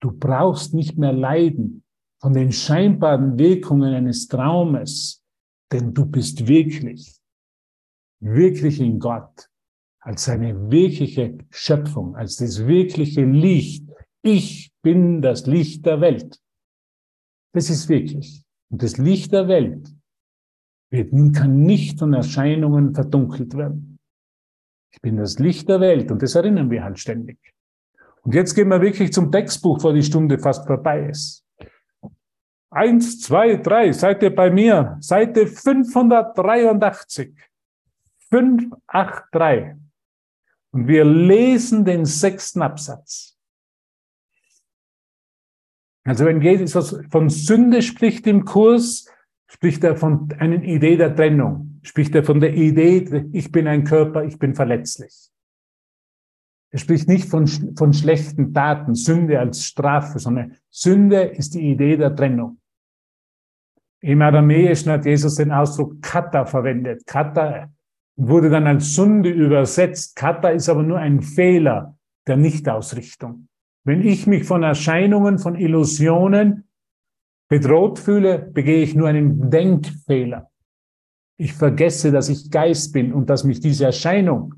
Du 0.00 0.12
brauchst 0.12 0.74
nicht 0.74 0.98
mehr 0.98 1.12
leiden 1.12 1.82
von 2.20 2.34
den 2.34 2.52
scheinbaren 2.52 3.38
Wirkungen 3.38 3.94
eines 3.94 4.28
Traumes, 4.28 5.24
denn 5.72 5.94
du 5.94 6.06
bist 6.06 6.46
wirklich, 6.46 7.18
wirklich 8.20 8.78
in 8.80 8.98
Gott, 8.98 9.48
als 10.00 10.28
eine 10.28 10.70
wirkliche 10.70 11.38
Schöpfung, 11.50 12.14
als 12.14 12.36
das 12.36 12.66
wirkliche 12.66 13.24
Licht. 13.24 13.88
Ich 14.22 14.72
bin 14.82 15.22
das 15.22 15.46
Licht 15.46 15.86
der 15.86 16.00
Welt. 16.00 16.40
Das 17.54 17.70
ist 17.70 17.88
wirklich. 17.88 18.44
Und 18.72 18.82
das 18.82 18.96
Licht 18.96 19.32
der 19.32 19.48
Welt 19.48 19.94
wird, 20.90 21.12
kann 21.34 21.62
nicht 21.62 21.98
von 21.98 22.14
Erscheinungen 22.14 22.94
verdunkelt 22.94 23.54
werden. 23.54 23.98
Ich 24.90 25.00
bin 25.02 25.18
das 25.18 25.38
Licht 25.38 25.68
der 25.68 25.80
Welt 25.80 26.10
und 26.10 26.22
das 26.22 26.34
erinnern 26.34 26.70
wir 26.70 26.82
halt 26.82 26.98
ständig. 26.98 27.38
Und 28.22 28.34
jetzt 28.34 28.54
gehen 28.54 28.68
wir 28.68 28.80
wirklich 28.80 29.12
zum 29.12 29.30
Textbuch, 29.30 29.80
vor 29.80 29.92
die 29.92 30.02
Stunde 30.02 30.38
fast 30.38 30.66
vorbei 30.66 31.08
ist. 31.08 31.44
Eins, 32.70 33.20
zwei, 33.20 33.56
drei, 33.56 33.92
ihr 34.22 34.34
bei 34.34 34.50
mir? 34.50 34.96
Seite 35.00 35.46
583. 35.46 37.34
583. 38.30 39.76
Und 40.70 40.88
wir 40.88 41.04
lesen 41.04 41.84
den 41.84 42.06
sechsten 42.06 42.62
Absatz. 42.62 43.31
Also 46.04 46.24
wenn 46.24 46.40
Jesus 46.40 46.96
von 47.10 47.30
Sünde 47.30 47.82
spricht 47.82 48.26
im 48.26 48.44
Kurs, 48.44 49.06
spricht 49.46 49.84
er 49.84 49.96
von 49.96 50.28
einer 50.38 50.62
Idee 50.62 50.96
der 50.96 51.14
Trennung, 51.14 51.78
spricht 51.82 52.14
er 52.14 52.24
von 52.24 52.40
der 52.40 52.54
Idee, 52.54 53.28
ich 53.32 53.52
bin 53.52 53.68
ein 53.68 53.84
Körper, 53.84 54.24
ich 54.24 54.38
bin 54.38 54.54
verletzlich. 54.54 55.30
Er 56.70 56.78
spricht 56.78 57.06
nicht 57.06 57.28
von, 57.28 57.46
von 57.46 57.92
schlechten 57.92 58.54
Taten, 58.54 58.94
Sünde 58.94 59.38
als 59.38 59.64
Strafe, 59.64 60.18
sondern 60.18 60.56
Sünde 60.70 61.22
ist 61.22 61.54
die 61.54 61.70
Idee 61.70 61.98
der 61.98 62.16
Trennung. 62.16 62.58
Im 64.00 64.22
Aramäischen 64.22 64.90
hat 64.90 65.04
Jesus 65.04 65.36
den 65.36 65.52
Ausdruck 65.52 66.00
Kata 66.02 66.46
verwendet. 66.46 67.06
Kata 67.06 67.70
wurde 68.16 68.50
dann 68.50 68.66
als 68.66 68.94
Sünde 68.94 69.30
übersetzt. 69.30 70.16
Kata 70.16 70.48
ist 70.48 70.68
aber 70.68 70.82
nur 70.82 70.98
ein 70.98 71.20
Fehler 71.22 71.96
der 72.26 72.36
Nichtausrichtung. 72.36 73.48
Wenn 73.84 74.06
ich 74.06 74.26
mich 74.26 74.44
von 74.44 74.62
Erscheinungen, 74.62 75.38
von 75.38 75.56
Illusionen 75.56 76.68
bedroht 77.48 77.98
fühle, 77.98 78.38
begehe 78.38 78.82
ich 78.82 78.94
nur 78.94 79.08
einen 79.08 79.50
Denkfehler. 79.50 80.50
Ich 81.36 81.52
vergesse, 81.52 82.12
dass 82.12 82.28
ich 82.28 82.50
Geist 82.50 82.92
bin 82.92 83.12
und 83.12 83.28
dass 83.28 83.44
mich 83.44 83.60
diese 83.60 83.86
Erscheinung, 83.86 84.54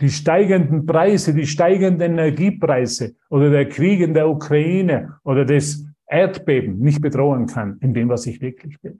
die 0.00 0.10
steigenden 0.10 0.86
Preise, 0.86 1.34
die 1.34 1.46
steigenden 1.46 2.12
Energiepreise 2.12 3.16
oder 3.28 3.50
der 3.50 3.68
Krieg 3.68 4.00
in 4.00 4.14
der 4.14 4.28
Ukraine 4.28 5.18
oder 5.24 5.44
das 5.44 5.84
Erdbeben 6.06 6.78
nicht 6.78 7.00
bedrohen 7.00 7.46
kann 7.46 7.78
in 7.80 7.92
dem, 7.92 8.08
was 8.08 8.26
ich 8.26 8.40
wirklich 8.40 8.80
bin. 8.80 8.98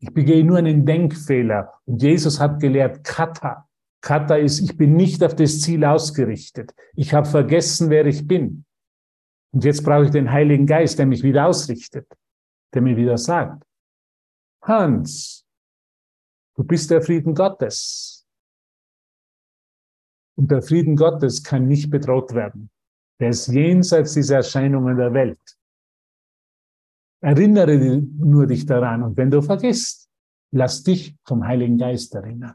Ich 0.00 0.12
begehe 0.12 0.44
nur 0.44 0.58
einen 0.58 0.86
Denkfehler. 0.86 1.74
Und 1.84 2.02
Jesus 2.02 2.40
hat 2.40 2.60
gelehrt, 2.60 3.04
Kata. 3.04 3.67
Kata 4.00 4.36
ist, 4.36 4.60
ich 4.60 4.76
bin 4.76 4.94
nicht 4.94 5.22
auf 5.24 5.34
das 5.34 5.60
Ziel 5.60 5.84
ausgerichtet. 5.84 6.74
Ich 6.94 7.14
habe 7.14 7.28
vergessen, 7.28 7.90
wer 7.90 8.06
ich 8.06 8.26
bin. 8.26 8.64
Und 9.52 9.64
jetzt 9.64 9.82
brauche 9.82 10.04
ich 10.04 10.10
den 10.10 10.30
Heiligen 10.30 10.66
Geist, 10.66 10.98
der 10.98 11.06
mich 11.06 11.22
wieder 11.22 11.46
ausrichtet, 11.46 12.06
der 12.74 12.82
mir 12.82 12.96
wieder 12.96 13.18
sagt, 13.18 13.64
Hans, 14.62 15.46
du 16.56 16.64
bist 16.64 16.90
der 16.90 17.02
Frieden 17.02 17.34
Gottes. 17.34 18.26
Und 20.36 20.50
der 20.50 20.62
Frieden 20.62 20.94
Gottes 20.94 21.42
kann 21.42 21.66
nicht 21.66 21.90
bedroht 21.90 22.34
werden. 22.34 22.70
Der 23.18 23.30
ist 23.30 23.48
jenseits 23.48 24.14
dieser 24.14 24.36
Erscheinungen 24.36 24.96
der 24.96 25.12
Welt. 25.12 25.40
Erinnere 27.20 27.76
nur 27.76 28.46
dich 28.46 28.64
daran. 28.64 29.02
Und 29.02 29.16
wenn 29.16 29.30
du 29.30 29.42
vergisst, 29.42 30.08
lass 30.52 30.84
dich 30.84 31.16
vom 31.24 31.44
Heiligen 31.44 31.78
Geist 31.78 32.14
erinnern. 32.14 32.54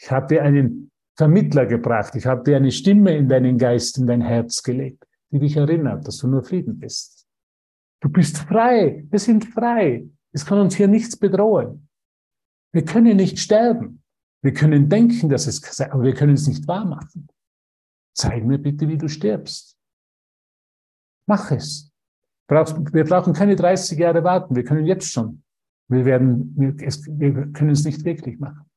Ich 0.00 0.10
habe 0.10 0.26
dir 0.28 0.42
einen 0.42 0.90
Vermittler 1.16 1.66
gebracht. 1.66 2.14
Ich 2.14 2.26
habe 2.26 2.44
dir 2.44 2.56
eine 2.56 2.70
Stimme 2.70 3.16
in 3.16 3.28
deinen 3.28 3.58
Geist, 3.58 3.98
in 3.98 4.06
dein 4.06 4.20
Herz 4.22 4.62
gelegt, 4.62 5.04
die 5.30 5.40
dich 5.40 5.56
erinnert, 5.56 6.06
dass 6.06 6.18
du 6.18 6.28
nur 6.28 6.44
Frieden 6.44 6.78
bist. 6.78 7.26
Du 8.00 8.08
bist 8.08 8.38
frei. 8.38 9.04
Wir 9.10 9.18
sind 9.18 9.44
frei. 9.44 10.08
Es 10.32 10.46
kann 10.46 10.60
uns 10.60 10.76
hier 10.76 10.86
nichts 10.86 11.16
bedrohen. 11.16 11.88
Wir 12.72 12.84
können 12.84 13.16
nicht 13.16 13.40
sterben. 13.40 14.02
Wir 14.42 14.52
können 14.52 14.88
denken, 14.88 15.28
dass 15.28 15.48
es, 15.48 15.80
aber 15.80 16.04
wir 16.04 16.14
können 16.14 16.34
es 16.34 16.46
nicht 16.46 16.68
wahr 16.68 16.84
machen. 16.84 17.26
Zeig 18.14 18.44
mir 18.44 18.58
bitte, 18.58 18.86
wie 18.88 18.98
du 18.98 19.08
stirbst. 19.08 19.76
Mach 21.26 21.50
es. 21.50 21.90
Wir 22.48 23.04
brauchen 23.04 23.32
keine 23.32 23.56
30 23.56 23.98
Jahre 23.98 24.22
warten. 24.22 24.54
Wir 24.54 24.64
können 24.64 24.86
jetzt 24.86 25.10
schon. 25.10 25.42
Wir 25.88 26.04
werden, 26.04 26.54
wir 26.56 27.52
können 27.52 27.70
es 27.70 27.84
nicht 27.84 28.04
wirklich 28.04 28.38
machen. 28.38 28.67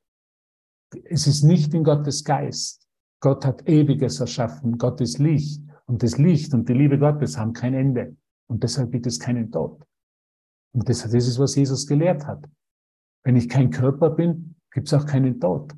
Es 1.05 1.27
ist 1.27 1.43
nicht 1.43 1.73
in 1.73 1.83
Gottes 1.83 2.23
Geist. 2.23 2.87
Gott 3.21 3.45
hat 3.45 3.67
Ewiges 3.67 4.19
erschaffen. 4.19 4.77
Gott 4.77 4.99
ist 5.01 5.19
Licht. 5.19 5.61
Und 5.85 6.03
das 6.03 6.17
Licht 6.17 6.53
und 6.53 6.67
die 6.67 6.73
Liebe 6.73 6.97
Gottes 6.97 7.37
haben 7.37 7.53
kein 7.53 7.73
Ende. 7.73 8.15
Und 8.47 8.63
deshalb 8.63 8.91
gibt 8.91 9.07
es 9.07 9.19
keinen 9.19 9.51
Tod. 9.51 9.83
Und 10.73 10.87
das, 10.87 11.03
das 11.03 11.13
ist, 11.13 11.39
was 11.39 11.55
Jesus 11.55 11.85
gelehrt 11.87 12.25
hat. 12.25 12.47
Wenn 13.23 13.35
ich 13.35 13.47
kein 13.47 13.69
Körper 13.69 14.09
bin, 14.09 14.55
gibt 14.71 14.87
es 14.87 14.93
auch 14.93 15.05
keinen 15.05 15.39
Tod. 15.39 15.73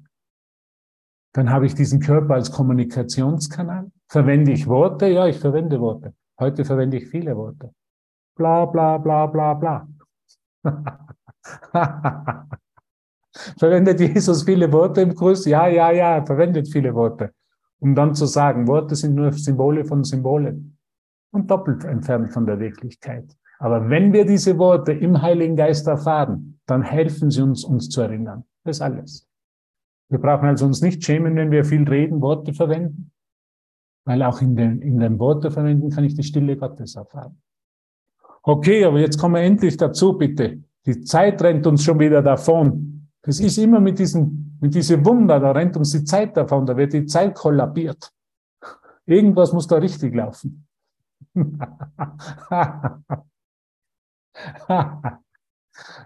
Dann 1.34 1.49
habe 1.49 1.66
ich 1.66 1.74
diesen 1.74 1.99
Körper 1.99 2.36
als 2.36 2.51
Kommunikationskanal. 2.51 3.91
Verwende 4.07 4.51
ich 4.51 4.68
Worte? 4.68 5.07
Ja, 5.07 5.28
ich 5.28 5.39
verwende 5.39 5.80
Worte. 5.80 6.14
Heute 6.39 6.64
verwende 6.64 6.97
ich 6.97 7.07
viele 7.07 7.36
Worte. 7.36 7.74
Bla, 8.36 8.66
bla, 8.66 8.97
bla, 8.97 9.26
bla, 9.26 9.53
bla. 9.53 9.88
Verwendet 13.58 14.00
Jesus 14.00 14.44
viele 14.44 14.72
Worte 14.72 15.02
im 15.02 15.16
Kurs? 15.16 15.46
Ja, 15.46 15.68
ja, 15.68 15.92
ja, 15.92 16.16
er 16.18 16.26
verwendet 16.26 16.68
viele 16.72 16.94
Worte. 16.94 17.32
Um 17.80 17.96
dann 17.96 18.16
zu 18.16 18.26
sagen, 18.26 18.68
Worte 18.68 18.96
sind 18.96 19.16
nur 19.16 19.32
Symbole 19.34 19.84
von 19.86 20.04
Symbolen 20.04 20.78
und 21.32 21.50
doppelt 21.50 21.84
entfernt 21.84 22.32
von 22.32 22.46
der 22.46 22.60
Wirklichkeit. 22.60 23.36
Aber 23.60 23.90
wenn 23.90 24.14
wir 24.14 24.26
diese 24.26 24.58
Worte 24.58 24.94
im 24.94 25.22
Heiligen 25.22 25.56
Geist 25.56 25.88
erfahren, 25.88 26.60
dann 26.66 26.82
helfen 26.82 27.32
sie 27.32 27.42
uns, 27.42 27.64
uns 27.64 27.90
zu 27.90 28.02
erinnern. 28.02 28.46
Das 28.64 28.78
ist 28.78 28.82
alles. 28.82 29.28
Wir 30.10 30.20
brauchen 30.20 30.48
also 30.48 30.66
uns 30.66 30.82
nicht 30.82 31.04
schämen, 31.04 31.36
wenn 31.36 31.50
wir 31.50 31.66
viel 31.66 31.88
reden, 31.88 32.22
Worte 32.22 32.54
verwenden, 32.54 33.12
weil 34.06 34.22
auch 34.22 34.42
in 34.42 34.56
den, 34.56 34.82
in 34.82 35.00
den 35.00 35.18
Worte 35.18 35.50
verwenden 35.50 35.90
kann 35.90 36.04
ich 36.04 36.14
die 36.14 36.24
Stille 36.24 36.56
Gottes 36.56 36.96
erfahren. 36.96 37.42
Okay, 38.44 38.84
aber 38.84 39.00
jetzt 39.00 39.18
kommen 39.18 39.36
wir 39.36 39.42
endlich 39.42 39.78
dazu, 39.78 40.18
bitte. 40.18 40.62
Die 40.86 41.02
Zeit 41.02 41.42
rennt 41.42 41.66
uns 41.66 41.84
schon 41.84 42.00
wieder 42.00 42.22
davon. 42.22 42.93
Das 43.24 43.40
ist 43.40 43.58
immer 43.58 43.80
mit 43.80 43.98
diesem, 44.00 44.58
mit 44.60 44.76
diesem 44.76 45.06
Wunder, 45.06 45.40
da 45.40 45.52
rennt 45.52 45.78
uns 45.78 45.92
die 45.92 46.04
Zeit 46.04 46.36
davon, 46.36 46.66
da 46.66 46.76
wird 46.76 46.92
die 46.92 47.06
Zeit 47.06 47.34
kollabiert. 47.34 48.12
Irgendwas 49.06 49.54
muss 49.54 49.66
da 49.68 49.78
richtig 49.78 50.14
laufen. 50.14 50.68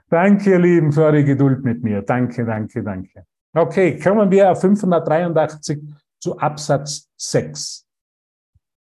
danke, 0.09 0.51
ihr 0.51 0.59
Lieben, 0.59 0.91
für 0.91 1.05
eure 1.05 1.24
Geduld 1.24 1.63
mit 1.63 1.84
mir. 1.84 2.03
Danke, 2.03 2.45
danke, 2.45 2.84
danke. 2.84 3.26
Okay, 3.53 3.99
kommen 3.99 4.30
wir 4.30 4.51
auf 4.51 4.61
583 4.61 5.82
zu 6.20 6.38
Absatz 6.38 7.09
6. 7.18 7.88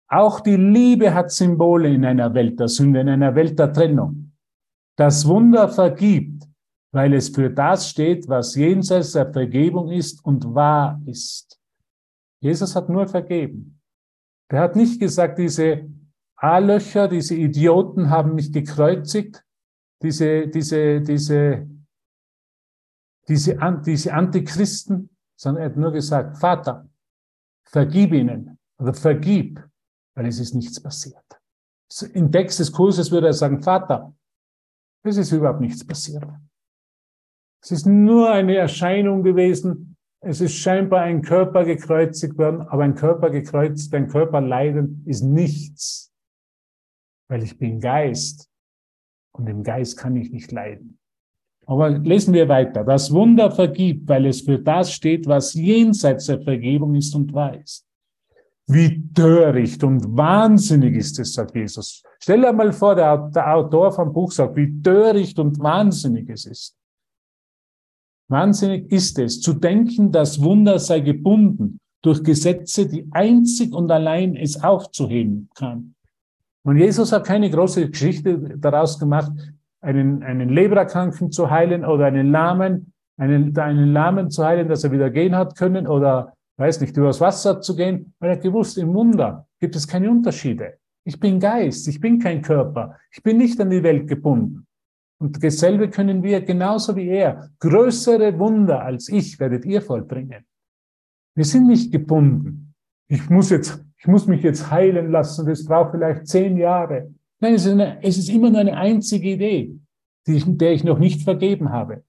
Auch 0.09 0.41
die 0.41 0.57
Liebe 0.57 1.15
hat 1.15 1.31
Symbole 1.31 1.89
in 1.89 2.05
einer 2.05 2.35
Welt 2.35 2.61
der 2.61 2.69
Sünde, 2.69 3.01
in 3.01 3.09
einer 3.09 3.35
Welt 3.35 3.59
der 3.59 3.73
Trennung. 3.73 4.33
Das 4.97 5.27
Wunder 5.27 5.69
vergibt, 5.71 6.50
weil 6.93 7.15
es 7.15 7.29
für 7.29 7.51
das 7.51 7.89
steht, 7.89 8.29
was 8.29 8.55
jenseits 8.55 9.13
der 9.13 9.33
Vergebung 9.33 9.91
ist 9.91 10.25
und 10.25 10.55
wahr 10.55 11.01
ist. 11.07 11.61
Jesus 12.41 12.75
hat 12.75 12.89
nur 12.89 13.07
vergeben. 13.07 13.81
Der 14.51 14.61
hat 14.61 14.77
nicht 14.77 14.99
gesagt, 14.99 15.39
diese 15.39 15.89
A-Löcher, 16.37 17.07
diese 17.07 17.35
Idioten 17.35 18.11
haben 18.11 18.35
mich 18.35 18.53
gekreuzigt, 18.53 19.45
diese, 20.03 20.49
diese, 20.49 21.01
diese, 21.03 21.69
diese, 23.29 23.59
diese 23.85 24.13
Antichristen, 24.13 25.11
sondern 25.37 25.63
er 25.63 25.71
hat 25.71 25.77
nur 25.77 25.93
gesagt, 25.93 26.39
Vater, 26.39 26.89
vergib 27.65 28.13
ihnen 28.13 28.59
oder 28.79 28.95
vergib, 28.95 29.63
weil 30.15 30.27
es 30.27 30.41
ist 30.41 30.55
nichts 30.55 30.81
passiert. 30.81 31.25
Im 32.15 32.33
Text 32.33 32.59
des 32.59 32.73
Kurses 32.73 33.11
würde 33.11 33.29
er 33.29 33.33
sagen, 33.33 33.63
Vater, 33.63 34.15
es 35.03 35.17
ist 35.17 35.33
überhaupt 35.33 35.61
nichts 35.61 35.87
passiert. 35.87 36.25
Es 37.63 37.71
ist 37.71 37.87
nur 37.87 38.31
eine 38.31 38.57
Erscheinung 38.57 39.23
gewesen. 39.23 39.97
Es 40.23 40.41
ist 40.41 40.55
scheinbar 40.55 41.03
ein 41.03 41.23
Körper 41.23 41.65
gekreuzigt 41.65 42.37
worden, 42.37 42.63
aber 42.63 42.83
ein 42.83 42.95
Körper 42.95 43.31
gekreuzigt, 43.31 43.95
ein 43.95 44.09
Körper 44.09 44.41
leiden 44.41 45.03
ist 45.07 45.23
nichts, 45.23 46.13
weil 47.29 47.43
ich 47.43 47.59
bin 47.59 47.81
Geist 47.81 48.51
und 49.33 49.49
im 49.49 49.63
Geist 49.63 49.97
kann 49.97 50.17
ich 50.17 50.31
nicht 50.31 50.53
leiden. 50.53 50.99
Aber 51.67 51.89
lesen 51.89 52.35
wir 52.35 52.49
weiter. 52.49 52.85
Das 52.85 53.13
Wunder 53.13 53.51
vergibt, 53.51 54.09
weil 54.09 54.27
es 54.27 54.41
für 54.43 54.59
das 54.59 54.93
steht, 54.93 55.27
was 55.27 55.55
jenseits 55.55 56.27
der 56.27 56.43
Vergebung 56.43 56.95
ist 56.95 57.15
und 57.15 57.33
ist. 57.63 57.87
Wie 58.67 59.09
töricht 59.15 59.83
und 59.85 60.17
wahnsinnig 60.17 60.97
ist 60.97 61.19
es, 61.19 61.35
sagt 61.35 61.55
Jesus. 61.55 62.03
Stell 62.21 62.41
dir 62.41 62.53
mal 62.53 62.73
vor, 62.73 62.95
der 62.95 63.55
Autor 63.55 63.91
vom 63.93 64.13
Buch 64.13 64.33
sagt, 64.33 64.57
wie 64.57 64.83
töricht 64.83 65.39
und 65.39 65.59
wahnsinnig 65.61 66.29
es 66.29 66.47
ist. 66.47 66.80
Wahnsinnig 68.31 68.93
ist 68.93 69.19
es, 69.19 69.41
zu 69.41 69.55
denken, 69.55 70.13
das 70.13 70.41
Wunder 70.41 70.79
sei 70.79 71.01
gebunden 71.01 71.81
durch 72.01 72.23
Gesetze, 72.23 72.87
die 72.87 73.09
einzig 73.11 73.75
und 73.75 73.91
allein 73.91 74.37
es 74.37 74.63
aufzuheben 74.63 75.51
kann. 75.57 75.95
Und 76.63 76.77
Jesus 76.77 77.11
hat 77.11 77.27
keine 77.27 77.51
große 77.51 77.91
Geschichte 77.91 78.39
daraus 78.57 79.01
gemacht, 79.01 79.33
einen, 79.81 80.23
einen 80.23 80.49
Lebererkranken 80.49 81.33
zu 81.33 81.51
heilen 81.51 81.85
oder 81.85 82.07
einen 82.07 82.31
Lahmen, 82.31 82.93
einen, 83.17 83.57
einen 83.59 83.93
Lahmen 83.93 84.31
zu 84.31 84.45
heilen, 84.45 84.69
dass 84.69 84.85
er 84.85 84.93
wieder 84.93 85.11
gehen 85.11 85.35
hat 85.35 85.57
können 85.57 85.89
oder, 85.89 86.33
weiß 86.57 86.81
nicht, 86.83 86.97
übers 86.97 87.21
Wasser 87.21 87.61
zu 87.61 87.75
gehen, 87.75 88.15
weil 88.21 88.31
er 88.31 88.37
hat 88.37 88.43
gewusst, 88.43 88.79
im 88.79 88.95
Wunder 88.95 89.49
gibt 89.59 89.75
es 89.75 89.89
keine 89.89 90.09
Unterschiede. 90.09 90.75
Ich 91.05 91.19
bin 91.19 91.41
Geist, 91.41 91.89
ich 91.89 92.01
bin 92.01 92.21
kein 92.21 92.43
Körper, 92.43 92.97
ich 93.11 93.25
bin 93.25 93.39
nicht 93.39 93.61
an 93.61 93.71
die 93.71 93.83
Welt 93.83 94.07
gebunden. 94.07 94.67
Und 95.21 95.45
dasselbe 95.45 95.91
können 95.91 96.23
wir 96.23 96.41
genauso 96.41 96.97
wie 96.97 97.09
er. 97.09 97.51
Größere 97.59 98.39
Wunder 98.39 98.83
als 98.83 99.09
ich 99.11 99.39
werdet 99.39 99.67
ihr 99.67 99.83
vollbringen. 99.83 100.47
Wir 101.35 101.45
sind 101.45 101.67
nicht 101.67 101.93
gebunden. 101.93 102.75
Ich 103.07 103.29
muss 103.29 103.51
jetzt, 103.51 103.85
ich 103.99 104.07
muss 104.07 104.27
mich 104.27 104.43
jetzt 104.43 104.71
heilen 104.71 105.11
lassen. 105.11 105.47
Das 105.47 105.65
braucht 105.65 105.93
vielleicht 105.93 106.27
zehn 106.27 106.57
Jahre. 106.57 107.15
Nein, 107.39 107.55
es 107.55 107.67
ist, 107.67 107.73
eine, 107.73 108.03
es 108.03 108.17
ist 108.17 108.31
immer 108.31 108.51
nur 108.51 108.61
eine 108.61 108.77
einzige 108.77 109.31
Idee, 109.31 109.79
ich, 110.27 110.45
der 110.47 110.73
ich 110.73 110.85
noch 110.85 110.99
nicht 110.99 111.23
vergeben 111.23 111.71
habe. 111.71 112.03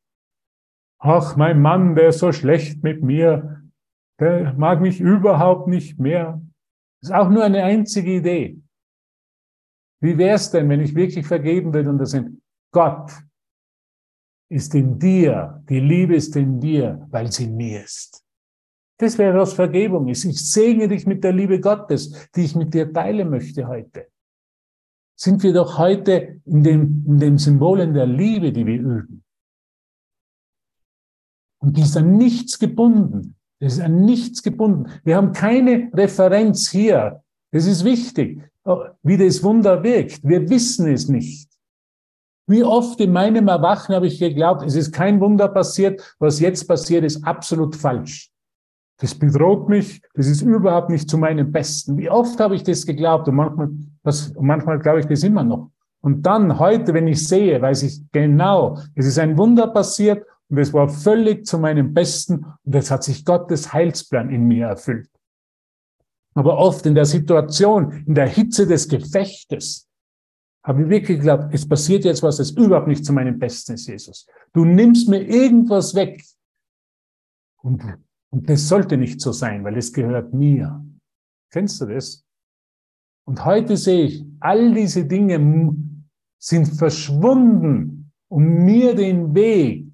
Ach, 0.99 1.35
mein 1.35 1.61
Mann, 1.61 1.95
der 1.95 2.09
ist 2.09 2.19
so 2.19 2.31
schlecht 2.31 2.81
mit 2.83 3.03
mir. 3.03 3.61
Der 4.19 4.53
mag 4.53 4.81
mich 4.81 5.01
überhaupt 5.01 5.67
nicht 5.67 5.99
mehr. 5.99 6.41
Das 7.01 7.09
ist 7.09 7.15
auch 7.15 7.29
nur 7.29 7.43
eine 7.43 7.63
einzige 7.63 8.17
Idee. 8.17 8.61
Wie 9.99 10.17
wäre 10.17 10.35
es 10.35 10.51
denn, 10.51 10.69
wenn 10.69 10.79
ich 10.79 10.95
wirklich 10.95 11.25
vergeben 11.27 11.73
würde 11.73 11.89
und 11.89 11.97
das 11.97 12.11
sind 12.11 12.40
Gott 12.71 13.11
ist 14.49 14.73
in 14.75 14.97
dir, 14.97 15.63
die 15.69 15.79
Liebe 15.79 16.15
ist 16.15 16.35
in 16.35 16.59
dir, 16.59 17.07
weil 17.09 17.31
sie 17.31 17.45
in 17.45 17.55
mir 17.55 17.83
ist. 17.83 18.23
Das 18.97 19.17
wäre, 19.17 19.37
was 19.37 19.53
Vergebung 19.53 20.07
ist. 20.09 20.25
Ich 20.25 20.39
segne 20.51 20.87
dich 20.87 21.05
mit 21.05 21.23
der 21.23 21.33
Liebe 21.33 21.59
Gottes, 21.59 22.29
die 22.35 22.45
ich 22.45 22.55
mit 22.55 22.73
dir 22.73 22.91
teilen 22.91 23.29
möchte 23.29 23.67
heute 23.67 24.11
sind 25.21 25.43
wir 25.43 25.53
doch 25.53 25.77
heute 25.77 26.41
in 26.45 26.63
dem, 26.63 27.05
in 27.07 27.19
den 27.19 27.37
Symbolen 27.37 27.93
der 27.93 28.07
Liebe, 28.07 28.51
die 28.51 28.65
wir 28.65 28.79
üben. 28.79 29.23
Und 31.59 31.77
die 31.77 31.81
ist 31.81 31.95
an 31.95 32.17
nichts 32.17 32.57
gebunden. 32.57 33.35
Das 33.59 33.73
ist 33.73 33.81
an 33.81 34.03
nichts 34.03 34.41
gebunden. 34.41 34.91
Wir 35.03 35.17
haben 35.17 35.31
keine 35.31 35.91
Referenz 35.93 36.71
hier. 36.71 37.23
Das 37.51 37.67
ist 37.67 37.85
wichtig, 37.85 38.41
wie 39.03 39.17
das 39.17 39.43
Wunder 39.43 39.83
wirkt. 39.83 40.23
Wir 40.23 40.49
wissen 40.49 40.91
es 40.91 41.07
nicht. 41.07 41.50
Wie 42.51 42.65
oft 42.65 42.99
in 42.99 43.13
meinem 43.13 43.47
Erwachen 43.47 43.95
habe 43.95 44.07
ich 44.07 44.19
geglaubt, 44.19 44.63
es 44.63 44.75
ist 44.75 44.91
kein 44.91 45.21
Wunder 45.21 45.47
passiert, 45.47 46.15
was 46.19 46.41
jetzt 46.41 46.67
passiert, 46.67 47.05
ist 47.05 47.23
absolut 47.23 47.77
falsch. 47.77 48.29
Das 48.97 49.15
bedroht 49.15 49.69
mich, 49.69 50.01
das 50.15 50.27
ist 50.27 50.41
überhaupt 50.41 50.89
nicht 50.89 51.09
zu 51.09 51.17
meinem 51.17 51.49
Besten. 51.49 51.97
Wie 51.97 52.09
oft 52.09 52.37
habe 52.41 52.55
ich 52.55 52.63
das 52.63 52.85
geglaubt 52.85 53.29
und 53.29 53.35
manchmal, 53.35 53.69
das, 54.03 54.33
manchmal 54.37 54.79
glaube 54.79 54.99
ich 54.99 55.05
das 55.05 55.23
immer 55.23 55.45
noch. 55.45 55.71
Und 56.01 56.23
dann 56.25 56.59
heute, 56.59 56.93
wenn 56.93 57.07
ich 57.07 57.25
sehe, 57.25 57.61
weiß 57.61 57.83
ich 57.83 58.01
genau, 58.11 58.77
es 58.95 59.05
ist 59.05 59.17
ein 59.17 59.37
Wunder 59.37 59.67
passiert 59.67 60.25
und 60.49 60.57
es 60.57 60.73
war 60.73 60.89
völlig 60.89 61.45
zu 61.45 61.57
meinem 61.57 61.93
Besten 61.93 62.45
und 62.65 62.75
es 62.75 62.91
hat 62.91 63.05
sich 63.05 63.23
Gottes 63.23 63.71
Heilsplan 63.71 64.29
in 64.29 64.45
mir 64.45 64.67
erfüllt. 64.67 65.09
Aber 66.33 66.57
oft 66.57 66.85
in 66.85 66.95
der 66.95 67.05
Situation, 67.05 68.03
in 68.05 68.13
der 68.13 68.27
Hitze 68.27 68.67
des 68.67 68.89
Gefechtes, 68.89 69.87
habe 70.63 70.83
ich 70.83 70.89
wirklich 70.89 71.17
geglaubt, 71.17 71.53
es 71.53 71.67
passiert 71.67 72.05
jetzt 72.05 72.23
was, 72.23 72.37
das 72.37 72.51
überhaupt 72.51 72.87
nicht 72.87 73.05
zu 73.05 73.13
meinem 73.13 73.39
Besten 73.39 73.73
ist, 73.73 73.87
Jesus. 73.87 74.27
Du 74.53 74.65
nimmst 74.65 75.09
mir 75.09 75.21
irgendwas 75.21 75.95
weg. 75.95 76.23
Und 77.63 77.81
und 78.31 78.49
das 78.49 78.67
sollte 78.67 78.97
nicht 78.97 79.19
so 79.21 79.31
sein, 79.33 79.63
weil 79.63 79.77
es 79.77 79.91
gehört 79.91 80.33
mir. 80.33 80.83
Kennst 81.51 81.81
du 81.81 81.85
das? 81.85 82.25
Und 83.27 83.45
heute 83.45 83.77
sehe 83.77 84.05
ich, 84.05 84.25
all 84.39 84.73
diese 84.73 85.05
Dinge 85.05 85.75
sind 86.39 86.65
verschwunden, 86.67 88.11
um 88.29 88.43
mir 88.43 88.95
den 88.95 89.35
Weg 89.35 89.93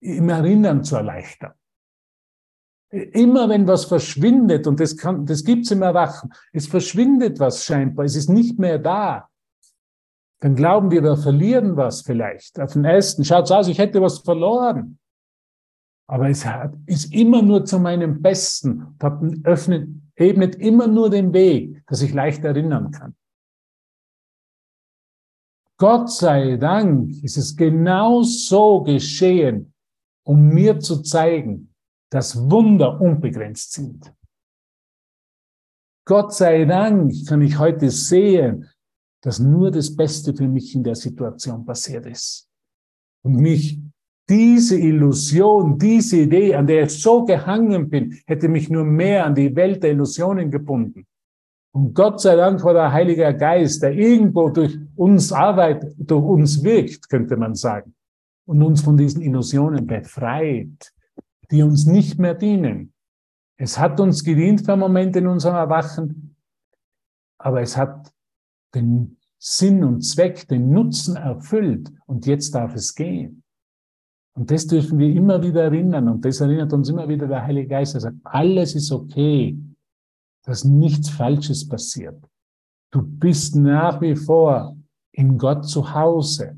im 0.00 0.28
Erinnern 0.28 0.84
zu 0.84 0.96
erleichtern. 0.96 1.52
Immer 2.90 3.48
wenn 3.48 3.66
was 3.66 3.84
verschwindet, 3.84 4.66
und 4.66 4.80
das, 4.80 4.96
kann, 4.96 5.26
das 5.26 5.44
gibt's 5.44 5.70
im 5.70 5.82
Erwachen, 5.82 6.32
es 6.52 6.66
verschwindet 6.66 7.38
was 7.38 7.64
scheinbar, 7.64 8.04
es 8.04 8.16
ist 8.16 8.28
nicht 8.28 8.58
mehr 8.58 8.78
da, 8.78 9.28
dann 10.40 10.54
glauben 10.54 10.90
wir, 10.90 11.02
wir 11.02 11.16
verlieren 11.16 11.76
was 11.76 12.02
vielleicht. 12.02 12.58
Auf 12.58 12.72
den 12.72 12.84
ersten 12.84 13.24
schaut's 13.24 13.50
aus, 13.50 13.68
ich 13.68 13.78
hätte 13.78 14.00
was 14.00 14.18
verloren. 14.18 14.98
Aber 16.08 16.28
es 16.28 16.44
hat, 16.44 16.74
ist 16.86 17.14
immer 17.14 17.40
nur 17.42 17.64
zu 17.64 17.78
meinem 17.78 18.20
Besten, 18.20 18.96
öffnet, 19.44 19.88
ebnet 20.16 20.56
immer 20.56 20.88
nur 20.88 21.08
den 21.08 21.32
Weg, 21.32 21.86
dass 21.86 22.02
ich 22.02 22.12
leicht 22.12 22.44
erinnern 22.44 22.90
kann. 22.90 23.14
Gott 25.78 26.10
sei 26.10 26.56
Dank 26.56 27.22
ist 27.22 27.36
es 27.36 27.56
genau 27.56 28.22
so 28.22 28.82
geschehen, 28.82 29.72
um 30.26 30.48
mir 30.48 30.80
zu 30.80 31.02
zeigen, 31.02 31.72
dass 32.10 32.50
Wunder 32.50 33.00
unbegrenzt 33.00 33.72
sind. 33.72 34.12
Gott 36.06 36.34
sei 36.34 36.64
Dank 36.64 37.12
kann 37.28 37.40
ich 37.40 37.58
heute 37.58 37.88
sehen, 37.90 38.68
dass 39.22 39.38
nur 39.38 39.70
das 39.70 39.94
Beste 39.94 40.34
für 40.34 40.48
mich 40.48 40.74
in 40.74 40.82
der 40.82 40.94
Situation 40.94 41.64
passiert 41.64 42.06
ist 42.06 42.48
und 43.22 43.36
mich 43.36 43.80
diese 44.28 44.78
Illusion, 44.78 45.76
diese 45.76 46.18
Idee, 46.18 46.54
an 46.54 46.66
der 46.66 46.84
ich 46.84 47.02
so 47.02 47.24
gehangen 47.24 47.90
bin, 47.90 48.16
hätte 48.26 48.48
mich 48.48 48.70
nur 48.70 48.84
mehr 48.84 49.26
an 49.26 49.34
die 49.34 49.54
Welt 49.56 49.82
der 49.82 49.90
Illusionen 49.90 50.50
gebunden. 50.50 51.04
Und 51.72 51.94
Gott 51.94 52.20
sei 52.20 52.36
Dank 52.36 52.62
war 52.64 52.72
der 52.72 52.92
Heilige 52.92 53.36
Geist, 53.36 53.82
der 53.82 53.92
irgendwo 53.92 54.48
durch 54.50 54.78
uns 54.96 55.32
arbeitet, 55.32 55.94
durch 55.98 56.24
uns 56.24 56.62
wirkt, 56.62 57.08
könnte 57.08 57.36
man 57.36 57.54
sagen, 57.54 57.94
und 58.46 58.62
uns 58.62 58.82
von 58.82 58.96
diesen 58.96 59.22
Illusionen 59.22 59.86
befreit, 59.86 60.92
die 61.50 61.62
uns 61.62 61.86
nicht 61.86 62.18
mehr 62.18 62.34
dienen. 62.34 62.92
Es 63.56 63.78
hat 63.78 64.00
uns 64.00 64.24
gedient 64.24 64.64
für 64.64 64.72
einen 64.72 64.80
Moment 64.80 65.14
in 65.16 65.26
unserem 65.26 65.56
Erwachen, 65.56 66.36
aber 67.38 67.62
es 67.62 67.76
hat 67.76 68.12
den 68.74 69.16
Sinn 69.38 69.84
und 69.84 70.02
Zweck, 70.02 70.46
den 70.48 70.70
Nutzen 70.70 71.16
erfüllt 71.16 71.90
und 72.06 72.26
jetzt 72.26 72.54
darf 72.54 72.74
es 72.74 72.94
gehen. 72.94 73.42
Und 74.34 74.50
das 74.50 74.66
dürfen 74.66 74.98
wir 74.98 75.08
immer 75.08 75.42
wieder 75.42 75.64
erinnern. 75.64 76.08
Und 76.08 76.24
das 76.24 76.40
erinnert 76.40 76.72
uns 76.72 76.88
immer 76.88 77.08
wieder 77.08 77.26
der 77.26 77.42
Heilige 77.42 77.68
Geist. 77.68 77.94
Er 77.94 78.00
sagt, 78.00 78.16
alles 78.24 78.74
ist 78.74 78.92
okay, 78.92 79.58
dass 80.44 80.64
nichts 80.64 81.10
Falsches 81.10 81.68
passiert. 81.68 82.22
Du 82.90 83.02
bist 83.02 83.56
nach 83.56 84.00
wie 84.00 84.16
vor 84.16 84.76
in 85.12 85.38
Gott 85.38 85.66
zu 85.66 85.92
Hause. 85.94 86.56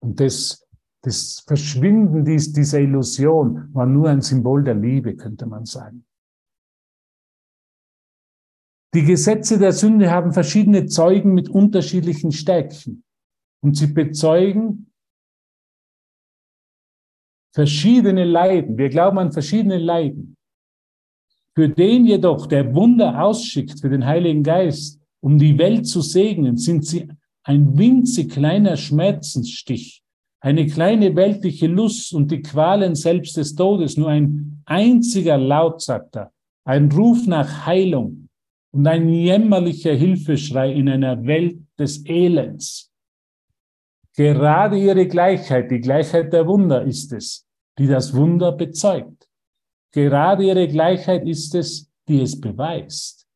Und 0.00 0.20
das, 0.20 0.66
das 1.02 1.42
Verschwinden 1.46 2.24
dieser 2.24 2.80
Illusion 2.80 3.68
war 3.72 3.86
nur 3.86 4.08
ein 4.08 4.22
Symbol 4.22 4.64
der 4.64 4.74
Liebe, 4.74 5.16
könnte 5.16 5.46
man 5.46 5.64
sagen. 5.64 6.04
Die 8.94 9.04
Gesetze 9.04 9.58
der 9.58 9.72
Sünde 9.72 10.10
haben 10.10 10.32
verschiedene 10.32 10.86
Zeugen 10.86 11.32
mit 11.32 11.48
unterschiedlichen 11.48 12.30
Stärken. 12.30 13.04
Und 13.62 13.76
sie 13.76 13.86
bezeugen 13.86 14.92
verschiedene 17.54 18.24
Leiden. 18.24 18.76
Wir 18.76 18.90
glauben 18.90 19.18
an 19.18 19.32
verschiedene 19.32 19.78
Leiden. 19.78 20.36
Für 21.54 21.68
den 21.68 22.06
jedoch, 22.06 22.46
der 22.46 22.74
Wunder 22.74 23.22
ausschickt, 23.22 23.80
für 23.80 23.88
den 23.88 24.04
Heiligen 24.04 24.42
Geist, 24.42 25.00
um 25.20 25.38
die 25.38 25.56
Welt 25.58 25.86
zu 25.86 26.00
segnen, 26.00 26.56
sind 26.56 26.84
sie 26.84 27.08
ein 27.44 27.76
winzig 27.78 28.30
kleiner 28.30 28.76
Schmerzensstich, 28.76 30.02
eine 30.40 30.66
kleine 30.66 31.14
weltliche 31.14 31.66
Lust 31.66 32.12
und 32.14 32.30
die 32.30 32.42
Qualen 32.42 32.94
selbst 32.94 33.36
des 33.36 33.54
Todes, 33.54 33.96
nur 33.96 34.08
ein 34.08 34.62
einziger 34.64 35.38
Laut, 35.38 35.82
sagt 35.82 36.16
er, 36.16 36.32
ein 36.64 36.90
Ruf 36.90 37.26
nach 37.26 37.66
Heilung 37.66 38.21
und 38.72 38.86
ein 38.86 39.08
jämmerlicher 39.08 39.94
Hilfeschrei 39.94 40.72
in 40.72 40.88
einer 40.88 41.24
Welt 41.24 41.58
des 41.78 42.04
Elends. 42.06 42.90
Gerade 44.16 44.78
ihre 44.78 45.06
Gleichheit, 45.06 45.70
die 45.70 45.80
Gleichheit 45.80 46.32
der 46.32 46.46
Wunder 46.46 46.82
ist 46.82 47.12
es, 47.12 47.46
die 47.78 47.86
das 47.86 48.14
Wunder 48.14 48.52
bezeugt. 48.52 49.28
Gerade 49.92 50.44
ihre 50.44 50.68
Gleichheit 50.68 51.26
ist 51.26 51.54
es, 51.54 51.90
die 52.08 52.20
es 52.20 52.38
beweist. 52.38 53.26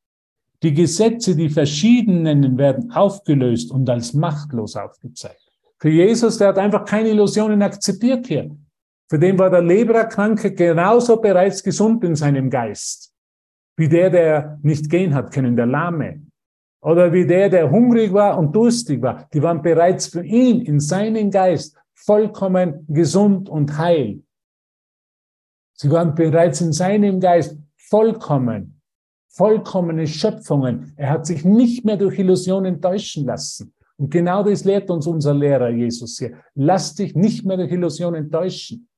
Die 0.62 0.72
Gesetze, 0.72 1.36
die 1.36 1.50
verschiedenen, 1.50 2.56
werden 2.56 2.90
aufgelöst 2.90 3.70
und 3.70 3.88
als 3.88 4.14
machtlos 4.14 4.74
aufgezeigt. 4.74 5.42
Für 5.78 5.90
Jesus, 5.90 6.38
der 6.38 6.48
hat 6.48 6.58
einfach 6.58 6.84
keine 6.84 7.10
Illusionen 7.10 7.62
akzeptiert 7.62 8.26
hier. 8.26 8.50
Für 9.08 9.18
den 9.18 9.38
war 9.38 9.50
der 9.50 9.62
Lebererkranke 9.62 10.52
genauso 10.54 11.18
bereits 11.18 11.62
gesund 11.62 12.02
in 12.04 12.16
seinem 12.16 12.48
Geist. 12.48 13.12
Wie 13.76 13.88
der, 13.88 14.10
der 14.10 14.58
nicht 14.62 14.90
gehen 14.90 15.14
hat 15.14 15.32
können, 15.32 15.56
der 15.56 15.66
Lahme. 15.66 16.22
Oder 16.80 17.12
wie 17.12 17.26
der, 17.26 17.48
der 17.48 17.70
hungrig 17.70 18.12
war 18.12 18.38
und 18.38 18.54
durstig 18.54 19.02
war. 19.02 19.28
Die 19.32 19.42
waren 19.42 19.62
bereits 19.62 20.06
für 20.06 20.24
ihn 20.24 20.60
in 20.60 20.80
seinen 20.80 21.30
Geist 21.30 21.76
vollkommen 21.94 22.84
gesund 22.88 23.48
und 23.48 23.76
heil. 23.76 24.22
Sie 25.74 25.90
waren 25.90 26.14
bereits 26.14 26.60
in 26.60 26.72
seinem 26.72 27.20
Geist 27.20 27.58
vollkommen, 27.76 28.80
vollkommene 29.28 30.06
Schöpfungen. 30.06 30.92
Er 30.96 31.10
hat 31.10 31.26
sich 31.26 31.44
nicht 31.44 31.84
mehr 31.84 31.96
durch 31.96 32.18
Illusionen 32.18 32.80
täuschen 32.80 33.26
lassen. 33.26 33.74
Und 33.98 34.10
genau 34.10 34.42
das 34.42 34.64
lehrt 34.64 34.90
uns 34.90 35.06
unser 35.06 35.34
Lehrer 35.34 35.70
Jesus 35.70 36.18
hier. 36.18 36.38
Lass 36.54 36.94
dich 36.94 37.14
nicht 37.14 37.44
mehr 37.44 37.56
durch 37.56 37.72
Illusionen 37.72 38.30
täuschen. 38.30 38.88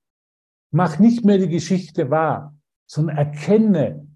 Mach 0.70 0.98
nicht 0.98 1.24
mehr 1.24 1.38
die 1.38 1.48
Geschichte 1.48 2.10
wahr, 2.10 2.56
sondern 2.86 3.16
erkenne, 3.16 4.07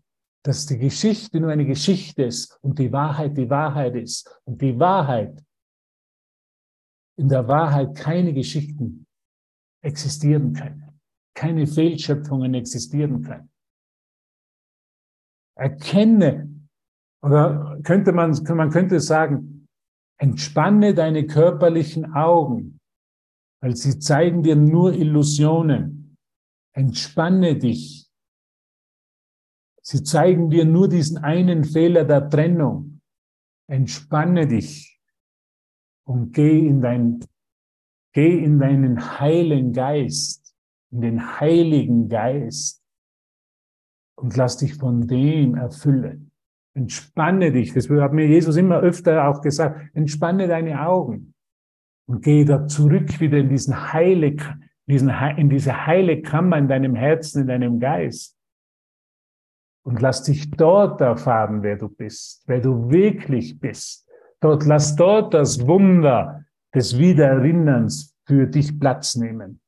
dass 0.44 0.66
die 0.66 0.78
Geschichte 0.78 1.38
nur 1.40 1.50
eine 1.50 1.66
Geschichte 1.66 2.24
ist 2.24 2.58
und 2.62 2.78
die 2.78 2.92
Wahrheit 2.92 3.36
die 3.36 3.48
Wahrheit 3.48 3.94
ist. 3.94 4.40
Und 4.44 4.60
die 4.60 4.78
Wahrheit, 4.78 5.42
in 7.16 7.28
der 7.28 7.46
Wahrheit 7.46 7.94
keine 7.94 8.32
Geschichten 8.32 9.06
existieren 9.84 10.52
können, 10.52 11.00
keine 11.34 11.66
Fehlschöpfungen 11.66 12.54
existieren 12.54 13.22
können. 13.22 13.50
Erkenne, 15.56 16.48
oder 17.22 17.78
könnte 17.84 18.12
man, 18.12 18.32
man 18.56 18.70
könnte 18.70 18.98
sagen, 18.98 19.68
entspanne 20.18 20.94
deine 20.94 21.26
körperlichen 21.26 22.14
Augen, 22.14 22.80
weil 23.60 23.76
sie 23.76 23.98
zeigen 23.98 24.42
dir 24.42 24.56
nur 24.56 24.92
Illusionen. 24.92 26.16
Entspanne 26.74 27.58
dich 27.58 28.01
Sie 29.84 30.04
zeigen 30.04 30.48
dir 30.48 30.64
nur 30.64 30.88
diesen 30.88 31.18
einen 31.18 31.64
Fehler 31.64 32.04
der 32.04 32.30
Trennung. 32.30 33.00
Entspanne 33.68 34.46
dich 34.46 35.00
und 36.04 36.32
geh 36.32 36.66
in 36.66 36.80
dein, 36.80 37.20
geh 38.12 38.38
in 38.38 38.60
deinen 38.60 39.18
heilen 39.18 39.72
Geist, 39.72 40.54
in 40.90 41.00
den 41.00 41.40
heiligen 41.40 42.08
Geist 42.08 42.80
und 44.16 44.36
lass 44.36 44.58
dich 44.58 44.74
von 44.74 45.06
dem 45.08 45.56
erfüllen. 45.56 46.30
Entspanne 46.74 47.50
dich. 47.50 47.74
Das 47.74 47.90
hat 47.90 48.12
mir 48.12 48.26
Jesus 48.26 48.56
immer 48.56 48.78
öfter 48.78 49.28
auch 49.28 49.40
gesagt. 49.40 49.90
Entspanne 49.94 50.46
deine 50.46 50.86
Augen 50.86 51.34
und 52.06 52.22
geh 52.22 52.44
da 52.44 52.66
zurück 52.68 53.20
wieder 53.20 53.38
in 53.38 53.48
diesen 53.48 53.92
heile, 53.92 54.36
diesen, 54.86 55.10
in 55.36 55.48
diese 55.48 55.86
heile 55.86 56.22
Kammer 56.22 56.58
in 56.58 56.68
deinem 56.68 56.94
Herzen, 56.94 57.42
in 57.42 57.48
deinem 57.48 57.80
Geist 57.80 58.38
und 59.84 60.00
lass 60.00 60.22
dich 60.22 60.50
dort 60.50 61.00
erfahren, 61.00 61.62
wer 61.62 61.76
du 61.76 61.88
bist, 61.88 62.42
wer 62.46 62.60
du 62.60 62.90
wirklich 62.90 63.58
bist. 63.58 64.08
Dort 64.40 64.64
lass 64.64 64.96
dort 64.96 65.34
das 65.34 65.66
Wunder 65.66 66.44
des 66.74 66.98
Wiedererinnerns 66.98 68.14
für 68.26 68.46
dich 68.46 68.78
Platz 68.78 69.16
nehmen. 69.16 69.60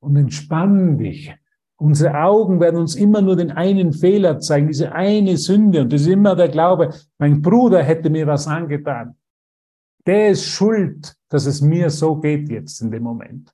Und 0.00 0.16
entspann 0.16 0.98
dich. 0.98 1.34
Unsere 1.76 2.14
Augen 2.22 2.60
werden 2.60 2.80
uns 2.80 2.94
immer 2.94 3.20
nur 3.20 3.36
den 3.36 3.50
einen 3.50 3.92
Fehler 3.92 4.38
zeigen, 4.38 4.68
diese 4.68 4.92
eine 4.92 5.36
Sünde. 5.36 5.82
Und 5.82 5.92
das 5.92 6.02
ist 6.02 6.08
immer 6.08 6.36
der 6.36 6.48
Glaube, 6.48 6.94
mein 7.18 7.42
Bruder 7.42 7.82
hätte 7.82 8.10
mir 8.10 8.26
was 8.26 8.46
angetan. 8.46 9.16
Der 10.06 10.30
ist 10.30 10.46
schuld, 10.46 11.16
dass 11.30 11.46
es 11.46 11.62
mir 11.62 11.90
so 11.90 12.16
geht 12.16 12.48
jetzt 12.50 12.80
in 12.80 12.90
dem 12.90 13.02
Moment. 13.02 13.52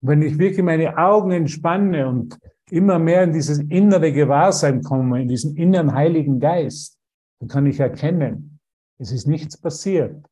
Und 0.00 0.08
wenn 0.08 0.22
ich 0.22 0.38
wirklich 0.38 0.64
meine 0.64 0.96
Augen 0.96 1.32
entspanne 1.32 2.06
und 2.06 2.38
immer 2.70 2.98
mehr 2.98 3.22
in 3.22 3.32
dieses 3.32 3.58
innere 3.58 4.12
Gewahrsein 4.12 4.82
komme, 4.82 5.22
in 5.22 5.28
diesen 5.28 5.56
inneren 5.56 5.94
Heiligen 5.94 6.40
Geist, 6.40 6.98
dann 7.40 7.48
kann 7.48 7.66
ich 7.66 7.80
erkennen, 7.80 8.58
es 8.98 9.12
ist 9.12 9.26
nichts 9.26 9.56
passiert, 9.56 10.26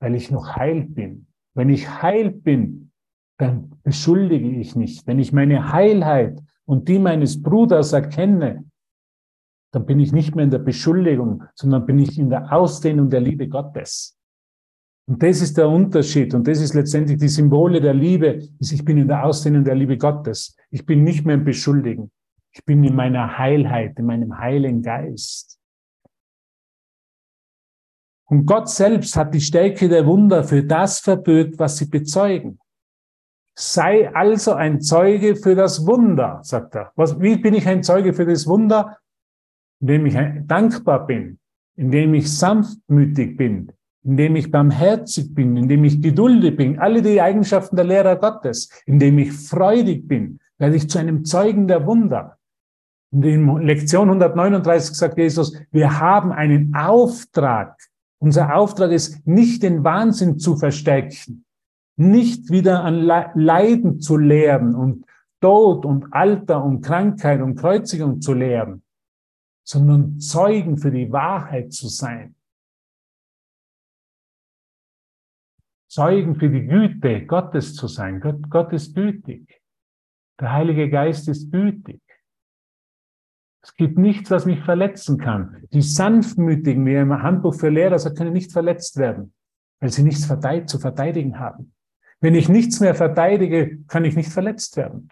weil 0.00 0.14
ich 0.14 0.30
noch 0.30 0.56
heil 0.56 0.82
bin. 0.82 1.26
Wenn 1.54 1.70
ich 1.70 1.88
heil 2.02 2.30
bin, 2.30 2.92
dann 3.38 3.80
beschuldige 3.82 4.48
ich 4.48 4.76
nicht. 4.76 5.06
Wenn 5.06 5.18
ich 5.18 5.32
meine 5.32 5.72
Heilheit 5.72 6.40
und 6.66 6.88
die 6.88 6.98
meines 6.98 7.42
Bruders 7.42 7.92
erkenne, 7.92 8.64
dann 9.72 9.86
bin 9.86 9.98
ich 9.98 10.12
nicht 10.12 10.34
mehr 10.36 10.44
in 10.44 10.50
der 10.50 10.58
Beschuldigung, 10.58 11.42
sondern 11.54 11.84
bin 11.84 11.98
ich 11.98 12.18
in 12.18 12.30
der 12.30 12.52
Ausdehnung 12.52 13.10
der 13.10 13.20
Liebe 13.20 13.48
Gottes. 13.48 14.16
Und 15.06 15.22
das 15.22 15.42
ist 15.42 15.58
der 15.58 15.68
Unterschied. 15.68 16.34
Und 16.34 16.48
das 16.48 16.60
ist 16.60 16.74
letztendlich 16.74 17.18
die 17.18 17.28
Symbole 17.28 17.80
der 17.80 17.94
Liebe. 17.94 18.48
Ich 18.58 18.84
bin 18.84 18.98
in 18.98 19.08
der 19.08 19.24
Ausdehnung 19.24 19.64
der 19.64 19.74
Liebe 19.74 19.98
Gottes. 19.98 20.56
Ich 20.70 20.86
bin 20.86 21.04
nicht 21.04 21.26
mehr 21.26 21.34
im 21.34 21.44
Beschuldigen. 21.44 22.10
Ich 22.52 22.64
bin 22.64 22.82
in 22.84 22.94
meiner 22.94 23.36
Heilheit, 23.36 23.98
in 23.98 24.06
meinem 24.06 24.38
Heiligen 24.38 24.80
Geist. 24.80 25.58
Und 28.26 28.46
Gott 28.46 28.70
selbst 28.70 29.16
hat 29.16 29.34
die 29.34 29.40
Stärke 29.40 29.88
der 29.88 30.06
Wunder 30.06 30.44
für 30.44 30.62
das 30.62 31.00
verbögt, 31.00 31.58
was 31.58 31.76
sie 31.76 31.86
bezeugen. 31.86 32.58
Sei 33.56 34.12
also 34.12 34.54
ein 34.54 34.80
Zeuge 34.80 35.36
für 35.36 35.54
das 35.54 35.86
Wunder, 35.86 36.40
sagt 36.42 36.74
er. 36.74 36.92
Was, 36.96 37.20
wie 37.20 37.36
bin 37.36 37.54
ich 37.54 37.68
ein 37.68 37.82
Zeuge 37.82 38.14
für 38.14 38.24
das 38.24 38.46
Wunder? 38.46 38.98
Indem 39.80 40.06
ich 40.06 40.16
dankbar 40.46 41.06
bin, 41.06 41.38
indem 41.76 42.14
ich 42.14 42.32
sanftmütig 42.34 43.36
bin, 43.36 43.70
indem 44.04 44.36
ich 44.36 44.50
barmherzig 44.50 45.34
bin, 45.34 45.56
indem 45.56 45.84
ich 45.84 46.00
geduldig 46.00 46.56
bin, 46.56 46.78
alle 46.78 47.00
die 47.00 47.20
Eigenschaften 47.20 47.76
der 47.76 47.86
Lehrer 47.86 48.16
Gottes, 48.16 48.70
indem 48.86 49.18
ich 49.18 49.32
freudig 49.32 50.06
bin, 50.06 50.40
werde 50.58 50.76
ich 50.76 50.88
zu 50.88 50.98
einem 50.98 51.24
Zeugen 51.24 51.66
der 51.66 51.86
Wunder. 51.86 52.38
In 53.12 53.58
Lektion 53.58 54.08
139 54.08 54.96
sagt 54.96 55.18
Jesus, 55.18 55.56
wir 55.70 56.00
haben 56.00 56.32
einen 56.32 56.74
Auftrag. 56.74 57.78
Unser 58.18 58.54
Auftrag 58.54 58.90
ist, 58.90 59.26
nicht 59.26 59.62
den 59.62 59.84
Wahnsinn 59.84 60.38
zu 60.38 60.56
verstärken, 60.56 61.44
nicht 61.96 62.50
wieder 62.50 62.82
an 62.84 63.02
Leiden 63.34 64.00
zu 64.00 64.16
lehren 64.16 64.74
und 64.74 65.04
Tod 65.40 65.84
und 65.84 66.12
Alter 66.12 66.64
und 66.64 66.80
Krankheit 66.80 67.40
und 67.40 67.56
Kreuzigung 67.56 68.20
zu 68.20 68.32
lehren, 68.32 68.82
sondern 69.62 70.18
Zeugen 70.18 70.76
für 70.76 70.90
die 70.90 71.12
Wahrheit 71.12 71.72
zu 71.72 71.88
sein. 71.88 72.34
Zeugen 75.94 76.34
für 76.34 76.48
die 76.48 76.66
Güte 76.66 77.24
Gottes 77.24 77.76
zu 77.76 77.86
sein. 77.86 78.18
Gott, 78.18 78.50
Gott 78.50 78.72
ist 78.72 78.96
gütig. 78.96 79.62
Der 80.40 80.52
Heilige 80.52 80.90
Geist 80.90 81.28
ist 81.28 81.52
gütig. 81.52 82.02
Es 83.62 83.76
gibt 83.76 83.96
nichts, 83.96 84.28
was 84.32 84.44
mich 84.44 84.58
verletzen 84.64 85.18
kann. 85.18 85.68
Die 85.72 85.82
Sanftmütigen, 85.82 86.84
wie 86.84 86.96
im 86.96 87.22
Handbuch 87.22 87.54
für 87.54 87.68
Lehrer 87.68 88.00
sagt, 88.00 88.18
können 88.18 88.32
nicht 88.32 88.50
verletzt 88.50 88.96
werden, 88.96 89.34
weil 89.78 89.90
sie 89.90 90.02
nichts 90.02 90.26
zu 90.66 90.78
verteidigen 90.80 91.38
haben. 91.38 91.72
Wenn 92.20 92.34
ich 92.34 92.48
nichts 92.48 92.80
mehr 92.80 92.96
verteidige, 92.96 93.78
kann 93.86 94.04
ich 94.04 94.16
nicht 94.16 94.32
verletzt 94.32 94.76
werden. 94.76 95.10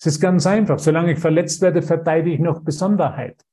Es 0.00 0.06
ist 0.06 0.20
ganz 0.20 0.44
einfach. 0.44 0.80
Solange 0.80 1.12
ich 1.12 1.20
verletzt 1.20 1.62
werde, 1.62 1.82
verteidige 1.82 2.34
ich 2.34 2.40
noch 2.40 2.64
Besonderheit. 2.64 3.46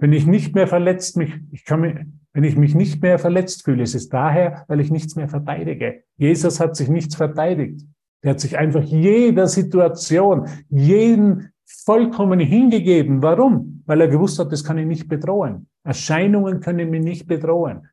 Wenn 0.00 0.14
ich 0.14 0.26
nicht 0.26 0.54
mehr 0.54 0.66
verletzt 0.66 1.16
mich, 1.18 1.32
ich 1.52 1.64
kann 1.64 1.82
mich, 1.82 1.94
wenn 2.32 2.44
ich 2.44 2.56
mich 2.56 2.74
nicht 2.74 3.02
mehr 3.02 3.18
verletzt 3.18 3.64
fühle, 3.64 3.82
ist 3.82 3.94
es 3.94 4.08
daher, 4.08 4.64
weil 4.66 4.80
ich 4.80 4.90
nichts 4.90 5.14
mehr 5.14 5.28
verteidige. 5.28 6.04
Jesus 6.16 6.58
hat 6.58 6.74
sich 6.74 6.88
nichts 6.88 7.14
verteidigt. 7.14 7.86
Er 8.22 8.30
hat 8.30 8.40
sich 8.40 8.56
einfach 8.56 8.82
jeder 8.82 9.46
Situation, 9.46 10.48
jeden 10.68 11.52
vollkommen 11.66 12.40
hingegeben. 12.40 13.22
Warum? 13.22 13.82
Weil 13.86 14.00
er 14.00 14.08
gewusst 14.08 14.38
hat, 14.38 14.52
das 14.52 14.64
kann 14.64 14.78
ihn 14.78 14.88
nicht 14.88 15.08
bedrohen. 15.08 15.68
Erscheinungen 15.84 16.60
können 16.60 16.90
mich 16.90 17.02
nicht 17.02 17.26
bedrohen. 17.26 17.88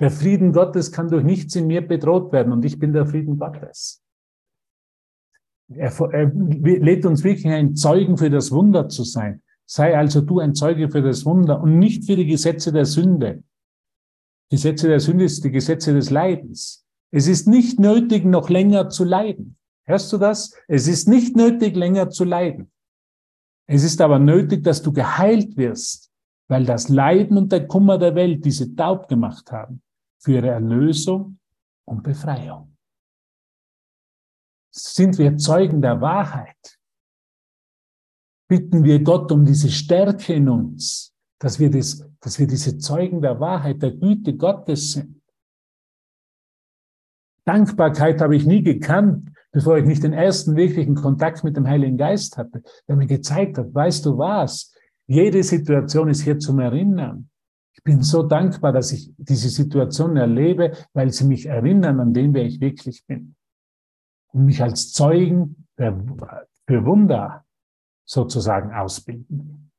Der 0.00 0.10
Frieden 0.10 0.52
Gottes 0.52 0.92
kann 0.92 1.08
durch 1.08 1.24
nichts 1.24 1.56
in 1.56 1.66
mir 1.66 1.86
bedroht 1.86 2.32
werden 2.32 2.52
und 2.52 2.64
ich 2.64 2.78
bin 2.78 2.92
der 2.92 3.06
Frieden 3.06 3.36
Gottes. 3.36 4.02
Er, 5.74 5.92
er 6.12 6.32
lädt 6.32 7.04
uns 7.04 7.24
wirklich 7.24 7.52
ein, 7.52 7.74
Zeugen 7.74 8.16
für 8.16 8.30
das 8.30 8.52
Wunder 8.52 8.88
zu 8.88 9.02
sein. 9.02 9.42
Sei 9.70 9.96
also 9.96 10.22
du 10.22 10.40
ein 10.40 10.54
Zeuge 10.54 10.88
für 10.88 11.02
das 11.02 11.26
Wunder 11.26 11.60
und 11.60 11.78
nicht 11.78 12.06
für 12.06 12.16
die 12.16 12.26
Gesetze 12.26 12.72
der 12.72 12.86
Sünde. 12.86 13.42
Gesetze 14.50 14.88
der 14.88 14.98
Sünde 14.98 15.24
ist 15.24 15.44
die 15.44 15.50
Gesetze 15.50 15.92
des 15.92 16.08
Leidens. 16.08 16.86
Es 17.10 17.26
ist 17.26 17.46
nicht 17.46 17.78
nötig, 17.78 18.24
noch 18.24 18.48
länger 18.48 18.88
zu 18.88 19.04
leiden. 19.04 19.58
Hörst 19.84 20.10
du 20.12 20.16
das? 20.16 20.54
Es 20.68 20.88
ist 20.88 21.06
nicht 21.06 21.36
nötig, 21.36 21.76
länger 21.76 22.08
zu 22.08 22.24
leiden. 22.24 22.72
Es 23.66 23.84
ist 23.84 24.00
aber 24.00 24.18
nötig, 24.18 24.64
dass 24.64 24.80
du 24.80 24.90
geheilt 24.90 25.58
wirst, 25.58 26.10
weil 26.48 26.64
das 26.64 26.88
Leiden 26.88 27.36
und 27.36 27.52
der 27.52 27.66
Kummer 27.66 27.98
der 27.98 28.14
Welt 28.14 28.46
diese 28.46 28.74
taub 28.74 29.06
gemacht 29.08 29.52
haben 29.52 29.82
für 30.18 30.32
ihre 30.32 30.48
Erlösung 30.48 31.38
und 31.84 32.02
Befreiung. 32.02 32.74
Sind 34.70 35.18
wir 35.18 35.36
Zeugen 35.36 35.82
der 35.82 36.00
Wahrheit? 36.00 36.77
Bitten 38.48 38.82
wir 38.84 39.02
Gott 39.02 39.30
um 39.30 39.44
diese 39.44 39.70
Stärke 39.70 40.32
in 40.32 40.48
uns, 40.48 41.14
dass 41.38 41.58
wir, 41.58 41.70
das, 41.70 42.04
dass 42.20 42.38
wir 42.38 42.46
diese 42.46 42.78
Zeugen 42.78 43.20
der 43.20 43.38
Wahrheit, 43.40 43.82
der 43.82 43.92
Güte 43.92 44.36
Gottes 44.36 44.92
sind. 44.92 45.20
Dankbarkeit 47.44 48.20
habe 48.20 48.36
ich 48.36 48.46
nie 48.46 48.62
gekannt, 48.62 49.30
bevor 49.52 49.78
ich 49.78 49.84
nicht 49.84 50.02
den 50.02 50.12
ersten 50.12 50.56
wirklichen 50.56 50.94
Kontakt 50.94 51.44
mit 51.44 51.56
dem 51.56 51.66
Heiligen 51.66 51.96
Geist 51.96 52.36
hatte, 52.36 52.62
der 52.86 52.96
mir 52.96 53.06
gezeigt 53.06 53.58
hat, 53.58 53.74
weißt 53.74 54.04
du 54.04 54.18
was, 54.18 54.74
Jede 55.08 55.42
Situation 55.42 56.10
ist 56.10 56.20
hier 56.20 56.38
zum 56.38 56.60
Erinnern. 56.60 57.30
Ich 57.72 57.82
bin 57.82 58.02
so 58.02 58.22
dankbar, 58.22 58.72
dass 58.72 58.92
ich 58.92 59.10
diese 59.16 59.48
Situation 59.48 60.18
erlebe, 60.18 60.72
weil 60.92 61.10
sie 61.10 61.24
mich 61.24 61.46
erinnern 61.46 61.98
an 61.98 62.12
den, 62.12 62.34
wer 62.34 62.44
ich 62.44 62.60
wirklich 62.60 63.06
bin. 63.06 63.34
Und 64.32 64.44
mich 64.44 64.62
als 64.62 64.92
Zeugen 64.92 65.66
für 65.76 66.84
Wunder 66.84 67.46
sozusagen 68.08 68.72
ausbilden. 68.72 69.70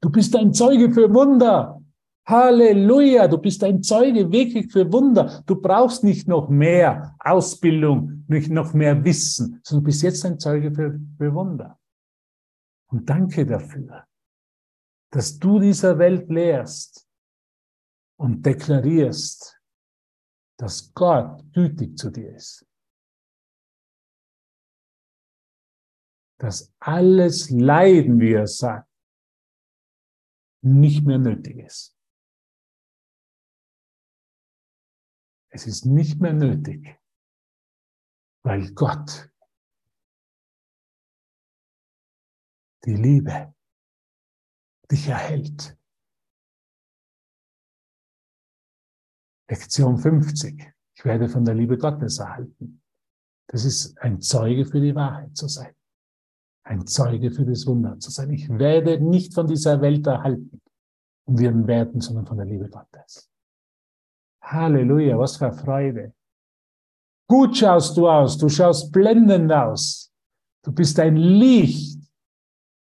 Du 0.00 0.10
bist 0.10 0.34
ein 0.36 0.52
Zeuge 0.52 0.90
für 0.90 1.12
Wunder. 1.12 1.80
Halleluja, 2.26 3.28
du 3.28 3.36
bist 3.36 3.62
ein 3.62 3.82
Zeuge 3.82 4.32
wirklich 4.32 4.72
für 4.72 4.90
Wunder. 4.90 5.42
Du 5.46 5.60
brauchst 5.60 6.02
nicht 6.02 6.26
noch 6.26 6.48
mehr 6.48 7.14
Ausbildung, 7.18 8.24
nicht 8.26 8.50
noch 8.50 8.72
mehr 8.72 9.04
Wissen, 9.04 9.60
sondern 9.62 9.84
du 9.84 9.86
bist 9.88 10.02
jetzt 10.02 10.24
ein 10.24 10.38
Zeuge 10.38 10.72
für, 10.72 10.98
für 11.18 11.34
Wunder. 11.34 11.78
Und 12.90 13.10
danke 13.10 13.44
dafür, 13.44 14.06
dass 15.10 15.38
du 15.38 15.58
dieser 15.58 15.98
Welt 15.98 16.30
lehrst 16.30 17.06
und 18.16 18.46
deklarierst, 18.46 19.60
dass 20.56 20.94
Gott 20.94 21.44
gütig 21.52 21.98
zu 21.98 22.10
dir 22.10 22.34
ist. 22.34 22.66
Dass 26.44 26.70
alles 26.78 27.48
Leiden, 27.48 28.20
wie 28.20 28.34
er 28.34 28.46
sagt, 28.46 28.86
nicht 30.62 31.02
mehr 31.06 31.16
nötig 31.16 31.56
ist. 31.56 31.96
Es 35.48 35.66
ist 35.66 35.86
nicht 35.86 36.20
mehr 36.20 36.34
nötig, 36.34 37.00
weil 38.42 38.74
Gott 38.74 39.32
die 42.84 42.96
Liebe 42.96 43.54
dich 44.90 45.06
erhält. 45.06 45.78
Lektion 49.48 49.96
50. 49.96 50.74
Ich 50.94 51.04
werde 51.06 51.26
von 51.26 51.46
der 51.46 51.54
Liebe 51.54 51.78
Gottes 51.78 52.18
erhalten. 52.18 52.82
Das 53.46 53.64
ist 53.64 53.96
ein 54.00 54.20
Zeuge 54.20 54.66
für 54.66 54.82
die 54.82 54.94
Wahrheit 54.94 55.34
zu 55.34 55.48
sein. 55.48 55.74
Ein 56.64 56.86
Zeuge 56.86 57.30
für 57.30 57.44
das 57.44 57.66
Wunder 57.66 57.98
zu 57.98 58.10
sein. 58.10 58.30
Ich 58.30 58.48
werde 58.48 58.98
nicht 58.98 59.34
von 59.34 59.46
dieser 59.46 59.80
Welt 59.80 60.06
erhalten 60.06 60.60
und 61.26 61.38
wir 61.38 61.66
werden, 61.66 62.00
sondern 62.00 62.26
von 62.26 62.38
der 62.38 62.46
Liebe 62.46 62.68
Gottes. 62.68 63.30
Halleluja, 64.42 65.18
was 65.18 65.36
für 65.36 65.52
Freude. 65.52 66.14
Gut 67.28 67.56
schaust 67.56 67.96
du 67.96 68.08
aus, 68.08 68.36
du 68.38 68.48
schaust 68.48 68.92
blendend 68.92 69.52
aus. 69.52 70.12
Du 70.62 70.72
bist 70.72 70.98
ein 70.98 71.16
Licht, 71.16 72.00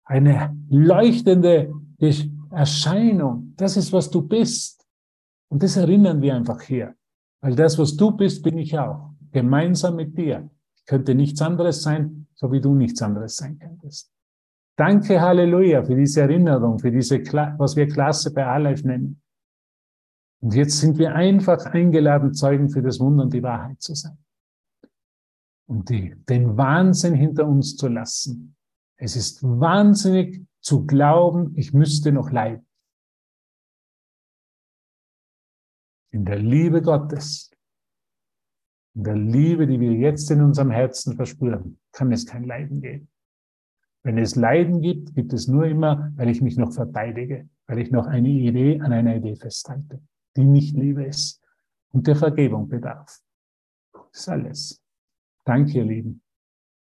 eine 0.04 0.54
leuchtende 0.68 1.72
Erscheinung. 2.50 3.54
Das 3.56 3.76
ist, 3.76 3.92
was 3.92 4.10
du 4.10 4.22
bist. 4.22 4.86
Und 5.48 5.62
das 5.62 5.76
erinnern 5.76 6.20
wir 6.20 6.34
einfach 6.34 6.60
hier. 6.62 6.94
Weil 7.40 7.54
das, 7.54 7.78
was 7.78 7.96
du 7.96 8.10
bist, 8.10 8.42
bin 8.42 8.58
ich 8.58 8.78
auch. 8.78 9.10
Gemeinsam 9.30 9.96
mit 9.96 10.16
dir. 10.16 10.50
Könnte 10.86 11.14
nichts 11.14 11.40
anderes 11.40 11.82
sein, 11.82 12.26
so 12.34 12.50
wie 12.52 12.60
du 12.60 12.74
nichts 12.74 13.02
anderes 13.02 13.36
sein 13.36 13.58
könntest. 13.58 14.12
Danke, 14.76 15.20
Halleluja, 15.20 15.84
für 15.84 15.94
diese 15.94 16.22
Erinnerung, 16.22 16.78
für 16.78 16.90
diese, 16.90 17.20
was 17.58 17.76
wir 17.76 17.86
Klasse 17.86 18.32
bei 18.32 18.44
Aleph 18.44 18.84
nennen. 18.84 19.22
Und 20.42 20.54
jetzt 20.54 20.80
sind 20.80 20.98
wir 20.98 21.14
einfach 21.14 21.66
eingeladen, 21.66 22.34
Zeugen 22.34 22.68
für 22.68 22.82
das 22.82 22.98
Wunder 22.98 23.22
und 23.22 23.32
die 23.32 23.44
Wahrheit 23.44 23.80
zu 23.80 23.94
sein. 23.94 24.18
Und 25.68 25.88
die, 25.88 26.16
den 26.28 26.56
Wahnsinn 26.56 27.14
hinter 27.14 27.46
uns 27.46 27.76
zu 27.76 27.86
lassen. 27.86 28.56
Es 28.96 29.14
ist 29.14 29.42
wahnsinnig 29.42 30.44
zu 30.60 30.84
glauben, 30.84 31.52
ich 31.56 31.72
müsste 31.72 32.10
noch 32.10 32.30
leiden. 32.32 32.66
In 36.10 36.24
der 36.24 36.38
Liebe 36.38 36.82
Gottes, 36.82 37.51
in 38.94 39.04
der 39.04 39.16
Liebe, 39.16 39.66
die 39.66 39.80
wir 39.80 39.92
jetzt 39.92 40.30
in 40.30 40.42
unserem 40.42 40.70
Herzen 40.70 41.16
verspüren, 41.16 41.78
kann 41.92 42.12
es 42.12 42.26
kein 42.26 42.44
Leiden 42.44 42.80
geben. 42.80 43.08
Wenn 44.02 44.18
es 44.18 44.36
Leiden 44.36 44.80
gibt, 44.80 45.14
gibt 45.14 45.32
es 45.32 45.48
nur 45.48 45.66
immer, 45.66 46.12
weil 46.16 46.28
ich 46.28 46.42
mich 46.42 46.56
noch 46.56 46.72
verteidige, 46.72 47.48
weil 47.66 47.78
ich 47.78 47.90
noch 47.90 48.06
eine 48.06 48.28
Idee 48.28 48.80
an 48.80 48.92
einer 48.92 49.16
Idee 49.16 49.36
festhalte 49.36 50.00
die 50.36 50.44
nicht 50.44 50.76
Liebe 50.76 51.04
ist 51.04 51.40
und 51.90 52.06
der 52.06 52.16
Vergebung 52.16 52.68
bedarf. 52.68 53.20
Das 53.92 54.20
ist 54.20 54.28
alles. 54.28 54.82
Danke, 55.44 55.78
ihr 55.78 55.84
Lieben. 55.84 56.22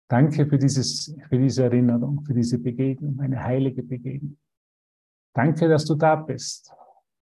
Danke 0.08 0.46
für, 0.46 0.58
dieses, 0.58 1.14
für 1.28 1.38
diese 1.38 1.64
Erinnerung, 1.64 2.22
für 2.24 2.34
diese 2.34 2.58
Begegnung, 2.58 3.18
eine 3.20 3.42
heilige 3.42 3.82
Begegnung. 3.82 4.38
Danke, 5.34 5.68
dass 5.68 5.84
du 5.84 5.94
da 5.94 6.16
bist. 6.16 6.70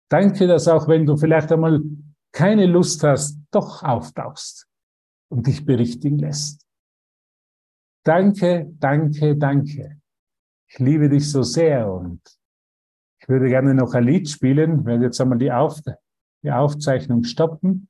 Danke, 0.09 0.47
dass 0.47 0.67
auch 0.67 0.87
wenn 0.87 1.05
du 1.05 1.17
vielleicht 1.17 1.51
einmal 1.51 1.81
keine 2.31 2.65
Lust 2.65 3.03
hast, 3.03 3.36
doch 3.51 3.83
auftauchst 3.83 4.67
und 5.29 5.47
dich 5.47 5.65
berichtigen 5.65 6.19
lässt. 6.19 6.65
Danke, 8.03 8.71
danke, 8.79 9.35
danke. 9.35 10.01
Ich 10.69 10.79
liebe 10.79 11.09
dich 11.09 11.29
so 11.29 11.43
sehr 11.43 11.91
und 11.91 12.21
ich 13.19 13.27
würde 13.27 13.47
gerne 13.47 13.73
noch 13.73 13.93
ein 13.93 14.03
Lied 14.03 14.29
spielen, 14.29 14.81
ich 14.81 14.85
werde 14.85 15.05
jetzt 15.05 15.19
einmal 15.19 15.37
die, 15.37 15.51
Auf 15.51 15.81
die 16.43 16.51
Aufzeichnung 16.51 17.23
stoppen. 17.23 17.89